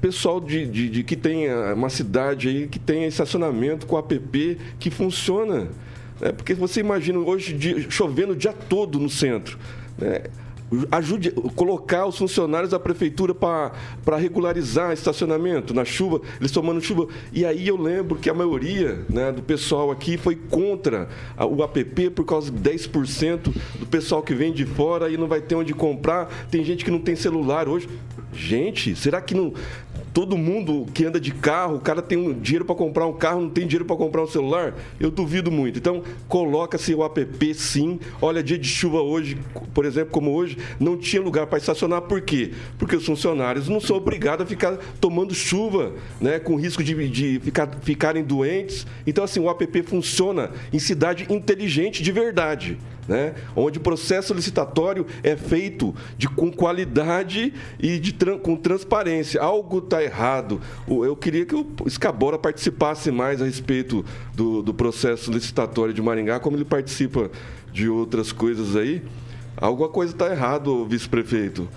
pessoal 0.00 0.40
de, 0.40 0.66
de, 0.66 0.90
de, 0.90 1.02
que 1.04 1.16
tem 1.16 1.46
uma 1.72 1.88
cidade 1.88 2.48
aí 2.48 2.66
que 2.66 2.78
tem 2.78 3.06
estacionamento 3.06 3.86
com 3.86 3.96
app 3.96 4.58
que 4.78 4.90
funciona. 4.90 5.68
Né? 6.20 6.32
Porque 6.32 6.54
você 6.54 6.80
imagina 6.80 7.18
hoje 7.18 7.86
chovendo 7.90 8.32
o 8.32 8.36
dia 8.36 8.52
todo 8.52 8.98
no 8.98 9.08
centro. 9.08 9.58
Né? 9.98 10.22
ajude 10.90 11.30
colocar 11.54 12.06
os 12.06 12.18
funcionários 12.18 12.70
da 12.70 12.78
prefeitura 12.78 13.34
para 13.34 14.16
regularizar 14.16 14.92
estacionamento 14.92 15.72
na 15.72 15.84
chuva, 15.84 16.20
eles 16.40 16.50
tomando 16.50 16.80
chuva. 16.80 17.06
E 17.32 17.44
aí 17.44 17.68
eu 17.68 17.76
lembro 17.76 18.16
que 18.16 18.28
a 18.28 18.34
maioria 18.34 19.04
né, 19.08 19.30
do 19.30 19.42
pessoal 19.42 19.90
aqui 19.90 20.16
foi 20.16 20.34
contra 20.34 21.08
o 21.38 21.62
app 21.62 22.10
por 22.10 22.24
causa 22.24 22.50
de 22.50 22.58
10% 22.58 23.54
do 23.78 23.86
pessoal 23.86 24.22
que 24.22 24.34
vem 24.34 24.52
de 24.52 24.66
fora 24.66 25.08
e 25.08 25.16
não 25.16 25.28
vai 25.28 25.40
ter 25.40 25.54
onde 25.54 25.72
comprar. 25.72 26.28
Tem 26.50 26.64
gente 26.64 26.84
que 26.84 26.90
não 26.90 27.00
tem 27.00 27.14
celular 27.14 27.68
hoje. 27.68 27.88
Gente, 28.32 28.94
será 28.96 29.20
que 29.20 29.34
não 29.34 29.54
todo 30.16 30.34
mundo 30.38 30.86
que 30.94 31.04
anda 31.04 31.20
de 31.20 31.30
carro, 31.30 31.76
o 31.76 31.78
cara 31.78 32.00
tem 32.00 32.16
um 32.16 32.32
dinheiro 32.32 32.64
para 32.64 32.74
comprar 32.74 33.06
um 33.06 33.12
carro, 33.12 33.42
não 33.42 33.50
tem 33.50 33.66
dinheiro 33.66 33.84
para 33.84 33.96
comprar 33.96 34.22
um 34.22 34.26
celular? 34.26 34.74
Eu 34.98 35.10
duvido 35.10 35.52
muito. 35.52 35.78
Então, 35.78 36.02
coloca-se 36.26 36.94
o 36.94 37.04
app 37.04 37.54
sim. 37.54 38.00
Olha, 38.22 38.42
dia 38.42 38.56
de 38.56 38.66
chuva 38.66 39.02
hoje, 39.02 39.36
por 39.74 39.84
exemplo, 39.84 40.12
como 40.12 40.32
hoje, 40.32 40.56
não 40.80 40.96
tinha 40.96 41.20
lugar 41.20 41.46
para 41.46 41.58
estacionar. 41.58 42.00
Por 42.00 42.22
quê? 42.22 42.52
Porque 42.78 42.96
os 42.96 43.04
funcionários 43.04 43.68
não 43.68 43.78
são 43.78 43.94
obrigados 43.94 44.46
a 44.46 44.48
ficar 44.48 44.78
tomando 44.98 45.34
chuva, 45.34 45.92
né, 46.18 46.38
com 46.38 46.56
risco 46.56 46.82
de, 46.82 47.10
de 47.10 47.38
ficar, 47.40 47.68
ficarem 47.82 48.24
doentes. 48.24 48.86
Então, 49.06 49.22
assim, 49.22 49.38
o 49.38 49.50
app 49.50 49.82
funciona 49.82 50.50
em 50.72 50.78
cidade 50.78 51.26
inteligente 51.28 52.02
de 52.02 52.10
verdade 52.10 52.78
né? 53.08 53.34
onde 53.54 53.78
o 53.78 53.80
processo 53.80 54.34
licitatório 54.34 55.06
é 55.22 55.36
feito 55.36 55.94
de, 56.16 56.28
com 56.28 56.50
qualidade 56.50 57.52
e 57.78 57.98
de, 57.98 58.12
com 58.42 58.56
transparência. 58.56 59.40
Algo 59.40 59.78
está 59.78 60.02
errado. 60.02 60.60
Eu 60.88 61.16
queria 61.16 61.44
que 61.44 61.54
o 61.54 61.66
Escabora 61.86 62.38
participasse 62.38 63.10
mais 63.10 63.40
a 63.40 63.44
respeito 63.44 64.04
do, 64.34 64.62
do 64.62 64.74
processo 64.74 65.30
licitatório 65.30 65.94
de 65.94 66.02
Maringá, 66.02 66.40
como 66.40 66.56
ele 66.56 66.64
participa 66.64 67.30
de 67.72 67.88
outras 67.88 68.32
coisas 68.32 68.76
aí. 68.76 69.02
Alguma 69.56 69.88
coisa 69.88 70.12
está 70.12 70.30
errado, 70.30 70.86
vice-prefeito. 70.86 71.68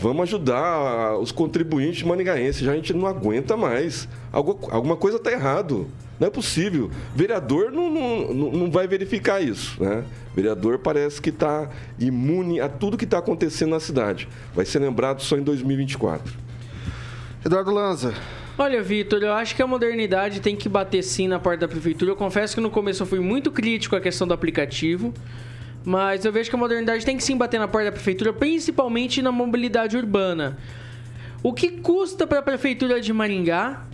Vamos 0.00 0.22
ajudar 0.22 1.18
os 1.18 1.32
contribuintes 1.32 2.04
maringaenses. 2.04 2.62
Já 2.62 2.72
a 2.72 2.76
gente 2.76 2.92
não 2.92 3.06
aguenta 3.06 3.56
mais. 3.56 4.08
alguma 4.32 4.96
coisa 4.96 5.16
está 5.16 5.32
errado. 5.32 5.88
Não 6.18 6.26
é 6.26 6.30
possível. 6.30 6.90
Vereador 7.14 7.70
não, 7.70 7.88
não, 7.90 8.52
não 8.52 8.70
vai 8.70 8.88
verificar 8.88 9.40
isso. 9.40 9.82
Né? 9.82 10.04
Vereador 10.34 10.78
parece 10.78 11.22
que 11.22 11.30
está 11.30 11.70
imune 11.98 12.60
a 12.60 12.68
tudo 12.68 12.96
que 12.96 13.04
está 13.04 13.18
acontecendo 13.18 13.70
na 13.70 13.80
cidade. 13.80 14.28
Vai 14.54 14.64
ser 14.64 14.80
lembrado 14.80 15.22
só 15.22 15.36
em 15.36 15.42
2024. 15.42 16.34
Eduardo 17.44 17.70
Lanza. 17.70 18.14
Olha, 18.58 18.82
Vitor, 18.82 19.22
eu 19.22 19.32
acho 19.32 19.54
que 19.54 19.62
a 19.62 19.66
modernidade 19.66 20.40
tem 20.40 20.56
que 20.56 20.68
bater 20.68 21.02
sim 21.04 21.28
na 21.28 21.38
porta 21.38 21.60
da 21.60 21.68
prefeitura. 21.68 22.10
Eu 22.10 22.16
confesso 22.16 22.56
que 22.56 22.60
no 22.60 22.70
começo 22.70 23.04
eu 23.04 23.06
fui 23.06 23.20
muito 23.20 23.52
crítico 23.52 23.94
à 23.94 24.00
questão 24.00 24.26
do 24.26 24.34
aplicativo. 24.34 25.14
Mas 25.84 26.24
eu 26.24 26.32
vejo 26.32 26.50
que 26.50 26.56
a 26.56 26.58
modernidade 26.58 27.04
tem 27.04 27.16
que 27.16 27.22
sim 27.22 27.36
bater 27.36 27.60
na 27.60 27.68
porta 27.68 27.86
da 27.86 27.92
prefeitura, 27.92 28.32
principalmente 28.32 29.22
na 29.22 29.30
mobilidade 29.30 29.96
urbana. 29.96 30.58
O 31.42 31.52
que 31.52 31.70
custa 31.70 32.26
para 32.26 32.40
a 32.40 32.42
prefeitura 32.42 33.00
de 33.00 33.12
Maringá 33.12 33.87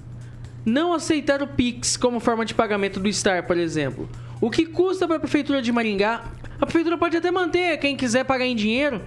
não 0.65 0.93
aceitar 0.93 1.43
o 1.43 1.47
Pix 1.47 1.97
como 1.97 2.21
forma 2.21 2.45
de 2.45 2.55
pagamento 2.55 2.99
do 2.99 3.13
Star, 3.13 3.47
por 3.47 3.57
exemplo. 3.57 4.09
O 4.41 4.51
que 4.51 4.67
custa 4.67 5.07
para 5.07 5.17
a 5.17 5.21
prefeitura 5.21 5.61
de 5.61 5.71
Maringá? 5.71 6.25
A 6.61 6.67
prefeitura 6.67 6.97
pode 6.97 7.17
até 7.17 7.31
manter 7.31 7.77
quem 7.79 7.97
quiser 7.97 8.25
pagar 8.25 8.47
em 8.47 8.57
dinheiro, 8.57 9.03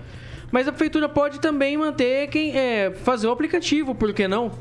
mas 0.51 0.67
a 0.67 0.71
prefeitura 0.71 1.09
pode 1.09 1.39
também 1.39 1.77
manter 1.77 2.27
quem 2.27 2.55
é, 2.55 2.91
fazer 3.03 3.27
o 3.27 3.31
aplicativo, 3.31 3.95
por 3.95 4.13
que 4.13 4.27
não? 4.27 4.51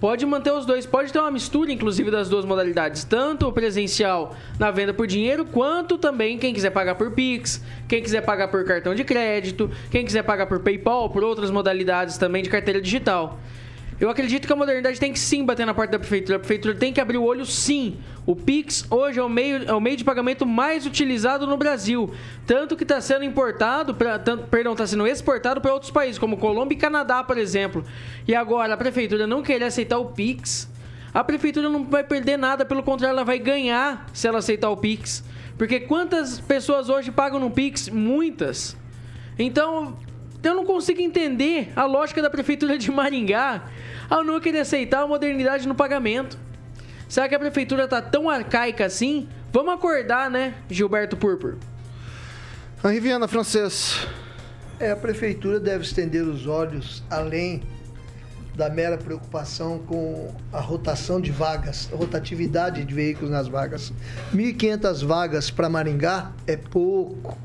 Pode 0.00 0.24
manter 0.24 0.52
os 0.52 0.64
dois, 0.64 0.86
pode 0.86 1.12
ter 1.12 1.18
uma 1.18 1.30
mistura, 1.30 1.72
inclusive, 1.72 2.08
das 2.08 2.28
duas 2.28 2.44
modalidades, 2.44 3.02
tanto 3.02 3.48
o 3.48 3.52
presencial 3.52 4.36
na 4.56 4.70
venda 4.70 4.94
por 4.94 5.08
dinheiro, 5.08 5.44
quanto 5.44 5.98
também 5.98 6.38
quem 6.38 6.54
quiser 6.54 6.70
pagar 6.70 6.94
por 6.94 7.10
Pix, 7.10 7.64
quem 7.88 8.00
quiser 8.00 8.20
pagar 8.20 8.46
por 8.46 8.64
cartão 8.64 8.94
de 8.94 9.02
crédito, 9.02 9.68
quem 9.90 10.04
quiser 10.04 10.22
pagar 10.22 10.46
por 10.46 10.60
PayPal, 10.60 11.10
por 11.10 11.24
outras 11.24 11.50
modalidades 11.50 12.16
também 12.16 12.44
de 12.44 12.48
carteira 12.48 12.80
digital. 12.80 13.40
Eu 14.00 14.08
acredito 14.08 14.46
que 14.46 14.52
a 14.52 14.56
modernidade 14.56 15.00
tem 15.00 15.12
que 15.12 15.18
sim 15.18 15.44
bater 15.44 15.66
na 15.66 15.74
porta 15.74 15.92
da 15.92 15.98
prefeitura. 15.98 16.36
A 16.36 16.38
prefeitura 16.38 16.74
tem 16.74 16.92
que 16.92 17.00
abrir 17.00 17.18
o 17.18 17.24
olho 17.24 17.44
sim. 17.44 17.96
O 18.24 18.36
Pix 18.36 18.86
hoje 18.88 19.18
é 19.18 19.22
o 19.22 19.28
meio, 19.28 19.64
é 19.64 19.74
o 19.74 19.80
meio 19.80 19.96
de 19.96 20.04
pagamento 20.04 20.46
mais 20.46 20.86
utilizado 20.86 21.48
no 21.48 21.56
Brasil. 21.56 22.14
Tanto 22.46 22.76
que 22.76 22.84
está 22.84 23.00
sendo 23.00 23.24
importado, 23.24 23.94
pra, 23.94 24.16
tanto, 24.16 24.46
perdão, 24.46 24.72
está 24.72 24.86
sendo 24.86 25.04
exportado 25.04 25.60
para 25.60 25.72
outros 25.72 25.90
países, 25.90 26.16
como 26.16 26.36
Colômbia 26.36 26.76
e 26.76 26.78
Canadá, 26.78 27.24
por 27.24 27.36
exemplo. 27.36 27.84
E 28.26 28.36
agora 28.36 28.74
a 28.74 28.76
prefeitura 28.76 29.26
não 29.26 29.42
querer 29.42 29.64
aceitar 29.64 29.98
o 29.98 30.06
Pix. 30.06 30.70
A 31.12 31.24
prefeitura 31.24 31.68
não 31.68 31.84
vai 31.84 32.04
perder 32.04 32.36
nada, 32.36 32.64
pelo 32.64 32.84
contrário, 32.84 33.14
ela 33.14 33.24
vai 33.24 33.40
ganhar 33.40 34.06
se 34.12 34.28
ela 34.28 34.38
aceitar 34.38 34.70
o 34.70 34.76
Pix. 34.76 35.24
Porque 35.56 35.80
quantas 35.80 36.38
pessoas 36.38 36.88
hoje 36.88 37.10
pagam 37.10 37.40
no 37.40 37.50
Pix? 37.50 37.88
Muitas. 37.88 38.76
Então, 39.36 39.96
eu 40.42 40.54
não 40.54 40.64
consigo 40.64 41.00
entender 41.00 41.72
a 41.74 41.84
lógica 41.84 42.22
da 42.22 42.30
prefeitura 42.30 42.78
de 42.78 42.90
Maringá 42.90 43.64
ao 44.08 44.22
não 44.22 44.40
querer 44.40 44.60
aceitar 44.60 45.02
a 45.02 45.06
modernidade 45.06 45.66
no 45.66 45.74
pagamento. 45.74 46.38
Será 47.08 47.28
que 47.28 47.34
a 47.34 47.38
prefeitura 47.38 47.84
está 47.84 48.00
tão 48.00 48.28
arcaica 48.28 48.84
assim? 48.84 49.28
Vamos 49.52 49.74
acordar, 49.74 50.30
né, 50.30 50.54
Gilberto 50.68 51.16
Purpur? 51.16 51.56
A 52.82 52.90
Riviana 52.90 53.26
Francês. 53.26 54.06
É, 54.78 54.92
a 54.92 54.96
prefeitura 54.96 55.58
deve 55.58 55.82
estender 55.82 56.22
os 56.22 56.46
olhos 56.46 57.02
além 57.10 57.62
da 58.54 58.68
mera 58.68 58.98
preocupação 58.98 59.78
com 59.78 60.34
a 60.52 60.60
rotação 60.60 61.20
de 61.20 61.30
vagas, 61.30 61.88
a 61.92 61.96
rotatividade 61.96 62.84
de 62.84 62.94
veículos 62.94 63.30
nas 63.30 63.48
vagas. 63.48 63.92
1.500 64.34 65.04
vagas 65.04 65.50
para 65.50 65.68
Maringá 65.68 66.32
é 66.46 66.56
pouco 66.56 67.36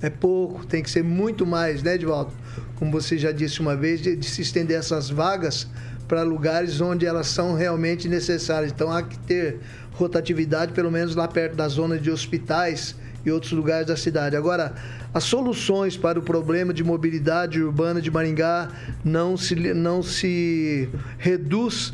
é 0.00 0.08
pouco, 0.08 0.64
tem 0.66 0.82
que 0.82 0.90
ser 0.90 1.02
muito 1.02 1.44
mais, 1.46 1.82
né, 1.82 1.94
Edvaldo? 1.94 2.32
Como 2.76 2.90
você 2.90 3.18
já 3.18 3.32
disse 3.32 3.60
uma 3.60 3.76
vez, 3.76 4.00
de, 4.00 4.14
de 4.14 4.26
se 4.26 4.42
estender 4.42 4.78
essas 4.78 5.10
vagas 5.10 5.66
para 6.06 6.22
lugares 6.22 6.80
onde 6.80 7.04
elas 7.04 7.26
são 7.26 7.54
realmente 7.54 8.08
necessárias. 8.08 8.72
Então 8.72 8.90
há 8.90 9.02
que 9.02 9.18
ter 9.18 9.58
rotatividade, 9.92 10.72
pelo 10.72 10.90
menos 10.90 11.14
lá 11.14 11.28
perto 11.28 11.56
da 11.56 11.68
zona 11.68 11.98
de 11.98 12.10
hospitais 12.10 12.94
e 13.24 13.30
outros 13.30 13.52
lugares 13.52 13.86
da 13.86 13.96
cidade. 13.96 14.36
Agora, 14.36 14.74
as 15.12 15.24
soluções 15.24 15.96
para 15.96 16.18
o 16.18 16.22
problema 16.22 16.72
de 16.72 16.84
mobilidade 16.84 17.60
urbana 17.62 18.00
de 18.00 18.10
Maringá 18.10 18.68
não 19.04 19.36
se, 19.36 19.54
não 19.74 20.02
se 20.02 20.88
reduz 21.18 21.92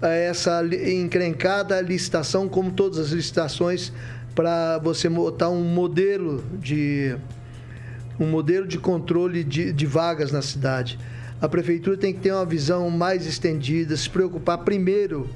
a 0.00 0.08
essa 0.08 0.62
encrencada 0.64 1.80
licitação, 1.80 2.48
como 2.48 2.72
todas 2.72 2.98
as 2.98 3.10
licitações, 3.10 3.92
para 4.34 4.78
você 4.78 5.08
botar 5.08 5.50
um 5.50 5.62
modelo 5.62 6.42
de 6.58 7.14
um 8.18 8.26
modelo 8.26 8.66
de 8.66 8.78
controle 8.78 9.42
de, 9.44 9.72
de 9.72 9.86
vagas 9.86 10.30
na 10.32 10.42
cidade. 10.42 10.98
A 11.40 11.48
prefeitura 11.48 11.96
tem 11.96 12.12
que 12.12 12.20
ter 12.20 12.32
uma 12.32 12.46
visão 12.46 12.88
mais 12.88 13.26
estendida, 13.26 13.96
se 13.96 14.08
preocupar 14.08 14.58
primeiro 14.58 15.28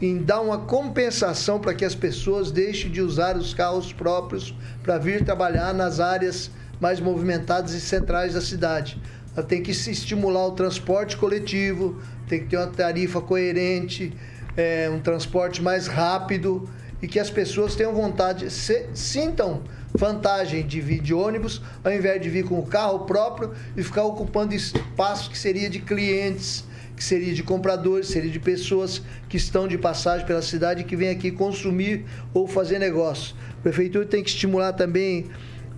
em 0.00 0.18
dar 0.20 0.40
uma 0.40 0.58
compensação 0.58 1.60
para 1.60 1.72
que 1.72 1.84
as 1.84 1.94
pessoas 1.94 2.50
deixem 2.50 2.90
de 2.90 3.00
usar 3.00 3.36
os 3.36 3.54
carros 3.54 3.92
próprios 3.92 4.52
para 4.82 4.98
vir 4.98 5.24
trabalhar 5.24 5.72
nas 5.72 6.00
áreas 6.00 6.50
mais 6.80 6.98
movimentadas 6.98 7.72
e 7.74 7.80
centrais 7.80 8.34
da 8.34 8.40
cidade. 8.40 9.00
Ela 9.36 9.46
tem 9.46 9.62
que 9.62 9.72
se 9.72 9.92
estimular 9.92 10.48
o 10.48 10.52
transporte 10.52 11.16
coletivo, 11.16 11.96
tem 12.26 12.40
que 12.40 12.46
ter 12.46 12.56
uma 12.56 12.66
tarifa 12.66 13.20
coerente, 13.20 14.12
é, 14.56 14.90
um 14.90 14.98
transporte 14.98 15.62
mais 15.62 15.86
rápido 15.86 16.68
e 17.02 17.08
que 17.08 17.18
as 17.18 17.28
pessoas 17.28 17.74
tenham 17.74 17.92
vontade, 17.92 18.48
se, 18.48 18.86
sintam 18.94 19.62
vantagem 19.92 20.64
de 20.64 20.80
vir 20.80 21.00
de 21.00 21.12
ônibus 21.12 21.60
ao 21.84 21.92
invés 21.92 22.22
de 22.22 22.30
vir 22.30 22.44
com 22.44 22.58
o 22.58 22.64
carro 22.64 23.00
próprio 23.00 23.52
e 23.76 23.82
ficar 23.82 24.04
ocupando 24.04 24.54
espaço 24.54 25.28
que 25.28 25.36
seria 25.36 25.68
de 25.68 25.80
clientes, 25.80 26.64
que 26.96 27.02
seria 27.02 27.34
de 27.34 27.42
compradores, 27.42 28.06
seria 28.06 28.30
de 28.30 28.38
pessoas 28.38 29.02
que 29.28 29.36
estão 29.36 29.66
de 29.66 29.76
passagem 29.76 30.24
pela 30.24 30.40
cidade 30.40 30.82
e 30.82 30.84
que 30.84 30.94
vêm 30.94 31.10
aqui 31.10 31.32
consumir 31.32 32.04
ou 32.32 32.46
fazer 32.46 32.78
negócio. 32.78 33.34
A 33.58 33.62
prefeitura 33.62 34.06
tem 34.06 34.22
que 34.22 34.30
estimular 34.30 34.72
também 34.72 35.26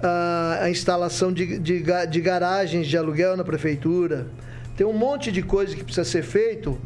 a, 0.02 0.58
a 0.64 0.70
instalação 0.70 1.32
de, 1.32 1.58
de, 1.58 1.82
de 1.82 2.20
garagens 2.20 2.86
de 2.86 2.96
aluguel 2.98 3.36
na 3.36 3.44
prefeitura. 3.44 4.26
Tem 4.76 4.86
um 4.86 4.92
monte 4.92 5.32
de 5.32 5.42
coisa 5.42 5.74
que 5.74 5.82
precisa 5.82 6.04
ser 6.04 6.22
feito 6.22 6.78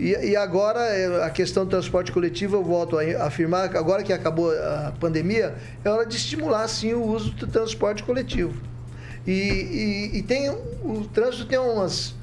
e, 0.00 0.30
e, 0.30 0.36
agora, 0.36 0.80
é, 0.80 1.24
a 1.24 1.28
questão 1.28 1.64
do 1.64 1.70
transporte 1.70 2.10
coletivo, 2.10 2.56
eu 2.56 2.64
volto 2.64 2.98
a 2.98 3.26
afirmar, 3.26 3.76
agora 3.76 4.02
que 4.02 4.14
acabou 4.14 4.50
a 4.50 4.94
pandemia, 4.98 5.54
é 5.84 5.90
hora 5.90 6.06
de 6.06 6.16
estimular, 6.16 6.66
sim, 6.68 6.94
o 6.94 7.04
uso 7.04 7.32
do 7.32 7.46
transporte 7.46 8.02
coletivo. 8.02 8.54
E, 9.26 9.32
e, 9.32 10.18
e 10.18 10.22
tem, 10.22 10.48
o 10.48 11.06
trânsito 11.12 11.44
tem 11.44 11.58
umas, 11.58 12.14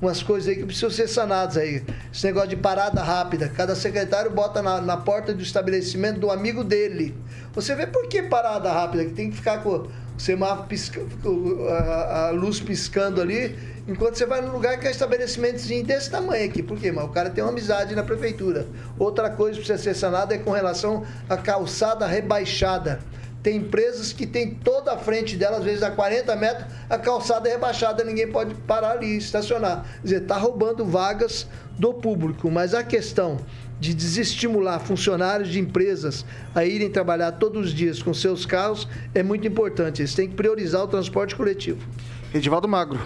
umas 0.00 0.22
coisas 0.22 0.48
aí 0.48 0.56
que 0.56 0.64
precisam 0.64 0.88
ser 0.88 1.08
sanadas 1.08 1.58
aí. 1.58 1.84
Esse 2.10 2.26
negócio 2.26 2.48
de 2.48 2.56
parada 2.56 3.02
rápida. 3.02 3.50
Cada 3.50 3.74
secretário 3.74 4.30
bota 4.30 4.62
na, 4.62 4.80
na 4.80 4.96
porta 4.96 5.34
do 5.34 5.42
estabelecimento 5.42 6.18
do 6.18 6.30
amigo 6.30 6.64
dele. 6.64 7.14
Você 7.52 7.74
vê 7.74 7.86
por 7.86 8.08
que 8.08 8.22
parada 8.22 8.72
rápida? 8.72 9.04
Que 9.04 9.12
tem 9.12 9.30
que 9.30 9.36
ficar 9.36 9.62
com 9.62 9.86
semáforo 10.18 10.68
piscando, 10.68 11.68
a, 11.68 12.28
a 12.28 12.30
luz 12.30 12.60
piscando 12.60 13.20
ali 13.20 13.56
Enquanto 13.88 14.16
você 14.16 14.26
vai 14.26 14.40
num 14.40 14.50
lugar 14.50 14.80
que 14.80 14.88
é 14.88 14.90
estabelecimentozinho 14.90 15.84
desse 15.84 16.10
tamanho 16.10 16.44
aqui. 16.44 16.60
Por 16.60 16.76
quê? 16.76 16.90
Mas 16.90 17.04
o 17.04 17.08
cara 17.08 17.30
tem 17.30 17.44
uma 17.44 17.50
amizade 17.50 17.94
na 17.94 18.02
prefeitura. 18.02 18.66
Outra 18.98 19.30
coisa 19.30 19.52
que 19.52 19.64
precisa 19.64 19.78
ser 19.78 19.94
sanada 19.94 20.34
é 20.34 20.38
com 20.38 20.50
relação 20.50 21.04
à 21.28 21.36
calçada 21.36 22.04
rebaixada. 22.04 22.98
Tem 23.44 23.58
empresas 23.58 24.12
que 24.12 24.26
tem 24.26 24.54
toda 24.54 24.92
a 24.92 24.98
frente 24.98 25.36
dela, 25.36 25.58
às 25.58 25.64
vezes 25.64 25.84
a 25.84 25.92
40 25.92 26.34
metros, 26.34 26.66
a 26.90 26.98
calçada 26.98 27.48
é 27.48 27.52
rebaixada, 27.52 28.02
ninguém 28.02 28.26
pode 28.26 28.56
parar 28.56 28.90
ali, 28.90 29.16
estacionar. 29.16 29.84
Quer 29.84 30.02
dizer, 30.02 30.22
está 30.22 30.36
roubando 30.36 30.84
vagas 30.84 31.46
do 31.78 31.94
público. 31.94 32.50
Mas 32.50 32.74
a 32.74 32.82
questão 32.82 33.38
de 33.78 33.94
desestimular 33.94 34.80
funcionários 34.80 35.48
de 35.48 35.58
empresas 35.58 36.24
a 36.54 36.64
irem 36.64 36.90
trabalhar 36.90 37.32
todos 37.32 37.66
os 37.66 37.74
dias 37.74 38.02
com 38.02 38.14
seus 38.14 38.46
carros 38.46 38.88
é 39.14 39.22
muito 39.22 39.46
importante. 39.46 40.02
Eles 40.02 40.14
têm 40.14 40.28
que 40.28 40.34
priorizar 40.34 40.82
o 40.82 40.86
transporte 40.86 41.36
coletivo. 41.36 41.86
Edivaldo 42.34 42.66
Magro. 42.66 43.00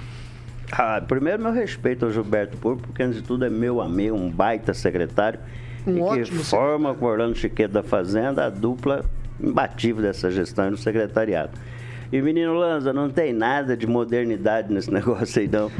Ah, 0.73 1.03
primeiro, 1.07 1.43
meu 1.43 1.53
respeito 1.53 2.05
ao 2.05 2.13
Gilberto 2.13 2.57
Porto, 2.57 2.83
porque 2.83 3.03
antes 3.03 3.21
de 3.21 3.23
tudo 3.27 3.45
é 3.45 3.51
meu 3.51 3.81
amigo, 3.81 4.17
um 4.17 4.31
baita 4.31 4.73
secretário. 4.73 5.41
Um 5.87 5.97
e 5.97 6.01
ótimo 6.01 6.39
que 6.39 6.45
forma 6.45 6.95
com 6.95 7.05
o 7.05 7.09
Orlando 7.09 7.35
Chiquete 7.35 7.73
da 7.73 7.83
Fazenda 7.83 8.47
a 8.47 8.51
dupla 8.51 9.05
imbatível 9.41 10.03
dessa 10.03 10.31
gestão 10.31 10.71
no 10.71 10.77
secretariado. 10.77 11.53
E 12.13 12.21
menino 12.21 12.55
Lanza, 12.55 12.93
não 12.93 13.09
tem 13.09 13.33
nada 13.33 13.77
de 13.77 13.87
modernidade 13.87 14.73
nesse 14.73 14.91
negócio 14.93 15.41
aí, 15.41 15.49
não. 15.49 15.71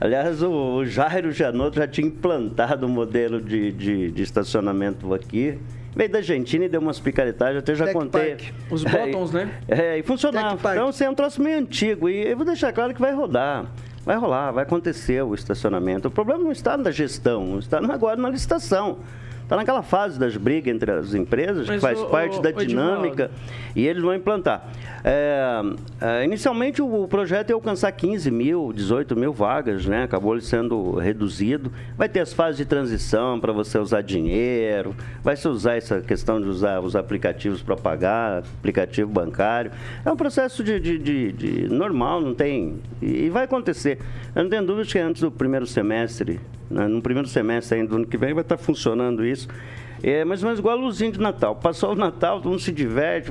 Aliás, 0.00 0.42
o, 0.42 0.50
o 0.50 0.84
Jairo 0.84 1.30
Janotto 1.30 1.76
já 1.76 1.86
tinha 1.86 2.06
implantado 2.08 2.86
um 2.86 2.88
modelo 2.88 3.40
de, 3.40 3.70
de, 3.72 4.10
de 4.10 4.22
estacionamento 4.22 5.14
aqui. 5.14 5.58
Veio 5.94 6.10
da 6.10 6.18
Argentina 6.18 6.64
e 6.64 6.68
deu 6.68 6.80
umas 6.80 7.00
picaretagens, 7.00 7.58
até 7.58 7.74
já 7.74 7.86
Tech 7.86 7.96
contei. 7.96 8.36
Park. 8.36 8.42
Os 8.70 8.84
botões, 8.84 9.32
é, 9.34 9.44
né? 9.44 9.50
É, 9.68 9.98
e 9.98 10.02
funcionava. 10.02 10.72
Então, 10.72 10.88
assim, 10.88 11.04
é 11.04 11.10
um 11.10 11.14
troço 11.14 11.40
meio 11.40 11.58
antigo. 11.58 12.08
E 12.08 12.28
eu 12.28 12.36
vou 12.36 12.44
deixar 12.44 12.72
claro 12.72 12.92
que 12.92 13.00
vai 13.00 13.14
rodar. 13.14 13.66
Vai 14.04 14.16
rolar, 14.16 14.52
vai 14.52 14.62
acontecer 14.62 15.22
o 15.22 15.34
estacionamento. 15.34 16.08
O 16.08 16.10
problema 16.10 16.44
não 16.44 16.52
está 16.52 16.76
na 16.76 16.90
gestão, 16.90 17.58
está 17.58 17.78
agora 17.78 18.20
na 18.20 18.28
licitação. 18.28 18.98
Está 19.46 19.54
naquela 19.54 19.80
fase 19.80 20.18
das 20.18 20.36
brigas 20.36 20.74
entre 20.74 20.90
as 20.90 21.14
empresas, 21.14 21.68
Mas 21.68 21.76
que 21.76 21.80
faz 21.80 22.00
o, 22.00 22.06
parte 22.06 22.40
o, 22.40 22.42
da 22.42 22.50
dinâmica, 22.50 23.30
e 23.76 23.86
eles 23.86 24.02
vão 24.02 24.12
implantar. 24.12 24.68
É, 25.04 25.62
é, 26.00 26.24
inicialmente 26.24 26.82
o 26.82 27.06
projeto 27.06 27.50
ia 27.50 27.54
alcançar 27.54 27.92
15 27.92 28.28
mil, 28.28 28.72
18 28.74 29.14
mil 29.14 29.32
vagas, 29.32 29.86
né? 29.86 30.02
Acabou 30.02 30.40
sendo 30.40 30.96
reduzido. 30.96 31.70
Vai 31.96 32.08
ter 32.08 32.18
as 32.18 32.32
fases 32.32 32.56
de 32.56 32.64
transição 32.64 33.38
para 33.38 33.52
você 33.52 33.78
usar 33.78 34.02
dinheiro, 34.02 34.96
vai 35.22 35.36
se 35.36 35.46
usar 35.46 35.76
essa 35.76 36.00
questão 36.00 36.40
de 36.40 36.48
usar 36.48 36.80
os 36.80 36.96
aplicativos 36.96 37.62
para 37.62 37.76
pagar, 37.76 38.38
aplicativo 38.38 39.08
bancário. 39.08 39.70
É 40.04 40.10
um 40.10 40.16
processo 40.16 40.64
de, 40.64 40.80
de, 40.80 40.98
de, 40.98 41.32
de 41.32 41.68
normal, 41.72 42.20
não 42.20 42.34
tem. 42.34 42.80
E, 43.00 43.26
e 43.26 43.30
vai 43.30 43.44
acontecer. 43.44 44.00
Eu 44.34 44.42
não 44.42 44.50
tenho 44.50 44.66
dúvida 44.66 44.90
que 44.90 44.98
antes 44.98 45.22
do 45.22 45.30
primeiro 45.30 45.66
semestre 45.66 46.40
né? 46.70 46.86
No 46.86 47.00
primeiro 47.00 47.28
semestre 47.28 47.78
ainda 47.78 47.90
do 47.90 47.96
ano 47.96 48.06
que 48.06 48.16
vem 48.16 48.34
vai 48.34 48.42
estar 48.42 48.56
funcionando 48.56 49.24
isso. 49.24 49.35
É 50.02 50.24
mais 50.24 50.42
ou 50.42 50.46
menos 50.46 50.58
igual 50.58 50.76
a 50.76 50.80
luzinha 50.80 51.10
de 51.10 51.20
Natal. 51.20 51.56
Passou 51.56 51.92
o 51.92 51.96
Natal, 51.96 52.38
todo 52.38 52.50
mundo 52.50 52.60
se 52.60 52.72
diverte 52.72 53.30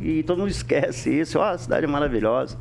e 0.00 0.22
todo 0.22 0.38
mundo 0.38 0.50
esquece 0.52 1.10
isso. 1.10 1.38
Ó, 1.38 1.42
oh, 1.42 1.44
a 1.44 1.58
cidade 1.58 1.84
é 1.84 1.88
maravilhosa. 1.88 2.56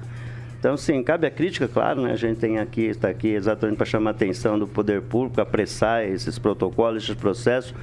Então, 0.59 0.77
sim, 0.77 1.03
cabe 1.03 1.27
a 1.27 1.31
crítica, 1.31 1.67
claro, 1.67 2.01
né? 2.01 2.13
A 2.13 2.15
gente 2.15 2.39
tem 2.39 2.57
aqui, 2.57 2.83
está 2.83 3.09
aqui 3.09 3.27
exatamente 3.27 3.75
para 3.75 3.85
chamar 3.85 4.11
a 4.11 4.13
atenção 4.13 4.57
do 4.57 4.65
poder 4.65 5.01
público, 5.01 5.41
apressar 5.41 6.05
esses 6.05 6.39
protocolos, 6.39 7.03
esses 7.03 7.15
processos. 7.15 7.73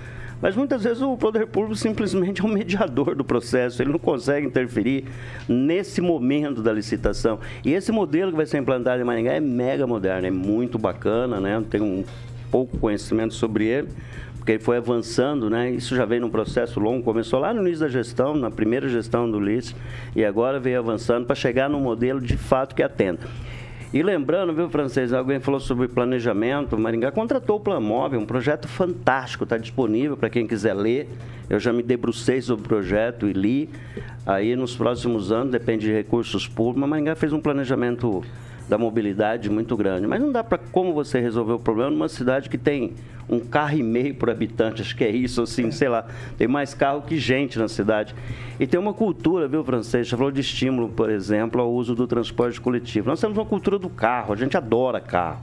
Mas 0.41 0.57
muitas 0.57 0.83
vezes 0.85 1.03
o 1.03 1.15
poder 1.17 1.47
público 1.47 1.77
simplesmente 1.77 2.41
é 2.41 2.45
um 2.45 2.49
mediador 2.53 3.15
do 3.15 3.23
processo, 3.23 3.83
ele 3.83 3.93
não 3.93 3.99
consegue 3.99 4.47
interferir 4.47 5.05
nesse 5.47 6.01
momento 6.01 6.63
da 6.63 6.73
licitação. 6.73 7.39
E 7.63 7.75
esse 7.75 7.93
modelo 7.93 8.31
que 8.31 8.37
vai 8.39 8.47
ser 8.47 8.57
implantado 8.59 9.03
em 9.03 9.05
Maringá 9.05 9.33
é 9.33 9.41
mega 9.41 9.87
moderno, 9.87 10.27
é 10.27 10.31
muito 10.31 10.79
bacana, 10.79 11.39
né? 11.39 11.63
Tem 11.69 11.83
um 11.83 12.03
pouco 12.51 12.79
conhecimento 12.79 13.35
sobre 13.35 13.67
ele, 13.67 13.89
porque 14.41 14.53
ele 14.53 14.59
foi 14.59 14.79
avançando, 14.79 15.51
né? 15.51 15.71
Isso 15.71 15.95
já 15.95 16.07
veio 16.07 16.23
num 16.23 16.31
processo 16.31 16.81
longo, 16.81 17.05
começou 17.05 17.39
lá 17.39 17.53
no 17.53 17.61
início 17.61 17.81
da 17.81 17.89
gestão, 17.89 18.35
na 18.35 18.51
primeira 18.51 18.89
gestão 18.89 19.31
do 19.31 19.37
Ulisses, 19.37 19.77
e 20.17 20.25
agora 20.25 20.59
veio 20.59 20.79
avançando 20.79 21.27
para 21.27 21.37
chegar 21.37 21.69
num 21.69 21.81
modelo 21.81 22.19
de 22.23 22.39
fato 22.39 22.75
que 22.75 22.83
atenda. 22.83 23.21
E 23.93 24.03
lembrando, 24.03 24.55
viu, 24.55 24.71
francês, 24.71 25.13
alguém 25.13 25.41
falou 25.41 25.61
sobre 25.61 25.89
planejamento, 25.89 26.79
Maringá 26.79 27.11
contratou 27.11 27.57
o 27.57 27.61
Plan 27.61 27.81
Móvel, 27.81 28.19
um 28.19 28.25
projeto 28.25 28.67
fantástico, 28.67 29.45
está 29.45 29.59
disponível 29.59 30.17
para 30.17 30.31
quem 30.31 30.47
quiser 30.47 30.73
ler. 30.73 31.09
Eu 31.51 31.61
já 31.61 31.71
me 31.71 31.83
debrucei 31.83 32.41
sobre 32.41 32.65
o 32.65 32.69
projeto 32.69 33.29
e 33.29 33.35
li. 33.35 33.69
Aí 34.25 34.57
nos 34.57 34.75
próximos 34.75 35.31
anos, 35.31 35.51
depende 35.51 35.87
de 35.87 35.93
recursos 35.93 36.49
públicos, 36.49 36.81
mas 36.81 36.89
Maringá 36.89 37.15
fez 37.15 37.33
um 37.33 37.41
planejamento 37.41 38.25
da 38.71 38.79
mobilidade 38.79 39.51
muito 39.51 39.77
grande. 39.77 40.07
Mas 40.07 40.21
não 40.21 40.31
dá 40.31 40.45
para 40.45 40.57
como 40.57 40.95
você 40.95 41.21
resolver 41.21 41.55
o 41.55 41.59
problema 41.59 41.91
numa 41.91 42.09
cidade 42.09 42.49
que 42.49 42.57
tem 42.57 42.95
um 43.29 43.41
carro 43.41 43.77
e 43.77 43.83
meio 43.83 44.15
por 44.15 44.31
habitante, 44.31 44.81
acho 44.81 44.97
que 44.97 45.05
é 45.05 45.11
isso, 45.11 45.43
assim, 45.43 45.71
sei 45.71 45.89
lá, 45.89 46.07
tem 46.39 46.49
mais 46.49 46.73
carro 46.73 47.03
que 47.03 47.19
gente 47.19 47.59
na 47.59 47.69
cidade. 47.69 48.15
E 48.59 48.67
tem 48.67 48.79
uma 48.79 48.95
cultura, 48.95 49.47
viu, 49.49 49.63
francês? 49.65 50.09
Você 50.09 50.17
falou 50.17 50.31
de 50.31 50.41
estímulo, 50.41 50.89
por 50.89 51.11
exemplo, 51.11 51.61
ao 51.61 51.71
uso 51.73 51.95
do 51.95 52.07
transporte 52.07 52.61
coletivo. 52.61 53.09
Nós 53.09 53.21
temos 53.21 53.37
uma 53.37 53.45
cultura 53.45 53.79
do 53.79 53.91
carro, 53.91 54.33
a 54.33 54.37
gente 54.37 54.57
adora 54.57 55.01
carro. 55.01 55.41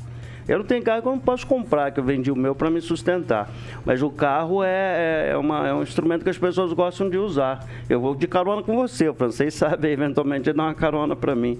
Eu 0.48 0.60
não 0.60 0.66
tenho 0.66 0.82
carro 0.82 1.02
que 1.02 1.08
eu 1.10 1.12
não 1.12 1.20
posso 1.20 1.46
comprar, 1.46 1.92
que 1.92 2.00
eu 2.00 2.04
vendi 2.04 2.32
o 2.32 2.36
meu 2.36 2.56
para 2.56 2.70
me 2.70 2.80
sustentar. 2.80 3.50
Mas 3.86 4.02
o 4.02 4.10
carro 4.10 4.64
é, 4.64 5.32
é, 5.32 5.38
uma, 5.38 5.68
é, 5.68 5.74
um 5.74 5.84
instrumento 5.84 6.24
que 6.24 6.30
as 6.30 6.38
pessoas 6.38 6.72
gostam 6.72 7.10
de 7.10 7.18
usar. 7.18 7.66
Eu 7.90 8.00
vou 8.00 8.16
de 8.16 8.28
carona 8.28 8.64
com 8.64 8.74
você, 8.78 9.10
o 9.10 9.14
francês 9.14 9.54
sabe 9.56 9.92
eventualmente 9.92 10.54
dar 10.54 10.64
uma 10.64 10.74
carona 10.74 11.14
para 11.14 11.36
mim. 11.36 11.60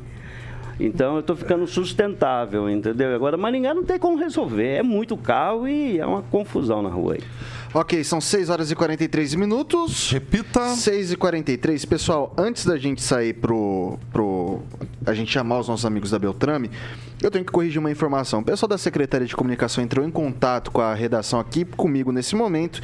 Então 0.80 1.16
eu 1.16 1.22
estou 1.22 1.36
ficando 1.36 1.66
sustentável, 1.66 2.70
entendeu? 2.70 3.16
Agora 3.16 3.36
Maringá 3.36 3.74
não 3.74 3.84
tem 3.84 3.98
como 3.98 4.18
resolver. 4.18 4.76
É 4.78 4.84
muito 4.84 5.18
carro 5.18 5.68
e 5.68 6.00
é 6.00 6.06
uma 6.06 6.22
confusão 6.22 6.82
na 6.82 6.90
rua 6.90 7.14
aí. 7.14 7.24
Ok, 7.74 8.02
são 8.04 8.22
6 8.22 8.50
horas 8.50 8.72
e 8.72 8.76
43 8.76 9.36
minutos. 9.36 10.12
Repita. 10.12 10.70
6 10.70 11.12
e 11.12 11.18
43. 11.18 11.86
Pessoal, 11.86 12.34
antes 12.38 12.66
da 12.66 12.78
gente 12.78 13.02
sair 13.02 13.34
pro, 13.34 14.00
pro 14.12 14.62
a 15.06 15.14
gente 15.14 15.32
chamar 15.32 15.60
os 15.60 15.68
nossos 15.68 15.86
amigos 15.86 16.12
da 16.12 16.18
Beltrame, 16.18 16.72
eu 17.22 17.30
tenho 17.30 17.44
que 17.44 17.52
corrigir 17.52 17.80
uma 17.80 17.92
informação. 17.92 18.40
O 18.40 18.44
pessoal 18.44 18.70
da 18.70 18.78
Secretaria 18.78 19.28
de 19.28 19.36
Comunicação 19.36 19.84
entrou 19.84 20.06
em 20.06 20.12
contato 20.12 20.72
com 20.72 20.82
a 20.82 20.94
redação 20.94 21.40
aqui 21.40 21.66
comigo 21.66 22.12
nesse 22.12 22.36
momento 22.36 22.82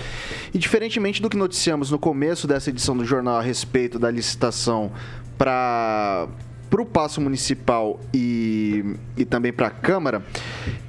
e, 0.53 0.57
diferentemente 0.57 1.21
do 1.21 1.29
que 1.29 1.37
noticiamos 1.37 1.89
no 1.89 1.97
começo 1.97 2.45
dessa 2.45 2.69
edição 2.69 2.97
do 2.97 3.05
jornal 3.05 3.37
a 3.37 3.41
respeito 3.41 3.97
da 3.97 4.11
licitação 4.11 4.91
para 5.37 6.27
para 6.73 6.81
o 6.81 6.85
Paço 6.87 7.21
Municipal 7.21 7.99
e, 8.11 8.95
e 9.15 9.23
também 9.25 9.53
para 9.53 9.67
a 9.67 9.69
Câmara, 9.69 10.23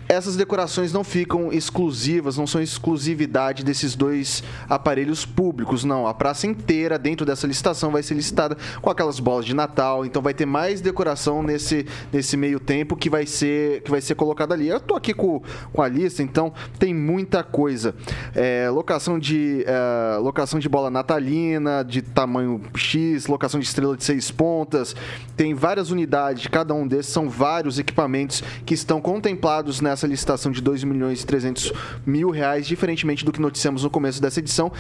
essas 0.09 0.37
decorações 0.37 0.93
não 0.93 1.03
ficam 1.03 1.53
exclusivas, 1.53 2.37
não 2.37 2.47
são 2.47 2.61
exclusividade 2.61 3.65
desses 3.65 3.95
dois 3.95 4.43
aparelhos 4.69 5.25
públicos, 5.25 5.85
não. 5.85 6.07
A 6.07 6.15
praça 6.15 6.47
inteira 6.47 6.99
dentro 6.99 7.25
dessa 7.25 7.47
licitação 7.47 7.91
vai 7.91 8.03
ser 8.03 8.15
licitada 8.15 8.57
com 8.81 8.91
aquelas 8.91 9.19
bolas 9.19 9.45
de 9.45 9.55
Natal, 9.55 10.05
então 10.05 10.21
vai 10.21 10.35
ter 10.35 10.47
mais 10.47 10.81
decoração 10.81 11.43
nesse, 11.43 11.87
nesse 12.13 12.37
meio 12.37 12.61
tempo 12.61 12.97
que 12.97 13.09
vai 13.09 13.27
ser 13.27 13.83
que 13.83 13.91
vai 13.91 14.01
ser 14.01 14.15
colocada 14.15 14.55
ali. 14.55 14.69
Eu 14.69 14.81
tô 14.81 14.95
aqui 14.95 15.15
com, 15.15 15.43
com 15.73 15.83
a 15.83 15.89
lista, 15.89 16.23
então 16.23 16.53
tem 16.79 16.95
muita 16.95 17.43
coisa. 17.43 17.95
É, 18.35 18.69
locação 18.71 19.19
de 19.19 19.65
é, 19.67 20.19
locação 20.19 20.61
de 20.61 20.69
bola 20.69 20.91
natalina 20.91 21.83
de 21.83 22.03
tamanho 22.03 22.61
X, 22.77 23.27
locação 23.27 23.59
de 23.59 23.67
estrela 23.67 23.97
de 23.97 24.05
seis 24.05 24.31
pontas, 24.31 24.95
tem 25.37 25.55
várias 25.55 25.91
unidades, 25.91 26.47
cada 26.47 26.75
um 26.75 26.87
desses 26.87 27.13
são 27.13 27.29
vários 27.29 27.79
equipamentos 27.79 28.43
que 28.67 28.75
estão 28.75 29.01
contemplados 29.01 29.81
nessa 29.81 29.94
essa 29.95 30.07
licitação 30.07 30.53
de 30.53 30.61
2 30.61 30.85
milhões 30.85 31.23
e 31.23 31.27
300 31.27 31.73
mil 32.07 32.31
reais, 32.31 32.67
diferentemente 32.67 33.25
do 33.25 33.33
que 33.33 33.41
noticiamos 33.41 33.83
no 33.83 33.91
começo 33.91 34.21
dessa 34.21 34.41
edição. 34.41 34.71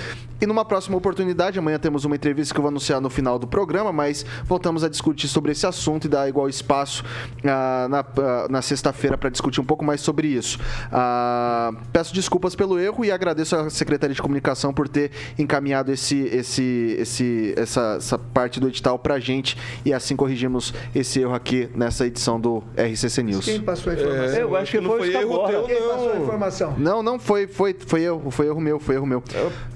E 0.40 0.46
numa 0.46 0.64
próxima 0.64 0.96
oportunidade, 0.96 1.58
amanhã 1.58 1.78
temos 1.78 2.04
uma 2.04 2.14
entrevista 2.14 2.52
que 2.52 2.58
eu 2.58 2.62
vou 2.62 2.68
anunciar 2.68 3.00
no 3.00 3.08
final 3.08 3.38
do 3.38 3.46
programa, 3.46 3.92
mas 3.92 4.26
voltamos 4.44 4.84
a 4.84 4.88
discutir 4.88 5.28
sobre 5.28 5.52
esse 5.52 5.66
assunto 5.66 6.04
e 6.04 6.08
dar 6.08 6.28
igual 6.28 6.48
espaço 6.48 7.04
ah, 7.44 7.86
na, 7.88 8.00
ah, 8.00 8.46
na 8.50 8.62
sexta-feira 8.62 9.16
para 9.16 9.30
discutir 9.30 9.60
um 9.60 9.64
pouco 9.64 9.84
mais 9.84 10.00
sobre 10.00 10.28
isso. 10.28 10.58
Ah, 10.92 11.72
peço 11.92 12.14
desculpas 12.14 12.54
pelo 12.54 12.78
erro 12.78 13.04
e 13.04 13.10
agradeço 13.10 13.56
à 13.56 13.70
Secretaria 13.70 14.14
de 14.14 14.20
Comunicação 14.20 14.72
por 14.72 14.88
ter 14.88 15.10
encaminhado 15.38 15.92
esse, 15.92 16.18
esse, 16.26 16.96
esse, 16.98 17.54
essa, 17.56 17.94
essa 17.98 18.18
parte 18.18 18.60
do 18.60 18.68
edital 18.68 18.98
para 18.98 19.14
a 19.14 19.20
gente 19.20 19.56
e 19.84 19.92
assim 19.92 20.16
corrigimos 20.16 20.74
esse 20.94 21.20
erro 21.20 21.34
aqui 21.34 21.68
nessa 21.74 22.06
edição 22.06 22.40
do 22.40 22.62
RCC 22.76 23.22
News. 23.22 23.44
Quem 23.44 23.60
passou 23.60 23.92
a 23.92 23.96
informação? 23.96 24.36
É, 24.36 24.42
eu 24.42 24.56
acho 24.56 24.72
que 24.72 24.82
foi 24.82 25.03
foi 25.12 25.22
erro 25.22 25.46
teu, 25.46 25.62
Quem 25.64 25.76
passou 25.76 26.10
a 26.10 26.14
não. 26.14 26.22
informação? 26.22 26.74
Não, 26.78 27.02
não, 27.02 27.18
foi, 27.18 27.46
foi, 27.46 27.74
foi 27.74 28.02
erro, 28.02 28.30
foi 28.30 28.46
erro 28.46 28.60
meu, 28.60 28.78
foi 28.78 28.94
erro 28.94 29.06
meu. 29.06 29.22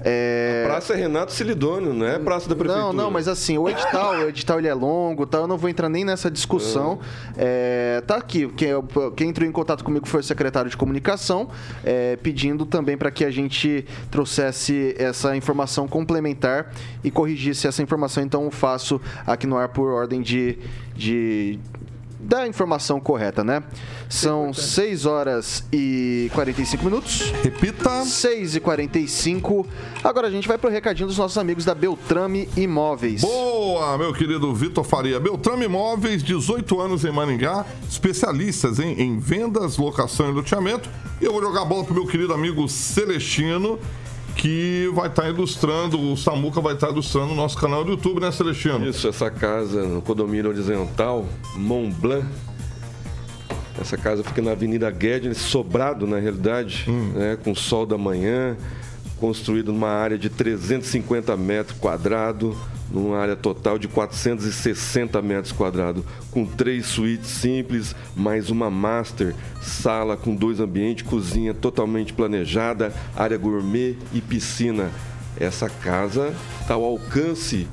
É... 0.01 0.63
Praça 0.65 0.93
é 0.93 0.97
Renato 0.97 1.31
Silidônio, 1.31 1.93
não 1.93 2.05
é 2.05 2.19
Praça 2.19 2.49
da 2.49 2.55
Prefeitura. 2.55 2.87
Não, 2.87 2.93
não, 2.93 3.11
mas 3.11 3.27
assim, 3.27 3.57
o 3.57 3.69
edital, 3.69 4.13
o 4.15 4.29
edital 4.29 4.59
ele 4.59 4.67
é 4.67 4.73
longo, 4.73 5.25
tá? 5.25 5.39
Eu 5.39 5.47
não 5.47 5.57
vou 5.57 5.69
entrar 5.69 5.89
nem 5.89 6.03
nessa 6.03 6.29
discussão. 6.29 6.99
É, 7.37 8.01
tá 8.05 8.17
aqui, 8.17 8.47
quem, 8.49 8.69
quem 9.15 9.29
entrou 9.29 9.47
em 9.47 9.51
contato 9.51 9.83
comigo 9.83 10.07
foi 10.07 10.21
o 10.21 10.23
secretário 10.23 10.69
de 10.69 10.77
comunicação, 10.77 11.49
é, 11.83 12.15
pedindo 12.17 12.65
também 12.65 12.97
para 12.97 13.11
que 13.11 13.25
a 13.25 13.31
gente 13.31 13.85
trouxesse 14.11 14.95
essa 14.97 15.35
informação 15.35 15.87
complementar 15.87 16.71
e 17.03 17.11
corrigisse 17.11 17.67
essa 17.67 17.81
informação. 17.81 18.23
Então, 18.23 18.43
eu 18.43 18.51
faço 18.51 18.99
aqui 19.25 19.47
no 19.47 19.57
ar 19.57 19.69
por 19.69 19.89
ordem 19.91 20.21
de, 20.21 20.57
de 20.95 21.59
da 22.19 22.45
informação 22.45 22.99
correta, 22.99 23.43
né? 23.43 23.63
São 24.09 24.53
6 24.53 25.05
horas 25.05 25.63
e 25.71 26.29
45 26.33 26.83
minutos. 26.83 27.33
Repita. 27.43 28.03
6 28.03 28.55
e 28.55 28.59
45. 28.59 29.65
Agora 30.03 30.27
a 30.27 30.31
gente 30.31 30.47
vai 30.47 30.57
pro 30.57 30.69
recadinho 30.69 31.07
dos 31.07 31.17
nossos 31.17 31.37
amigos 31.37 31.63
da 31.63 31.73
Beltrame 31.73 32.49
Imóveis. 32.57 33.21
Boa, 33.21 33.97
meu 33.97 34.13
querido 34.13 34.53
Vitor 34.53 34.83
Faria. 34.83 35.19
Beltrame 35.19 35.65
Imóveis, 35.65 36.21
18 36.21 36.79
anos 36.81 37.05
em 37.05 37.11
Maringá, 37.11 37.65
especialistas 37.89 38.79
em, 38.79 38.99
em 39.01 39.19
vendas, 39.19 39.77
locação 39.77 40.29
e 40.29 40.33
loteamento. 40.33 40.89
E 41.21 41.25
eu 41.25 41.31
vou 41.31 41.41
jogar 41.41 41.61
a 41.61 41.65
bola 41.65 41.83
pro 41.83 41.93
meu 41.93 42.07
querido 42.07 42.33
amigo 42.33 42.67
Celestino, 42.67 43.79
que 44.39 44.89
vai 44.93 45.09
estar 45.09 45.27
ilustrando, 45.27 45.99
o 45.99 46.15
Samuca 46.15 46.61
vai 46.61 46.73
estar 46.73 46.89
ilustrando 46.89 47.33
o 47.33 47.35
nosso 47.35 47.57
canal 47.57 47.83
do 47.83 47.91
YouTube, 47.91 48.21
né, 48.21 48.31
Celestino? 48.31 48.87
Isso, 48.87 49.05
essa 49.05 49.29
casa 49.29 49.83
no 49.83 50.01
condomínio 50.01 50.49
horizontal, 50.49 51.27
Mont 51.57 51.93
Blanc. 51.95 52.25
Essa 53.79 53.97
casa 53.97 54.23
fica 54.23 54.41
na 54.41 54.51
Avenida 54.51 54.89
Guedes, 54.89 55.37
sobrado 55.39 56.07
na 56.07 56.19
realidade, 56.19 56.85
né, 57.13 57.37
com 57.43 57.53
sol 57.53 57.85
da 57.85 57.97
manhã, 57.97 58.55
construído 59.19 59.73
numa 59.73 59.89
área 59.89 60.17
de 60.17 60.29
350 60.29 61.35
metros 61.35 61.77
quadrados, 61.77 62.55
numa 62.91 63.17
área 63.17 63.35
total 63.35 63.77
de 63.77 63.87
460 63.87 65.21
metros 65.21 65.51
quadrados, 65.51 66.03
com 66.31 66.45
três 66.45 66.87
suítes 66.87 67.29
simples, 67.29 67.95
mais 68.15 68.49
uma 68.49 68.69
master, 68.69 69.35
sala 69.61 70.17
com 70.17 70.35
dois 70.35 70.59
ambientes, 70.59 71.05
cozinha 71.05 71.53
totalmente 71.53 72.13
planejada, 72.13 72.93
área 73.15 73.37
gourmet 73.37 73.95
e 74.13 74.21
piscina. 74.21 74.89
Essa 75.39 75.69
casa 75.69 76.33
está 76.61 76.73
ao 76.73 76.83
alcance 76.83 77.67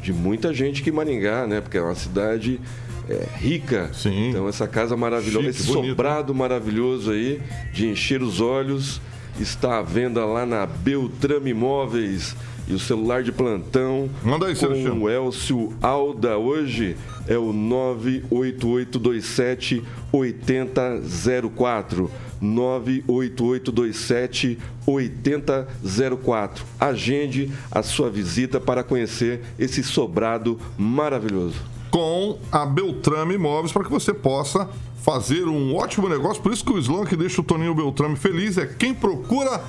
de 0.00 0.12
muita 0.12 0.52
gente 0.54 0.82
que 0.82 0.90
Maringá, 0.90 1.46
né? 1.46 1.60
Porque 1.60 1.76
é 1.76 1.82
uma 1.82 1.94
cidade 1.94 2.60
é, 3.08 3.26
rica. 3.36 3.90
Sim. 3.92 4.30
Então 4.30 4.48
essa 4.48 4.66
casa 4.66 4.96
maravilhosa, 4.96 5.46
Chique, 5.46 5.60
esse 5.62 5.72
bonito. 5.72 5.90
sobrado 5.90 6.34
maravilhoso 6.34 7.10
aí, 7.10 7.40
de 7.72 7.88
encher 7.88 8.22
os 8.22 8.40
olhos, 8.40 9.00
está 9.38 9.78
à 9.78 9.82
venda 9.82 10.24
lá 10.24 10.46
na 10.46 10.66
Beltrame 10.66 11.50
Imóveis. 11.50 12.34
E 12.68 12.74
o 12.74 12.80
celular 12.80 13.22
de 13.22 13.30
plantão 13.30 14.10
Manda 14.24 14.46
aí, 14.46 14.54
com 14.54 14.58
Celestino. 14.60 15.04
o 15.04 15.08
Elcio 15.10 15.72
Alda 15.80 16.36
hoje 16.36 16.96
é 17.28 17.38
o 17.38 17.52
98827 17.52 19.84
8004. 20.12 22.10
98827 22.40 24.58
8004. 24.86 26.64
Agende 26.78 27.50
a 27.70 27.82
sua 27.82 28.10
visita 28.10 28.60
para 28.60 28.82
conhecer 28.82 29.40
esse 29.58 29.82
sobrado 29.82 30.58
maravilhoso. 30.76 31.56
com 31.90 32.38
a 32.52 32.66
Beltrame 32.66 33.34
Imóveis 33.36 33.72
para 33.72 33.84
que 33.84 33.90
você 33.90 34.12
possa 34.12 34.68
fazer 35.02 35.44
um 35.46 35.74
ótimo 35.74 36.08
negócio. 36.08 36.42
Por 36.42 36.52
isso 36.52 36.64
que 36.64 36.72
o 36.72 36.78
slogan 36.78 37.06
que 37.06 37.16
deixa 37.16 37.40
o 37.40 37.44
Toninho 37.44 37.74
Beltrame 37.74 38.16
feliz 38.16 38.58
é 38.58 38.66
quem 38.66 38.92
procura 38.92 39.62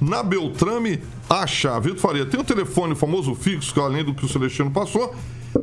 na 0.00 0.22
Beltrame 0.22 1.00
acha. 1.28 1.78
Vitor 1.80 1.98
Faria, 1.98 2.26
tem 2.26 2.40
o 2.40 2.44
telefone 2.44 2.94
famoso 2.94 3.34
fixo, 3.34 3.72
que 3.72 3.80
além 3.80 4.04
do 4.04 4.14
que 4.14 4.24
o 4.24 4.28
Celestino 4.28 4.70
passou, 4.70 5.14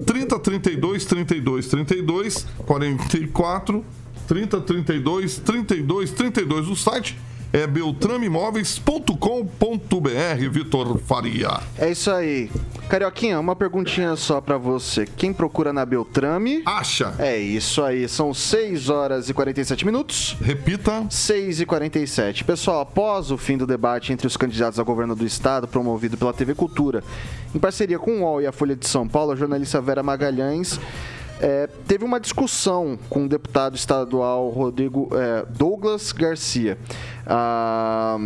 30 0.05 0.39
32 0.39 1.05
32 1.05 1.67
32 1.67 2.47
44 2.65 3.85
30 4.27 4.61
32 4.61 5.37
32 5.37 6.11
32 6.11 6.67
o 6.69 6.75
site 6.75 7.17
é 7.53 7.65
beltrameimóveis.com.br, 7.67 10.49
Vitor 10.51 10.97
Faria. 10.97 11.59
É 11.77 11.91
isso 11.91 12.09
aí. 12.09 12.49
Carioquinha, 12.89 13.39
uma 13.39 13.55
perguntinha 13.55 14.15
só 14.15 14.41
pra 14.41 14.57
você. 14.57 15.05
Quem 15.05 15.31
procura 15.31 15.71
na 15.71 15.85
Beltrame? 15.85 16.63
Acha. 16.65 17.13
É 17.19 17.37
isso 17.37 17.83
aí. 17.83 18.09
São 18.09 18.33
6 18.33 18.89
horas 18.89 19.29
e 19.29 19.35
47 19.35 19.85
minutos. 19.85 20.35
Repita. 20.41 21.05
6 21.07 21.61
e 21.61 21.65
47. 21.65 22.43
Pessoal, 22.43 22.81
após 22.81 23.29
o 23.29 23.37
fim 23.37 23.55
do 23.55 23.67
debate 23.67 24.11
entre 24.11 24.25
os 24.25 24.35
candidatos 24.35 24.79
a 24.79 24.83
governo 24.83 25.15
do 25.15 25.25
estado, 25.25 25.67
promovido 25.67 26.17
pela 26.17 26.33
TV 26.33 26.55
Cultura, 26.55 27.03
em 27.53 27.59
parceria 27.59 27.99
com 27.99 28.17
o 28.17 28.21
UOL 28.21 28.41
e 28.41 28.47
a 28.47 28.51
Folha 28.51 28.75
de 28.75 28.87
São 28.87 29.07
Paulo, 29.07 29.31
a 29.31 29.35
jornalista 29.35 29.79
Vera 29.79 30.01
Magalhães 30.01 30.79
é, 31.43 31.67
teve 31.85 32.05
uma 32.05 32.21
discussão 32.21 32.97
com 33.09 33.25
o 33.25 33.27
deputado 33.27 33.75
estadual 33.75 34.47
Rodrigo 34.47 35.09
é, 35.11 35.45
Douglas 35.49 36.13
Garcia. 36.13 36.77
Ah, 37.27 38.17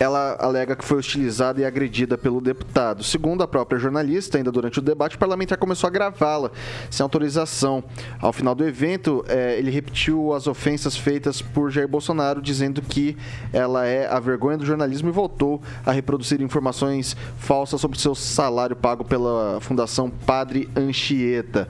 ela 0.00 0.34
alega 0.40 0.74
que 0.74 0.82
foi 0.82 0.96
hostilizada 0.96 1.60
e 1.60 1.64
agredida 1.64 2.16
pelo 2.16 2.40
deputado. 2.40 3.04
Segundo 3.04 3.42
a 3.42 3.46
própria 3.46 3.78
jornalista, 3.78 4.38
ainda 4.38 4.50
durante 4.50 4.78
o 4.78 4.82
debate, 4.82 5.16
o 5.16 5.18
parlamentar 5.18 5.58
começou 5.58 5.86
a 5.86 5.90
gravá-la 5.90 6.50
sem 6.90 7.04
autorização. 7.04 7.84
Ao 8.18 8.32
final 8.32 8.54
do 8.54 8.64
evento, 8.64 9.22
eh, 9.28 9.58
ele 9.58 9.70
repetiu 9.70 10.32
as 10.32 10.46
ofensas 10.46 10.96
feitas 10.96 11.42
por 11.42 11.70
Jair 11.70 11.86
Bolsonaro, 11.86 12.40
dizendo 12.40 12.80
que 12.80 13.14
ela 13.52 13.86
é 13.86 14.08
a 14.08 14.18
vergonha 14.18 14.56
do 14.56 14.64
jornalismo 14.64 15.10
e 15.10 15.12
voltou 15.12 15.60
a 15.84 15.92
reproduzir 15.92 16.40
informações 16.40 17.14
falsas 17.36 17.78
sobre 17.78 18.00
seu 18.00 18.14
salário 18.14 18.74
pago 18.74 19.04
pela 19.04 19.58
Fundação 19.60 20.08
Padre 20.08 20.66
Anchieta. 20.74 21.68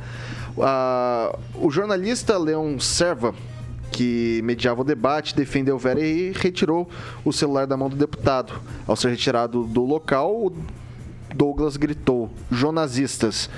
O 1.54 1.70
jornalista 1.70 2.38
Leon 2.38 2.78
Serva 2.78 3.34
que 3.90 4.40
mediava 4.44 4.80
o 4.80 4.84
debate, 4.84 5.34
defendeu 5.34 5.76
Vera 5.76 6.00
e 6.00 6.32
retirou 6.32 6.88
o 7.24 7.32
celular 7.32 7.66
da 7.66 7.76
mão 7.76 7.88
do 7.88 7.96
deputado. 7.96 8.52
Ao 8.86 8.96
ser 8.96 9.10
retirado 9.10 9.64
do 9.64 9.84
local, 9.84 10.52
Douglas 11.34 11.76
gritou: 11.76 12.30
"Jonazistas". 12.50 13.50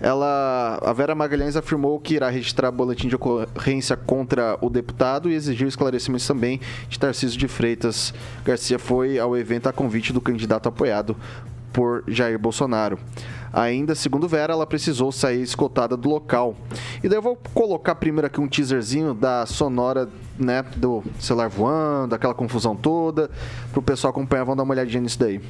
Ela, 0.00 0.78
a 0.80 0.92
Vera 0.92 1.12
Magalhães 1.12 1.56
afirmou 1.56 1.98
que 1.98 2.14
irá 2.14 2.30
registrar 2.30 2.70
boletim 2.70 3.08
de 3.08 3.16
ocorrência 3.16 3.96
contra 3.96 4.56
o 4.60 4.70
deputado 4.70 5.28
e 5.28 5.34
exigiu 5.34 5.66
esclarecimentos 5.66 6.24
também 6.24 6.60
de 6.88 6.96
Tarcísio 6.98 7.36
de 7.36 7.48
Freitas. 7.48 8.14
Garcia 8.44 8.78
foi 8.78 9.18
ao 9.18 9.36
evento 9.36 9.68
a 9.68 9.72
convite 9.72 10.12
do 10.12 10.20
candidato 10.20 10.68
apoiado 10.68 11.16
por 11.78 12.02
Jair 12.08 12.36
Bolsonaro. 12.36 12.98
Ainda, 13.52 13.94
segundo 13.94 14.26
Vera, 14.26 14.52
ela 14.52 14.66
precisou 14.66 15.12
sair 15.12 15.42
escoltada 15.42 15.96
do 15.96 16.08
local. 16.08 16.56
E 17.04 17.08
daí 17.08 17.16
eu 17.16 17.22
vou 17.22 17.38
colocar 17.54 17.94
primeiro 17.94 18.26
aqui 18.26 18.40
um 18.40 18.48
teaserzinho 18.48 19.14
da 19.14 19.46
sonora, 19.46 20.08
né, 20.36 20.64
do 20.74 21.04
celular 21.20 21.48
voando, 21.48 22.16
aquela 22.16 22.34
confusão 22.34 22.74
toda, 22.74 23.30
pro 23.70 23.80
pessoal 23.80 24.10
acompanhar, 24.10 24.42
vamos 24.42 24.56
dar 24.56 24.64
uma 24.64 24.74
olhadinha 24.74 25.00
nisso 25.00 25.20
daí. 25.20 25.40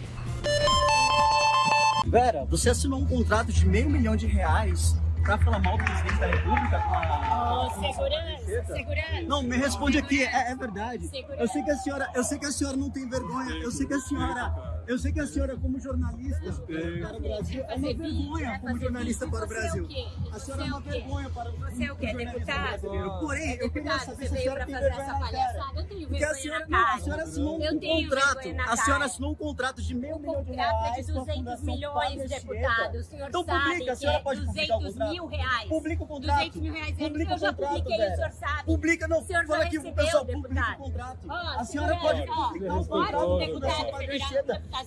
Vera, 2.07 2.45
você 2.45 2.69
assinou 2.69 3.01
um 3.01 3.07
contrato 3.07 3.51
de 3.51 3.67
meio 3.67 3.89
milhão 3.89 4.15
de 4.15 4.27
reais 4.27 4.95
pra 5.23 5.39
falar 5.39 5.61
mal 5.61 5.79
do 5.79 5.85
presidente 5.85 6.21
da 6.21 6.27
República 6.27 6.79
com 6.79 6.95
a. 6.95 7.65
Ô, 7.65 7.71
segurança, 7.71 8.75
segurança. 8.75 9.23
Não, 9.27 9.43
me 9.43 9.57
responde 9.57 9.97
aqui, 9.97 10.23
é, 10.23 10.53
é 10.53 10.55
verdade. 10.55 11.09
Segurança. 11.09 11.43
Eu 11.43 11.49
sei 11.49 11.63
que 11.63 11.71
a 11.71 11.77
senhora, 11.77 12.09
eu 12.15 12.25
sei 12.25 12.39
que 12.39 12.47
a 12.47 12.53
senhora 12.53 12.77
não 12.77 12.91
tem 12.91 13.09
vergonha. 13.09 13.55
Eu 13.63 13.71
sei 13.71 13.87
que 13.87 13.95
a 13.95 14.01
senhora, 14.01 14.78
eu 14.89 14.99
sei 14.99 15.13
que 15.13 15.21
a 15.21 15.27
senhora 15.27 15.57
como 15.57 15.79
jornalista 15.79 16.53
para 16.53 17.17
o 17.17 17.21
Brasil 17.21 17.65
é 17.69 17.75
uma 17.75 17.93
vergonha 17.95 18.51
né? 18.51 18.59
como 18.59 18.79
jornalista 18.79 19.29
para 19.29 19.41
o 19.41 19.45
é 19.45 19.47
Brasil. 19.47 19.89
A 20.33 20.39
senhora 20.39 20.63
Você 20.63 20.63
é 20.63 20.67
é 20.67 20.71
uma 20.73 20.81
vergonha 20.81 21.31
para 21.31 21.51
o 21.51 21.57
Você 21.59 21.85
é 21.85 21.93
o 21.93 21.97
quê? 21.97 22.07
jornalismo 22.09 22.39
Deputado? 22.39 23.21
Porém, 23.21 23.57
eu 23.61 23.71
queria 23.71 23.99
saber 23.99 24.17
você 24.17 24.17
se 24.17 24.25
a 24.27 24.31
veio 24.31 24.43
senhora 24.43 24.67
tem 24.67 24.75
fazer 24.75 24.89
vergonha 24.89 25.05
essa 25.05 25.13
na 25.13 25.19
cara. 25.21 25.31
palhaçada? 25.31 25.81
Eu 25.81 25.87
tenho 25.87 26.09
Porque 26.09 26.25
a 26.25 26.33
vergonha 26.33 26.67
na 26.69 26.95
a 26.95 26.99
senhora 26.99 27.23
assinou 27.23 27.57
um 27.57 27.81
contrato. 27.81 28.49
A 28.69 28.77
senhora 28.77 29.05
assinou 29.05 29.31
um 29.31 29.35
contrato 29.35 29.83
de 29.83 29.95
meio 29.95 30.17
O 30.17 30.19
milhão 30.21 30.43
de 30.43 30.47
contrato 30.49 30.75
é 30.75 30.89
reais 30.91 31.07
de 31.07 31.13
com 31.13 31.19
a 31.19 31.25
200 31.25 31.39
Fundação 31.39 31.65
milhões, 31.67 32.29
deputado. 32.31 32.49
Anchieta. 32.49 32.99
O 32.99 33.03
senhor 33.05 33.29
Então 33.29 33.45
sabe 33.45 33.69
publica, 33.71 33.93
a 33.93 33.97
senhora 33.97 34.19
é 34.19 34.23
pode 34.23 34.41
publicar 34.47 34.77
o 34.77 34.79
200 34.81 34.93
contrato. 34.95 35.11
mil 35.13 35.27
reais. 35.27 35.69
Publica 35.69 36.03
o 36.03 36.07
contrato. 36.07 36.39
200 36.39 36.61
mil 36.63 36.73
reais. 36.73 36.97
Publica 36.97 37.31
eu 37.33 37.37
o 37.37 37.39
já 37.39 37.53
contrato, 37.53 37.75
publiquei, 37.75 37.95
o 37.95 37.99
Vera. 37.99 38.17
senhor 38.17 38.33
sabe. 38.33 38.65
Publica, 38.65 39.09
não. 39.09 39.19
Fala 39.29 39.65
aqui 39.65 39.81
pro 39.81 39.93
pessoal, 39.95 40.25
publica 40.27 40.49
o 40.73 40.77
contrato. 40.79 41.31
A 41.31 41.65
senhora 41.65 41.97
pode 41.97 42.27
publicar 42.27 42.75
o 42.75 42.87
pode, 42.87 42.89
contrato 42.89 43.29
da 43.39 43.47
deputado, 43.47 43.91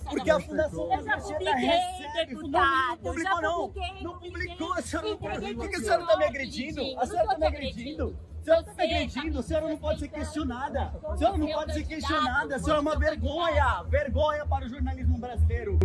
Porque 0.10 0.30
a 0.30 0.40
Fundação 0.40 0.88
publiquei, 0.88 1.54
recebe. 1.54 2.34
Não, 2.34 2.42
deputado. 2.42 3.00
não 3.04 3.14
publicou, 3.14 3.42
não. 3.42 3.70
publiquei, 3.70 4.04
Não 4.04 4.20
publicou, 4.20 4.74
a 4.74 4.82
senhora 4.82 5.08
não 5.08 5.16
Entreguei 5.16 5.56
Por 5.56 5.70
que 5.70 5.76
a 5.76 5.80
senhora 5.80 6.06
tá 6.06 6.18
me 6.18 6.26
agredindo? 6.26 6.82
A 7.00 7.06
senhora 7.06 7.26
Não 7.26 7.34
tá 7.34 7.40
me 7.40 7.48
agredindo. 7.48 8.20
A 8.42 8.44
senhora 8.44 8.64
tá 8.64 8.72
me 8.72 8.78
tá 8.78 8.84
agredindo, 8.84 9.40
a 9.40 9.44
senhora 9.44 9.68
não 9.68 9.78
pode 9.78 10.00
ser 10.00 10.08
questionada. 10.08 10.94
A 11.04 11.18
senhora 11.18 11.38
não 11.38 11.48
pode 11.48 11.74
ser 11.74 11.84
questionada. 11.84 12.56
A 12.56 12.60
senhora 12.60 12.80
é 12.80 12.82
uma 12.82 12.98
vergonha. 12.98 13.84
Vergonha 13.88 14.46
para 14.46 14.66
o 14.66 14.70
jornalismo 14.70 15.18
brasileiro. 15.20 15.78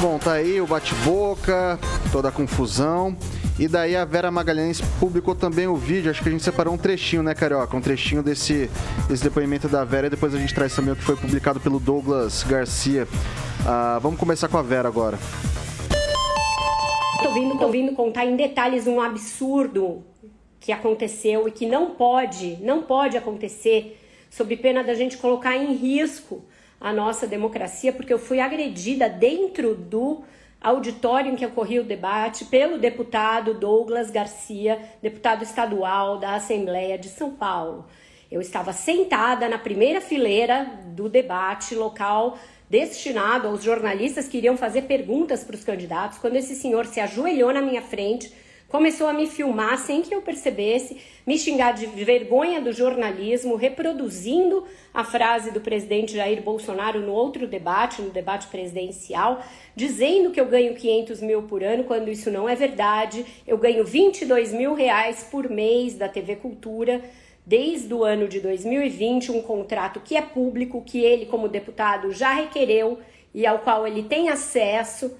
Bom, 0.00 0.18
tá 0.18 0.32
aí 0.32 0.60
o 0.60 0.66
bate-boca, 0.66 1.78
toda 2.10 2.28
a 2.28 2.32
confusão. 2.32 3.16
E 3.56 3.68
daí 3.68 3.94
a 3.94 4.04
Vera 4.04 4.32
Magalhães 4.32 4.80
publicou 4.98 5.32
também 5.32 5.68
o 5.68 5.76
vídeo, 5.76 6.10
acho 6.10 6.20
que 6.20 6.28
a 6.28 6.32
gente 6.32 6.42
separou 6.42 6.74
um 6.74 6.76
trechinho, 6.76 7.22
né, 7.22 7.36
Carioca? 7.36 7.76
Um 7.76 7.80
trechinho 7.80 8.20
desse, 8.20 8.68
desse 9.08 9.22
depoimento 9.22 9.68
da 9.68 9.84
Vera 9.84 10.08
e 10.08 10.10
depois 10.10 10.34
a 10.34 10.38
gente 10.38 10.52
traz 10.52 10.74
também 10.74 10.92
o 10.92 10.96
que 10.96 11.04
foi 11.04 11.16
publicado 11.16 11.60
pelo 11.60 11.78
Douglas 11.78 12.42
Garcia. 12.42 13.06
Ah, 13.64 14.00
vamos 14.02 14.18
começar 14.18 14.48
com 14.48 14.58
a 14.58 14.62
Vera 14.62 14.88
agora. 14.88 15.16
Tô 17.22 17.32
vindo, 17.32 17.56
tô 17.56 17.68
vindo 17.68 17.92
contar 17.92 18.24
em 18.26 18.34
detalhes 18.34 18.88
um 18.88 19.00
absurdo 19.00 20.02
que 20.58 20.72
aconteceu 20.72 21.46
e 21.46 21.52
que 21.52 21.64
não 21.64 21.90
pode, 21.90 22.58
não 22.60 22.82
pode 22.82 23.16
acontecer, 23.16 24.00
sob 24.30 24.56
pena 24.56 24.82
da 24.82 24.94
gente 24.94 25.16
colocar 25.16 25.56
em 25.56 25.74
risco 25.74 26.44
a 26.80 26.92
nossa 26.92 27.24
democracia, 27.24 27.92
porque 27.92 28.12
eu 28.12 28.18
fui 28.18 28.40
agredida 28.40 29.08
dentro 29.08 29.76
do 29.76 30.24
auditório 30.64 31.30
em 31.30 31.36
que 31.36 31.44
ocorria 31.44 31.82
o 31.82 31.84
debate 31.84 32.46
pelo 32.46 32.78
deputado 32.78 33.52
Douglas 33.52 34.10
Garcia, 34.10 34.80
deputado 35.02 35.42
estadual 35.42 36.18
da 36.18 36.34
Assembleia 36.36 36.96
de 36.96 37.08
São 37.08 37.30
Paulo. 37.30 37.84
Eu 38.32 38.40
estava 38.40 38.72
sentada 38.72 39.46
na 39.46 39.58
primeira 39.58 40.00
fileira 40.00 40.66
do 40.86 41.06
debate 41.08 41.74
local 41.74 42.38
destinado 42.68 43.46
aos 43.46 43.62
jornalistas 43.62 44.26
que 44.26 44.38
iriam 44.38 44.56
fazer 44.56 44.82
perguntas 44.82 45.44
para 45.44 45.54
os 45.54 45.62
candidatos, 45.62 46.18
quando 46.18 46.36
esse 46.36 46.54
senhor 46.54 46.86
se 46.86 46.98
ajoelhou 46.98 47.52
na 47.52 47.60
minha 47.60 47.82
frente, 47.82 48.32
começou 48.74 49.06
a 49.06 49.12
me 49.12 49.28
filmar 49.28 49.78
sem 49.78 50.02
que 50.02 50.12
eu 50.12 50.20
percebesse, 50.20 50.96
me 51.24 51.38
xingar 51.38 51.74
de 51.74 51.86
vergonha 51.86 52.60
do 52.60 52.72
jornalismo, 52.72 53.54
reproduzindo 53.54 54.64
a 54.92 55.04
frase 55.04 55.52
do 55.52 55.60
presidente 55.60 56.14
Jair 56.16 56.42
Bolsonaro 56.42 56.98
no 56.98 57.12
outro 57.12 57.46
debate, 57.46 58.02
no 58.02 58.10
debate 58.10 58.48
presidencial, 58.48 59.40
dizendo 59.76 60.32
que 60.32 60.40
eu 60.40 60.46
ganho 60.46 60.74
500 60.74 61.20
mil 61.20 61.44
por 61.44 61.62
ano, 61.62 61.84
quando 61.84 62.10
isso 62.10 62.32
não 62.32 62.48
é 62.48 62.56
verdade. 62.56 63.24
Eu 63.46 63.56
ganho 63.58 63.84
22 63.84 64.52
mil 64.52 64.74
reais 64.74 65.22
por 65.30 65.48
mês 65.48 65.94
da 65.94 66.08
TV 66.08 66.34
Cultura 66.34 67.00
desde 67.46 67.94
o 67.94 68.02
ano 68.02 68.26
de 68.26 68.40
2020, 68.40 69.30
um 69.30 69.40
contrato 69.40 70.00
que 70.00 70.16
é 70.16 70.22
público, 70.22 70.82
que 70.84 70.98
ele, 70.98 71.26
como 71.26 71.46
deputado, 71.46 72.10
já 72.10 72.32
requereu 72.32 72.98
e 73.32 73.46
ao 73.46 73.60
qual 73.60 73.86
ele 73.86 74.02
tem 74.02 74.30
acesso 74.30 75.16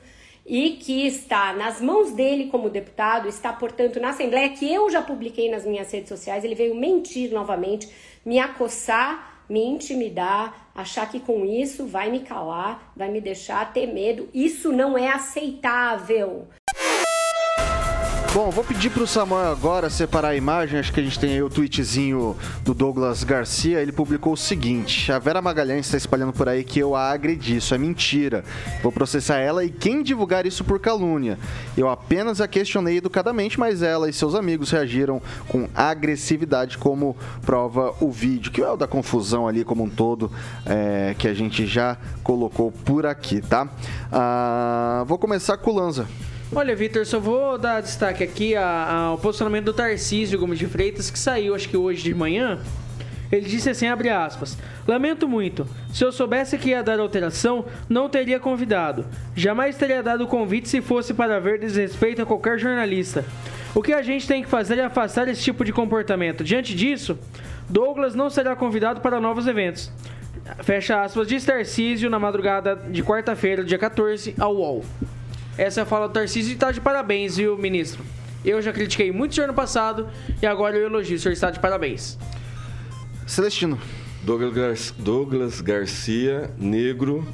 e 0.46 0.72
que 0.72 1.06
está 1.06 1.52
nas 1.52 1.80
mãos 1.80 2.12
dele 2.12 2.48
como 2.48 2.68
deputado, 2.68 3.28
está, 3.28 3.52
portanto, 3.52 3.98
na 3.98 4.10
Assembleia, 4.10 4.50
que 4.50 4.70
eu 4.72 4.90
já 4.90 5.00
publiquei 5.00 5.50
nas 5.50 5.64
minhas 5.64 5.90
redes 5.90 6.08
sociais. 6.08 6.44
Ele 6.44 6.54
veio 6.54 6.74
mentir 6.74 7.30
novamente, 7.32 7.88
me 8.24 8.38
acossar, 8.38 9.44
me 9.48 9.64
intimidar, 9.64 10.70
achar 10.74 11.10
que 11.10 11.20
com 11.20 11.44
isso 11.44 11.86
vai 11.86 12.10
me 12.10 12.20
calar, 12.20 12.92
vai 12.96 13.10
me 13.10 13.20
deixar 13.20 13.72
ter 13.72 13.86
medo. 13.86 14.28
Isso 14.34 14.72
não 14.72 14.98
é 14.98 15.08
aceitável. 15.08 16.48
Bom, 18.34 18.50
vou 18.50 18.64
pedir 18.64 18.90
pro 18.90 19.06
Samuel 19.06 19.52
agora 19.52 19.88
separar 19.88 20.30
a 20.30 20.34
imagem. 20.34 20.80
Acho 20.80 20.92
que 20.92 20.98
a 20.98 21.02
gente 21.04 21.20
tem 21.20 21.34
aí 21.34 21.42
o 21.44 21.48
tweetzinho 21.48 22.36
do 22.64 22.74
Douglas 22.74 23.22
Garcia. 23.22 23.80
Ele 23.80 23.92
publicou 23.92 24.32
o 24.32 24.36
seguinte: 24.36 25.12
A 25.12 25.20
Vera 25.20 25.40
Magalhães 25.40 25.86
está 25.86 25.96
espalhando 25.96 26.32
por 26.32 26.48
aí 26.48 26.64
que 26.64 26.80
eu 26.80 26.96
a 26.96 27.12
agredi. 27.12 27.58
Isso 27.58 27.76
é 27.76 27.78
mentira. 27.78 28.42
Vou 28.82 28.90
processar 28.90 29.36
ela 29.36 29.64
e 29.64 29.70
quem 29.70 30.02
divulgar 30.02 30.46
isso 30.46 30.64
por 30.64 30.80
calúnia. 30.80 31.38
Eu 31.76 31.88
apenas 31.88 32.40
a 32.40 32.48
questionei 32.48 32.96
educadamente, 32.96 33.56
mas 33.56 33.82
ela 33.82 34.10
e 34.10 34.12
seus 34.12 34.34
amigos 34.34 34.68
reagiram 34.72 35.22
com 35.46 35.68
agressividade, 35.72 36.76
como 36.76 37.16
prova 37.46 37.94
o 38.00 38.10
vídeo, 38.10 38.50
que 38.50 38.60
é 38.60 38.68
o 38.68 38.76
da 38.76 38.88
confusão 38.88 39.46
ali 39.46 39.62
como 39.62 39.84
um 39.84 39.88
todo, 39.88 40.28
é, 40.66 41.14
que 41.16 41.28
a 41.28 41.34
gente 41.34 41.64
já 41.66 41.96
colocou 42.24 42.72
por 42.72 43.06
aqui, 43.06 43.40
tá? 43.40 43.68
Ah, 44.10 45.04
vou 45.06 45.18
começar 45.18 45.56
com 45.56 45.70
o 45.70 45.74
Lanza. 45.76 46.08
Olha, 46.56 46.76
Vitor, 46.76 47.04
só 47.04 47.18
vou 47.18 47.58
dar 47.58 47.80
destaque 47.80 48.22
aqui 48.22 48.54
ao 48.54 49.18
posicionamento 49.18 49.64
do 49.64 49.72
Tarcísio 49.72 50.38
Gomes 50.38 50.56
de 50.56 50.68
Freitas, 50.68 51.10
que 51.10 51.18
saiu, 51.18 51.52
acho 51.52 51.68
que 51.68 51.76
hoje 51.76 52.04
de 52.04 52.14
manhã. 52.14 52.60
Ele 53.32 53.48
disse 53.48 53.70
assim, 53.70 53.88
abre 53.88 54.08
aspas, 54.08 54.56
Lamento 54.86 55.26
muito, 55.26 55.66
se 55.92 56.04
eu 56.04 56.12
soubesse 56.12 56.56
que 56.56 56.68
ia 56.68 56.80
dar 56.80 57.00
alteração, 57.00 57.64
não 57.88 58.08
teria 58.08 58.38
convidado. 58.38 59.04
Jamais 59.34 59.76
teria 59.76 60.00
dado 60.00 60.22
o 60.22 60.26
convite 60.28 60.68
se 60.68 60.80
fosse 60.80 61.12
para 61.12 61.40
ver 61.40 61.58
desrespeito 61.58 62.22
a 62.22 62.26
qualquer 62.26 62.56
jornalista. 62.56 63.24
O 63.74 63.82
que 63.82 63.92
a 63.92 64.02
gente 64.02 64.28
tem 64.28 64.40
que 64.40 64.48
fazer 64.48 64.78
é 64.78 64.84
afastar 64.84 65.26
esse 65.26 65.42
tipo 65.42 65.64
de 65.64 65.72
comportamento. 65.72 66.44
Diante 66.44 66.72
disso, 66.72 67.18
Douglas 67.68 68.14
não 68.14 68.30
será 68.30 68.54
convidado 68.54 69.00
para 69.00 69.20
novos 69.20 69.48
eventos. 69.48 69.90
Fecha 70.62 71.02
aspas, 71.02 71.26
diz 71.26 71.44
Tarcísio 71.44 72.08
na 72.08 72.20
madrugada 72.20 72.76
de 72.76 73.02
quarta-feira, 73.02 73.64
dia 73.64 73.78
14, 73.78 74.36
ao 74.38 74.54
UOL. 74.54 74.84
Essa 75.56 75.80
é 75.80 75.82
a 75.82 75.86
fala 75.86 76.08
do 76.08 76.12
Tarcísio 76.12 76.52
e 76.52 76.56
tá 76.56 76.72
de 76.72 76.80
parabéns, 76.80 77.36
viu, 77.36 77.56
ministro? 77.56 78.02
Eu 78.44 78.60
já 78.60 78.72
critiquei 78.72 79.10
muito 79.12 79.32
o 79.32 79.34
senhor 79.34 79.46
no 79.46 79.54
passado 79.54 80.08
e 80.42 80.46
agora 80.46 80.76
eu 80.76 80.86
elogio. 80.86 81.16
O 81.16 81.20
senhor 81.20 81.32
está 81.32 81.50
de 81.50 81.60
parabéns. 81.60 82.18
Celestino. 83.26 83.78
Douglas, 84.22 84.52
Gar- 84.54 84.94
Douglas 85.04 85.60
Garcia, 85.60 86.50
negro, 86.58 87.26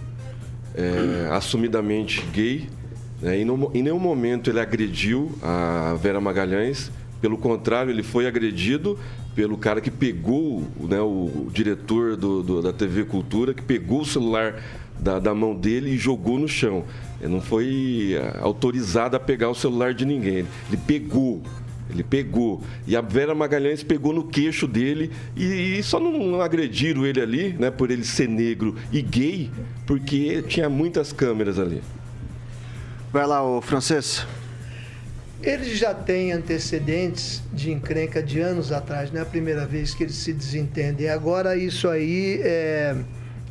é, 0.75 1.29
assumidamente 1.35 2.21
gay. 2.33 2.69
né, 3.23 3.39
e 3.41 3.45
no- 3.45 3.71
em 3.75 3.83
nenhum 3.83 3.99
momento 3.99 4.51
ele 4.51 4.61
agrediu 4.61 5.33
a 5.43 5.95
Vera 6.01 6.21
Magalhães. 6.21 6.91
Pelo 7.21 7.37
contrário, 7.37 7.91
ele 7.91 8.03
foi 8.03 8.27
agredido 8.27 8.99
pelo 9.35 9.57
cara 9.59 9.81
que 9.81 9.91
pegou, 9.91 10.65
né, 10.81 11.01
o, 11.01 11.47
o 11.47 11.51
diretor 11.53 12.17
do- 12.17 12.43
do- 12.43 12.63
da 12.63 12.73
TV 12.73 13.05
Cultura, 13.05 13.53
que 13.53 13.63
pegou 13.63 14.01
o 14.01 14.05
celular 14.07 14.63
da, 14.99 15.19
da 15.19 15.35
mão 15.35 15.55
dele 15.55 15.91
e 15.91 15.99
jogou 15.99 16.39
no 16.39 16.49
chão. 16.49 16.85
Ele 17.21 17.33
não 17.33 17.41
foi 17.41 18.17
ah, 18.21 18.39
autorizado 18.41 19.17
a 19.17 19.21
pegar 19.21 19.51
o 19.51 19.55
celular 19.55 19.93
de 19.93 20.05
ninguém. 20.05 20.47
Ele 20.69 20.77
pegou. 20.87 21.43
Ele 21.91 22.03
pegou. 22.03 22.63
E 22.87 22.97
a 22.97 23.01
Vera 23.01 23.35
Magalhães 23.35 23.83
pegou 23.83 24.13
no 24.13 24.25
queixo 24.25 24.67
dele 24.67 25.11
e, 25.37 25.79
e 25.79 25.83
só 25.83 25.99
não 25.99 26.41
agrediram 26.41 27.05
ele 27.05 27.21
ali, 27.21 27.53
né, 27.59 27.71
por 27.71 27.91
ele 27.91 28.05
ser 28.05 28.29
negro 28.29 28.77
e 28.93 29.03
gay, 29.03 29.51
porque 29.87 30.43
tinha 30.43 30.69
muitas 30.69 31.13
câmeras 31.13 31.59
ali. 31.59 31.83
Vai 33.13 33.27
lá, 33.27 33.43
o 33.43 33.61
francês. 33.61 34.25
Eles 35.43 35.79
já 35.79 35.95
têm 35.95 36.33
antecedentes 36.33 37.43
de 37.53 37.73
encrenca 37.73 38.23
de 38.23 38.41
anos 38.41 38.71
atrás, 38.73 39.11
não 39.11 39.21
é 39.21 39.23
a 39.23 39.27
primeira 39.27 39.67
vez 39.67 39.95
que 39.95 40.05
eles 40.05 40.15
se 40.15 40.33
desentendem. 40.33 41.09
Agora 41.09 41.57
isso 41.57 41.89
aí 41.89 42.41
é, 42.45 42.95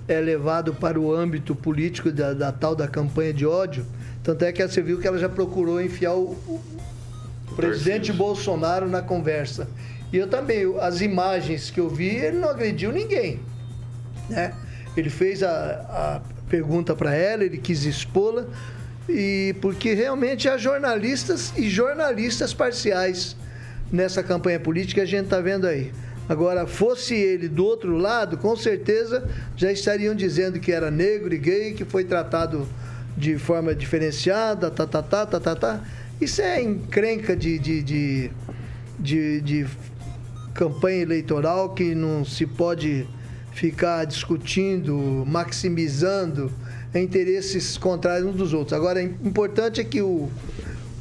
é 0.09 0.19
levado 0.19 0.73
para 0.73 0.99
o 0.99 1.13
âmbito 1.13 1.55
político 1.55 2.11
da, 2.11 2.33
da 2.33 2.51
tal 2.51 2.75
da 2.75 2.87
campanha 2.87 3.31
de 3.31 3.45
ódio. 3.45 3.85
Tanto 4.23 4.43
é 4.43 4.51
que 4.51 4.67
você 4.67 4.81
viu 4.81 4.99
que 4.99 5.07
ela 5.07 5.19
já 5.19 5.29
procurou 5.29 5.79
enfiar 5.79 6.13
o, 6.13 6.31
o 6.31 6.61
presidente 7.55 8.11
Bolsonaro 8.11 8.89
na 8.89 9.01
conversa. 9.03 9.67
E 10.11 10.17
eu 10.17 10.27
também, 10.27 10.65
as 10.81 11.01
imagens 11.01 11.69
que 11.69 11.79
eu 11.79 11.87
vi, 11.87 12.07
ele 12.07 12.37
não 12.37 12.49
agrediu 12.49 12.91
ninguém. 12.91 13.39
Né? 14.27 14.53
Ele 14.97 15.09
fez 15.09 15.43
a, 15.43 15.51
a 15.51 16.21
pergunta 16.49 16.95
para 16.95 17.13
ela, 17.13 17.43
ele 17.43 17.59
quis 17.59 17.85
expô-la, 17.85 18.45
e 19.07 19.55
porque 19.61 19.93
realmente 19.93 20.49
há 20.49 20.57
jornalistas 20.57 21.53
e 21.55 21.69
jornalistas 21.69 22.53
parciais 22.53 23.35
nessa 23.91 24.23
campanha 24.23 24.59
política 24.59 25.03
a 25.03 25.05
gente 25.05 25.25
está 25.25 25.39
vendo 25.39 25.67
aí. 25.67 25.91
Agora, 26.29 26.67
fosse 26.67 27.15
ele 27.15 27.49
do 27.49 27.65
outro 27.65 27.97
lado, 27.97 28.37
com 28.37 28.55
certeza 28.55 29.27
já 29.57 29.71
estariam 29.71 30.13
dizendo 30.13 30.59
que 30.59 30.71
era 30.71 30.91
negro 30.91 31.33
e 31.33 31.39
gay, 31.39 31.73
que 31.73 31.83
foi 31.83 32.03
tratado 32.03 32.67
de 33.17 33.39
forma 33.39 33.73
diferenciada, 33.73 34.69
tá, 34.69 34.85
tá, 34.85 35.01
tá, 35.01 35.25
tá, 35.25 35.39
tá, 35.39 35.55
tá. 35.55 35.83
Isso 36.21 36.39
é 36.39 36.61
encrenca 36.61 37.35
de, 37.35 37.57
de, 37.57 37.81
de, 37.81 38.31
de, 38.99 39.41
de 39.41 39.67
campanha 40.53 41.01
eleitoral 41.01 41.73
que 41.73 41.95
não 41.95 42.23
se 42.23 42.45
pode 42.45 43.07
ficar 43.51 44.05
discutindo, 44.05 45.23
maximizando 45.25 46.51
interesses 46.93 47.75
contrários 47.75 48.29
uns 48.29 48.35
dos 48.35 48.53
outros. 48.53 48.73
Agora, 48.73 49.01
importante 49.01 49.81
é 49.81 49.83
que 49.83 49.99
o, 49.99 50.29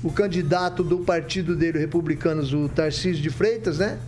o 0.03 0.11
candidato 0.11 0.83
do 0.83 1.01
partido 1.01 1.55
dele, 1.55 1.79
Republicanos, 1.79 2.55
o 2.55 2.67
Tarcísio 2.67 3.23
de 3.23 3.29
Freitas, 3.29 3.79
né? 3.79 3.99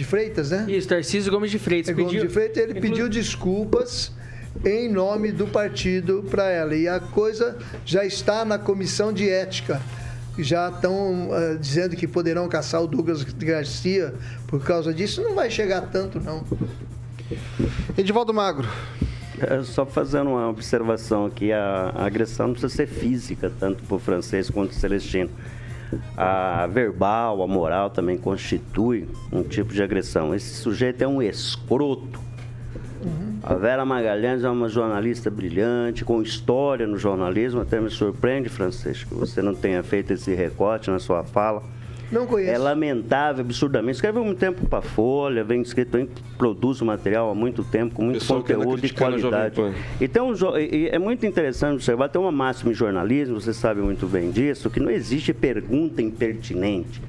De 0.00 0.06
Freitas, 0.06 0.50
né? 0.50 0.64
Isso, 0.66 0.88
Tarcísio 0.88 1.30
Gomes 1.30 1.50
de 1.50 1.58
Freitas. 1.58 1.90
É, 1.90 1.92
Gomes 1.92 2.22
de 2.22 2.28
Freitas, 2.30 2.56
ele 2.56 2.70
Inclu... 2.72 2.80
pediu 2.80 3.06
desculpas 3.06 4.10
em 4.64 4.90
nome 4.90 5.30
do 5.30 5.46
partido 5.46 6.24
para 6.30 6.48
ela. 6.48 6.74
E 6.74 6.88
a 6.88 6.98
coisa 6.98 7.58
já 7.84 8.02
está 8.02 8.42
na 8.42 8.58
comissão 8.58 9.12
de 9.12 9.28
ética. 9.28 9.78
Já 10.38 10.70
estão 10.70 11.28
uh, 11.28 11.58
dizendo 11.58 11.96
que 11.96 12.08
poderão 12.08 12.48
caçar 12.48 12.82
o 12.82 12.86
Douglas 12.86 13.22
Garcia 13.24 14.14
por 14.46 14.64
causa 14.64 14.94
disso. 14.94 15.20
Não 15.20 15.34
vai 15.34 15.50
chegar 15.50 15.82
tanto, 15.82 16.18
não. 16.18 16.46
Edivaldo 17.98 18.32
Magro. 18.32 18.66
É, 19.38 19.62
só 19.64 19.84
fazendo 19.84 20.30
uma 20.30 20.48
observação 20.48 21.26
aqui, 21.26 21.52
a, 21.52 21.92
a 21.94 22.06
agressão 22.06 22.46
não 22.46 22.54
precisa 22.54 22.74
ser 22.74 22.86
física, 22.86 23.52
tanto 23.60 23.82
para 23.84 23.96
o 23.96 23.98
francês 23.98 24.48
quanto 24.48 24.70
para 24.70 24.78
o 24.78 24.80
celestino. 24.80 25.28
A 26.16 26.66
verbal, 26.66 27.42
a 27.42 27.46
moral 27.46 27.90
também 27.90 28.16
constitui 28.16 29.08
um 29.32 29.42
tipo 29.42 29.72
de 29.72 29.82
agressão. 29.82 30.34
Esse 30.34 30.54
sujeito 30.54 31.02
é 31.02 31.08
um 31.08 31.20
escroto. 31.20 32.20
Uhum. 33.04 33.38
A 33.42 33.54
Vera 33.54 33.84
Magalhães 33.84 34.44
é 34.44 34.50
uma 34.50 34.68
jornalista 34.68 35.30
brilhante, 35.30 36.04
com 36.04 36.20
história 36.20 36.86
no 36.86 36.98
jornalismo. 36.98 37.60
Até 37.60 37.80
me 37.80 37.90
surpreende, 37.90 38.48
Francisco, 38.48 39.10
que 39.10 39.14
você 39.14 39.40
não 39.40 39.54
tenha 39.54 39.82
feito 39.82 40.12
esse 40.12 40.34
recorte 40.34 40.90
na 40.90 40.98
sua 40.98 41.24
fala 41.24 41.62
não 42.10 42.26
conheço. 42.26 42.52
É 42.52 42.58
lamentável, 42.58 43.42
absurdamente. 43.44 43.96
Escreveu 43.96 44.24
muito 44.24 44.38
tempo 44.38 44.66
para 44.66 44.80
a 44.80 44.82
Folha, 44.82 45.44
vem 45.44 45.62
escrito, 45.62 45.92
vem, 45.92 46.08
produz 46.36 46.80
o 46.80 46.84
material 46.84 47.30
há 47.30 47.34
muito 47.34 47.62
tempo, 47.62 47.94
com 47.94 48.04
muito 48.04 48.26
conteúdo 48.26 48.84
e 48.84 48.90
qualidade. 48.90 49.60
Então, 50.00 50.32
é 50.90 50.98
muito 50.98 51.24
interessante 51.24 51.74
observar, 51.74 52.08
tem 52.08 52.20
uma 52.20 52.32
máxima 52.32 52.72
em 52.72 52.74
jornalismo, 52.74 53.40
você 53.40 53.54
sabe 53.54 53.80
muito 53.80 54.06
bem 54.06 54.30
disso, 54.30 54.68
que 54.70 54.80
não 54.80 54.90
existe 54.90 55.32
pergunta 55.32 56.02
impertinente, 56.02 57.00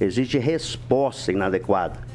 existe 0.00 0.38
resposta 0.38 1.32
inadequada. 1.32 2.06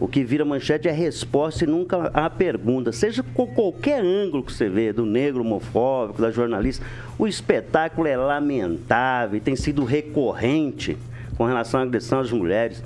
O 0.00 0.08
que 0.08 0.24
vira 0.24 0.44
manchete 0.44 0.88
é 0.88 0.90
resposta 0.90 1.62
e 1.62 1.68
nunca 1.68 2.10
a 2.12 2.28
pergunta. 2.28 2.90
Seja 2.90 3.22
com 3.22 3.46
qualquer 3.46 4.00
ângulo 4.00 4.42
que 4.42 4.52
você 4.52 4.68
vê, 4.68 4.92
do 4.92 5.06
negro 5.06 5.42
homofóbico, 5.42 6.20
da 6.20 6.32
jornalista, 6.32 6.84
o 7.16 7.28
espetáculo 7.28 8.08
é 8.08 8.16
lamentável 8.16 9.36
e 9.36 9.40
tem 9.40 9.54
sido 9.54 9.84
recorrente 9.84 10.98
com 11.36 11.44
relação 11.44 11.80
à 11.80 11.82
agressão 11.82 12.20
às 12.20 12.30
mulheres. 12.30 12.82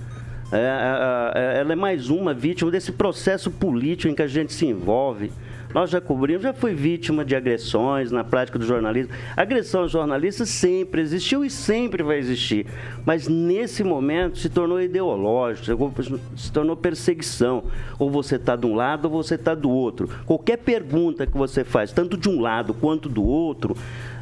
É, 0.51 0.57
é, 0.57 1.57
é, 1.57 1.61
ela 1.61 1.73
é 1.73 1.77
mais 1.77 2.09
uma 2.09 2.33
vítima 2.33 2.71
desse 2.71 2.93
processo 2.93 3.51
político 3.51 4.11
em 4.11 4.15
que 4.15 4.23
a 4.23 4.27
gente 4.27 4.53
se 4.53 4.67
envolve. 4.67 5.31
Nós 5.75 5.91
já 5.91 6.01
cobrimos, 6.01 6.43
já 6.43 6.55
fui 6.55 6.73
vítima 6.73 7.25
de 7.25 7.37
agressões 7.37 8.11
na 8.11 8.25
prática 8.25 8.59
do 8.59 8.65
jornalismo. 8.65 9.13
agressão 9.37 9.83
aos 9.83 9.91
jornalistas 9.91 10.49
sempre 10.49 11.03
existiu 11.03 11.45
e 11.45 11.51
sempre 11.51 12.03
vai 12.03 12.19
existir. 12.19 12.67
Mas 13.05 13.29
nesse 13.29 13.85
momento 13.85 14.39
se 14.39 14.49
tornou 14.49 14.81
ideológico, 14.81 15.93
se 16.35 16.51
tornou 16.51 16.75
perseguição. 16.75 17.65
Ou 17.99 18.11
você 18.11 18.37
está 18.37 18.57
de 18.57 18.65
um 18.65 18.75
lado 18.75 19.05
ou 19.05 19.23
você 19.23 19.35
está 19.35 19.55
do 19.55 19.69
outro. 19.69 20.09
Qualquer 20.25 20.57
pergunta 20.57 21.27
que 21.27 21.37
você 21.37 21.63
faz, 21.65 21.93
tanto 21.93 22.17
de 22.17 22.31
um 22.31 22.41
lado 22.41 22.73
quanto 22.73 23.07
do 23.07 23.23
outro, 23.23 23.77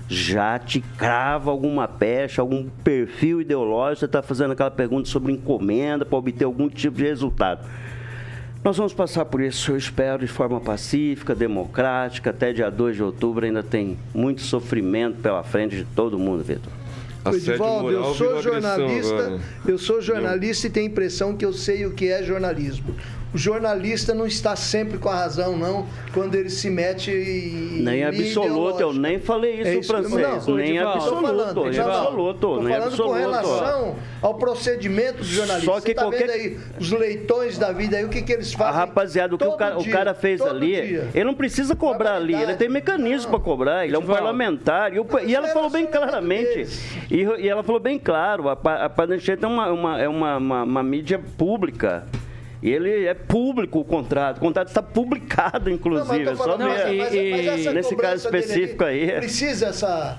já 0.08 0.58
te 0.58 0.80
crava 0.96 1.50
alguma 1.50 1.88
pecha, 1.88 2.40
algum 2.40 2.68
perfil 2.84 3.40
ideológico, 3.40 4.00
você 4.00 4.04
está 4.06 4.22
fazendo 4.22 4.52
aquela 4.52 4.70
pergunta 4.70 5.08
sobre 5.08 5.32
encomenda 5.32 6.04
para 6.04 6.18
obter 6.18 6.44
algum 6.44 6.68
tipo 6.68 6.96
de 6.96 7.04
resultado. 7.04 7.66
Nós 8.62 8.76
vamos 8.76 8.92
passar 8.92 9.24
por 9.24 9.40
isso, 9.40 9.72
eu 9.72 9.76
espero, 9.76 10.20
de 10.20 10.26
forma 10.26 10.60
pacífica, 10.60 11.34
democrática. 11.34 12.30
Até 12.30 12.52
dia 12.52 12.68
2 12.68 12.96
de 12.96 13.02
outubro 13.02 13.44
ainda 13.44 13.62
tem 13.62 13.96
muito 14.12 14.42
sofrimento 14.42 15.20
pela 15.20 15.42
frente 15.44 15.76
de 15.76 15.84
todo 15.84 16.18
mundo, 16.18 16.42
Vitor. 16.42 16.72
Edivaldo, 17.32 17.90
eu 17.90 18.14
sou 18.14 18.40
jornalista, 18.40 19.40
eu 19.66 19.78
sou 19.78 20.00
jornalista 20.00 20.66
e 20.66 20.70
tenho 20.70 20.86
a 20.86 20.90
impressão 20.90 21.36
que 21.36 21.44
eu 21.44 21.52
sei 21.52 21.84
o 21.84 21.92
que 21.92 22.08
é 22.08 22.22
jornalismo 22.22 22.94
o 23.34 23.38
jornalista 23.38 24.14
não 24.14 24.26
está 24.26 24.54
sempre 24.56 24.98
com 24.98 25.08
a 25.08 25.14
razão, 25.14 25.56
não, 25.56 25.86
quando 26.14 26.34
ele 26.34 26.48
se 26.48 26.70
mete 26.70 27.10
em. 27.10 27.82
Nem 27.82 28.04
absoluto, 28.04 28.80
eu 28.80 28.92
nem 28.92 29.18
falei 29.18 29.60
isso, 29.60 29.68
é 29.68 29.74
isso 29.74 29.92
francês. 29.92 30.46
Não, 30.46 30.54
nem 30.56 30.78
absoluto, 30.78 31.22
falando, 31.22 31.64
nem 31.64 31.82
absoluto, 31.82 32.62
nem 32.62 32.72
falando 32.72 32.86
absoluto. 32.86 33.12
com 33.12 33.18
relação 33.18 33.96
ao 34.22 34.34
procedimento 34.34 35.18
do 35.18 35.24
jornalista. 35.24 35.70
Só 35.70 35.80
que 35.80 35.88
Você 35.88 35.94
tá 35.94 36.02
qualquer... 36.02 36.26
vendo 36.26 36.30
aí 36.30 36.58
os 36.78 36.90
leitões 36.90 37.58
da 37.58 37.72
vida 37.72 37.96
aí, 37.96 38.04
o 38.04 38.08
que, 38.08 38.22
que 38.22 38.32
eles 38.32 38.52
fazem? 38.52 38.74
A 38.74 38.76
rapaziada, 38.76 39.34
o 39.34 39.38
que 39.38 39.44
o 39.44 39.56
cara, 39.56 39.76
dia, 39.76 39.90
o 39.90 39.92
cara 39.92 40.14
fez 40.14 40.40
ali, 40.40 40.86
dia. 40.86 41.08
ele 41.12 41.24
não 41.24 41.34
precisa 41.34 41.74
cobrar 41.74 42.16
ali, 42.16 42.34
ele 42.34 42.54
tem 42.54 42.68
mecanismo 42.68 43.30
para 43.30 43.40
cobrar, 43.40 43.84
ele 43.84 43.96
é 43.96 43.98
um 43.98 44.06
parlamentar. 44.06 44.94
E, 44.94 45.00
o, 45.00 45.06
e 45.24 45.34
ela 45.34 45.48
falou 45.48 45.68
bem 45.68 45.86
claramente, 45.86 46.66
e, 47.10 47.22
e, 47.22 47.48
ela 47.48 47.62
falou 47.62 47.80
bem 47.80 47.98
claro, 47.98 48.48
a, 48.48 48.52
a 48.52 48.88
Padancheta 48.88 49.46
é 49.46 49.48
uma, 49.48 49.70
uma, 49.70 50.00
é 50.00 50.08
uma, 50.08 50.36
uma, 50.36 50.62
uma 50.62 50.82
mídia 50.82 51.20
pública. 51.36 52.06
E 52.66 52.70
ele 52.70 53.06
é 53.06 53.14
público 53.14 53.78
o 53.78 53.84
contrato. 53.84 54.38
O 54.38 54.40
contrato 54.40 54.66
está 54.66 54.82
publicado, 54.82 55.70
inclusive. 55.70 56.24
Não, 56.24 56.36
falando, 56.36 56.62
Só 56.62 56.66
não, 56.66 56.96
mas, 56.96 57.64
mas 57.64 57.74
nesse 57.74 57.94
caso 57.94 58.26
específico 58.26 58.82
aí. 58.82 59.12
Precisa 59.12 59.66
essa 59.68 60.18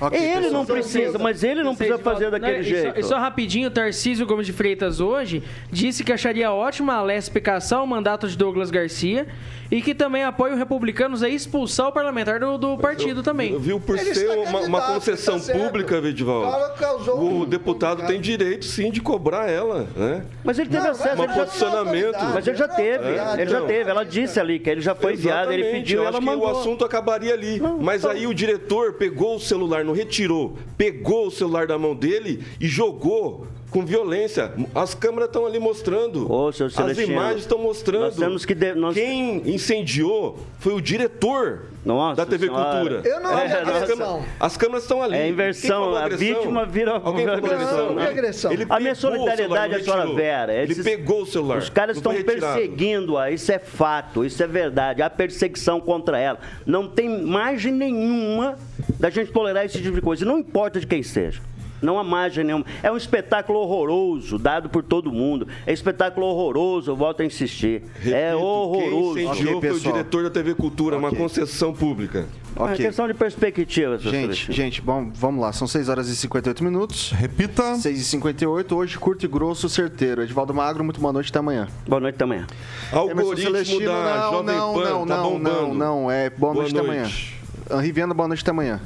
Okay, 0.00 0.18
ele 0.18 0.34
pessoal. 0.34 0.52
não 0.52 0.66
precisa, 0.66 1.18
mas 1.18 1.42
ele 1.42 1.62
não 1.62 1.74
precisa 1.74 1.98
fazer 1.98 2.30
daquele 2.30 2.58
não, 2.58 2.62
jeito. 2.62 2.98
E 2.98 3.02
só, 3.02 3.08
e 3.08 3.10
só 3.10 3.18
rapidinho, 3.18 3.70
Tarcísio 3.70 4.24
Gomes 4.26 4.46
de 4.46 4.52
Freitas 4.52 5.00
hoje 5.00 5.42
disse 5.70 6.04
que 6.04 6.12
acharia 6.12 6.52
ótima 6.52 6.94
a 6.94 7.02
Lespe 7.02 7.40
caçar 7.40 7.82
o 7.82 7.86
mandato 7.86 8.28
de 8.28 8.36
Douglas 8.36 8.70
Garcia 8.70 9.26
e 9.70 9.82
que 9.82 9.94
também 9.94 10.24
apoia 10.24 10.54
os 10.54 10.58
republicanos 10.58 11.22
a 11.22 11.28
expulsar 11.28 11.88
o 11.88 11.92
parlamentar 11.92 12.40
do, 12.40 12.56
do 12.56 12.78
partido 12.78 13.22
também. 13.22 13.58
Viu, 13.58 13.78
por 13.80 13.98
ele 13.98 14.14
ser 14.14 14.30
uma, 14.30 14.60
uma, 14.60 14.80
concessão 14.82 15.38
tá 15.38 15.52
pública, 15.52 16.00
Vidival, 16.00 16.72
o 17.16 17.44
deputado 17.44 18.06
tem 18.06 18.20
direito 18.20 18.64
sim 18.64 18.90
de 18.90 19.00
cobrar 19.00 19.50
ela, 19.50 19.88
né? 19.94 20.24
Mas 20.42 20.58
ele 20.58 20.70
teve 20.70 20.84
não, 20.84 20.90
acesso... 20.92 21.22
Um 21.22 21.26
posicionamento. 21.26 22.18
Mas 22.32 22.46
ele 22.46 22.56
já 22.56 22.68
teve, 22.68 23.04
é, 23.04 23.34
ele 23.42 23.50
já 23.50 23.60
teve. 23.62 23.90
Ela 23.90 24.04
disse 24.04 24.40
ali 24.40 24.58
que 24.58 24.70
ele 24.70 24.80
já 24.80 24.94
foi 24.94 25.14
enviado, 25.14 25.52
ele 25.52 25.64
pediu, 25.64 26.04
ela 26.04 26.20
mandou. 26.20 26.46
o 26.46 26.50
assunto 26.50 26.84
acabaria 26.84 27.34
ali. 27.34 27.58
Não, 27.60 27.78
mas 27.78 28.02
então... 28.02 28.10
aí 28.10 28.26
o 28.26 28.32
diretor 28.32 28.94
pegou 28.94 29.36
o 29.36 29.40
celular 29.40 29.84
retirou, 29.92 30.56
pegou 30.76 31.26
o 31.26 31.30
celular 31.30 31.66
da 31.66 31.78
mão 31.78 31.94
dele 31.94 32.42
e 32.60 32.66
jogou 32.66 33.46
com 33.70 33.84
violência. 33.84 34.52
As 34.74 34.94
câmeras 34.94 35.28
estão 35.28 35.46
ali 35.46 35.58
mostrando. 35.58 36.30
Ô, 36.30 36.48
As 36.48 36.98
imagens 36.98 37.42
estão 37.42 37.58
mostrando. 37.58 38.04
Nós 38.04 38.16
temos 38.16 38.44
que 38.44 38.54
de... 38.54 38.74
Nós... 38.74 38.94
Quem 38.94 39.42
incendiou 39.48 40.38
foi 40.58 40.74
o 40.74 40.80
diretor 40.80 41.62
nossa 41.84 42.16
da 42.16 42.26
TV 42.26 42.46
senhora. 42.46 42.80
Cultura. 42.80 43.02
Eu 43.04 43.20
não 43.20 43.38
é, 43.38 43.44
as, 43.46 43.88
câmeras, 43.88 44.24
as 44.40 44.56
câmeras 44.56 44.82
estão 44.82 45.02
ali. 45.02 45.16
É 45.16 45.28
inversão. 45.28 45.96
A 45.96 46.08
vítima 46.08 46.66
vira 46.66 46.92
Alguém 46.92 47.28
agressão. 47.28 47.94
Não, 47.94 48.02
agressão. 48.02 48.52
Ele 48.52 48.66
a 48.68 48.80
minha 48.80 48.94
solidariedade 48.94 49.74
é 49.74 49.76
a 49.76 49.82
senhora 49.82 50.14
Vera. 50.14 50.62
Esses... 50.62 50.78
Ele 50.78 50.96
pegou 50.96 51.22
o 51.22 51.26
celular. 51.26 51.58
Os 51.58 51.70
caras 51.70 51.96
estão 51.96 52.12
perseguindo-a. 52.22 53.30
Isso 53.30 53.52
é 53.52 53.58
fato, 53.58 54.24
isso 54.24 54.42
é 54.42 54.46
verdade. 54.46 55.02
Há 55.02 55.10
perseguição 55.10 55.80
contra 55.80 56.18
ela. 56.18 56.38
Não 56.66 56.88
tem 56.88 57.08
margem 57.22 57.72
nenhuma 57.72 58.56
da 58.98 59.10
gente 59.10 59.30
tolerar 59.30 59.64
esse 59.64 59.80
tipo 59.80 59.94
de 59.94 60.02
coisa. 60.02 60.24
Não 60.24 60.38
importa 60.38 60.80
de 60.80 60.86
quem 60.86 61.02
seja. 61.02 61.40
Não 61.80 61.98
há 61.98 62.04
margem 62.04 62.44
nenhuma. 62.44 62.64
É 62.82 62.90
um 62.90 62.96
espetáculo 62.96 63.58
horroroso, 63.60 64.38
dado 64.38 64.68
por 64.68 64.82
todo 64.82 65.12
mundo. 65.12 65.46
É 65.66 65.70
um 65.70 65.74
espetáculo 65.74 66.26
horroroso, 66.26 66.90
eu 66.90 66.96
volto 66.96 67.22
a 67.22 67.24
insistir. 67.24 67.82
É 67.96 67.98
Repito, 67.98 68.16
é 68.16 68.36
horroroso. 68.36 69.14
Quem 69.14 69.24
incendiou 69.24 69.58
okay, 69.58 69.70
foi 69.70 69.78
o 69.78 69.82
diretor 69.82 70.22
da 70.24 70.30
TV 70.30 70.54
Cultura, 70.54 70.96
okay. 70.96 71.08
uma 71.08 71.16
concessão 71.16 71.72
pública. 71.72 72.26
Okay. 72.56 72.74
É 72.74 72.76
questão 72.88 73.06
de 73.06 73.14
perspectiva, 73.14 73.98
Gente, 73.98 74.52
gente, 74.52 74.82
bom, 74.82 75.10
vamos 75.14 75.40
lá. 75.40 75.52
São 75.52 75.68
6 75.68 75.88
horas 75.88 76.08
e 76.08 76.16
58 76.16 76.64
minutos. 76.64 77.12
Repita. 77.12 77.76
6 77.76 78.00
e 78.00 78.04
58 78.04 78.74
hoje 78.74 78.98
curto 78.98 79.24
e 79.24 79.28
grosso, 79.28 79.68
certeiro. 79.68 80.22
Edivaldo 80.22 80.52
Magro, 80.52 80.82
muito 80.82 81.00
boa 81.00 81.12
noite 81.12 81.30
até 81.30 81.38
amanhã. 81.38 81.68
Boa 81.86 82.00
noite 82.00 82.16
até 82.16 82.24
amanhã. 82.24 82.46
Algoritmo 82.90 83.36
Celestino, 83.36 83.86
da 83.86 84.16
não, 84.16 84.32
Jovem 84.32 84.56
não, 84.56 84.74
Pan, 84.74 84.90
não, 84.90 85.06
tá 85.06 85.16
não, 85.16 85.38
não, 85.38 85.74
não, 85.74 86.10
é 86.10 86.30
boa, 86.30 86.52
boa 86.52 86.54
noite, 86.54 86.74
noite 86.74 86.88
até 86.88 87.00
amanhã. 87.00 87.80
Henri 87.80 87.92
Viana, 87.92 88.14
boa 88.14 88.28
noite 88.28 88.42
até 88.42 88.50
amanhã. 88.50 88.80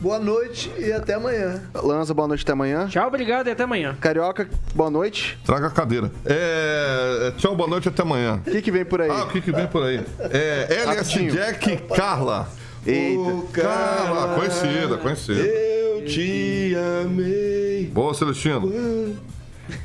Boa 0.00 0.18
noite 0.18 0.72
e 0.78 0.90
até 0.92 1.14
amanhã. 1.14 1.60
Lanza, 1.74 2.14
boa 2.14 2.26
noite 2.26 2.42
até 2.42 2.52
amanhã. 2.52 2.86
Tchau, 2.88 3.06
obrigado 3.06 3.48
e 3.48 3.50
até 3.50 3.64
amanhã. 3.64 3.94
Carioca, 4.00 4.48
boa 4.74 4.90
noite. 4.90 5.38
Traga 5.44 5.66
a 5.66 5.70
cadeira. 5.70 6.10
É, 6.24 7.32
tchau, 7.36 7.54
boa 7.54 7.68
noite 7.68 7.86
até 7.88 8.00
amanhã. 8.00 8.40
O 8.46 8.50
que, 8.50 8.62
que 8.62 8.70
vem 8.70 8.84
por 8.84 9.02
aí? 9.02 9.10
Ah, 9.10 9.24
o 9.24 9.28
que, 9.28 9.42
que 9.42 9.52
vem 9.52 9.66
por 9.66 9.82
aí? 9.82 10.00
É, 10.30 10.82
Elliot. 10.84 11.30
Jack 11.32 11.76
Carla. 11.94 12.48
Eita. 12.86 13.20
Ô, 13.20 13.42
Carla, 13.52 14.34
conhecida, 14.36 14.96
conhecida. 14.96 15.38
Eu 15.40 16.04
te 16.06 16.74
amei. 17.04 17.90
Boa, 17.92 18.14
Celestino. 18.14 18.72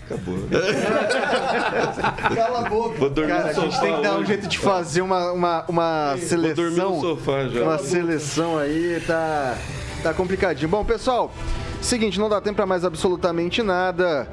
Acabou. 0.06 0.38
Cala 2.36 2.60
a 2.66 2.70
boca. 2.70 2.98
Vou 3.00 3.10
dormir 3.10 3.32
Cara, 3.34 3.50
a 3.50 3.54
no 3.54 3.62
gente 3.62 3.74
sofá 3.74 3.82
tem 3.82 3.96
que 3.98 4.02
dar 4.02 4.14
um 4.14 4.18
hoje. 4.20 4.28
jeito 4.28 4.48
de 4.48 4.58
fazer 4.60 5.02
uma, 5.02 5.32
uma, 5.34 5.66
uma 5.68 6.16
Vou 6.16 6.28
dormir 6.30 6.56
seleção. 6.56 6.96
no 6.96 7.02
sofá 7.02 7.48
já. 7.50 7.64
Uma 7.64 7.78
seleção 7.78 8.58
aí, 8.58 9.04
tá, 9.06 9.58
tá 10.06 10.14
complicadinho. 10.14 10.70
Bom, 10.70 10.86
pessoal, 10.86 11.34
seguinte, 11.82 12.20
não 12.20 12.30
dá 12.30 12.40
tempo 12.40 12.58
pra 12.58 12.66
mais 12.68 12.86
absolutamente 12.86 13.64
nada. 13.64 14.28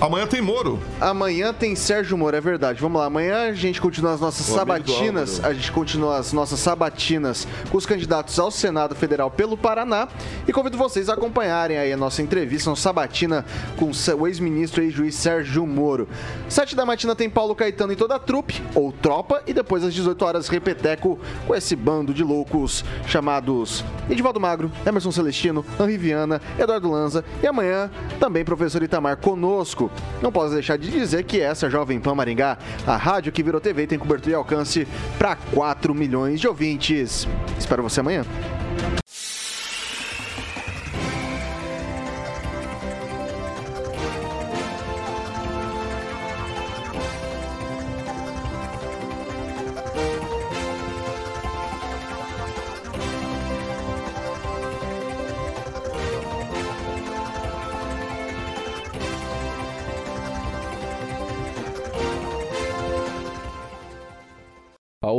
Amanhã 0.00 0.26
tem 0.26 0.40
Moro. 0.40 0.78
Amanhã 1.00 1.52
tem 1.52 1.74
Sérgio 1.76 2.16
Moro, 2.16 2.36
é 2.36 2.40
verdade. 2.40 2.80
Vamos 2.80 3.00
lá, 3.00 3.06
amanhã 3.06 3.48
a 3.48 3.52
gente 3.52 3.80
continua 3.80 4.12
as 4.12 4.20
nossas 4.20 4.48
O 4.48 4.54
sabatinas. 4.54 5.44
A 5.44 5.52
gente 5.52 5.70
continua 5.72 6.16
as 6.16 6.32
nossas 6.32 6.58
sabatinas 6.60 7.46
com 7.70 7.76
os 7.76 7.84
candidatos 7.84 8.38
ao 8.38 8.50
Senado 8.50 8.94
Federal 8.94 9.30
pelo 9.30 9.56
Paraná. 9.56 10.08
E 10.48 10.52
convido 10.52 10.78
vocês 10.78 11.08
a 11.08 11.14
acompanharem 11.14 11.76
aí 11.76 11.92
a 11.92 11.96
nossa 11.96 12.22
entrevista, 12.22 12.70
uma 12.70 12.76
sabatina 12.76 13.44
com 13.76 13.90
o 13.90 14.26
ex-ministro 14.26 14.82
e 14.82 14.90
juiz 14.90 15.14
Sérgio 15.14 15.66
Moro. 15.66 16.08
Sete 16.48 16.74
da 16.74 16.86
matina 16.86 17.14
tem 17.14 17.28
Paulo 17.28 17.54
Caetano 17.54 17.92
em 17.92 17.96
toda 17.96 18.16
a 18.16 18.18
trupe, 18.18 18.62
ou 18.74 18.92
tropa, 18.92 19.42
e 19.46 19.52
depois 19.52 19.84
às 19.84 19.92
18 19.92 20.24
horas 20.24 20.48
Repeteco 20.48 21.18
com 21.46 21.54
esse 21.54 21.76
bando 21.76 22.14
de 22.14 22.24
loucos 22.24 22.84
chamados 23.06 23.84
Edivaldo 24.08 24.40
Magro, 24.40 24.70
Emerson 24.84 25.12
Celestino, 25.12 25.64
Henri 25.78 25.96
Viana, 25.96 26.40
Eduardo 26.58 26.90
Lanza 26.90 27.24
e 27.42 27.46
amanhã 27.46 27.90
também 28.18 28.44
professor 28.44 28.82
Itamar 28.82 29.18
conosco. 29.18 29.69
Não 30.22 30.32
posso 30.32 30.54
deixar 30.54 30.76
de 30.76 30.90
dizer 30.90 31.24
que 31.24 31.40
essa 31.40 31.70
Jovem 31.70 32.00
Pan 32.00 32.14
Maringá, 32.14 32.58
a 32.86 32.96
rádio 32.96 33.32
que 33.32 33.42
virou 33.42 33.60
TV 33.60 33.86
tem 33.86 33.98
cobertura 33.98 34.32
e 34.32 34.34
alcance 34.34 34.86
para 35.18 35.36
4 35.36 35.94
milhões 35.94 36.40
de 36.40 36.48
ouvintes. 36.48 37.26
Espero 37.58 37.82
você 37.82 38.00
amanhã. 38.00 38.24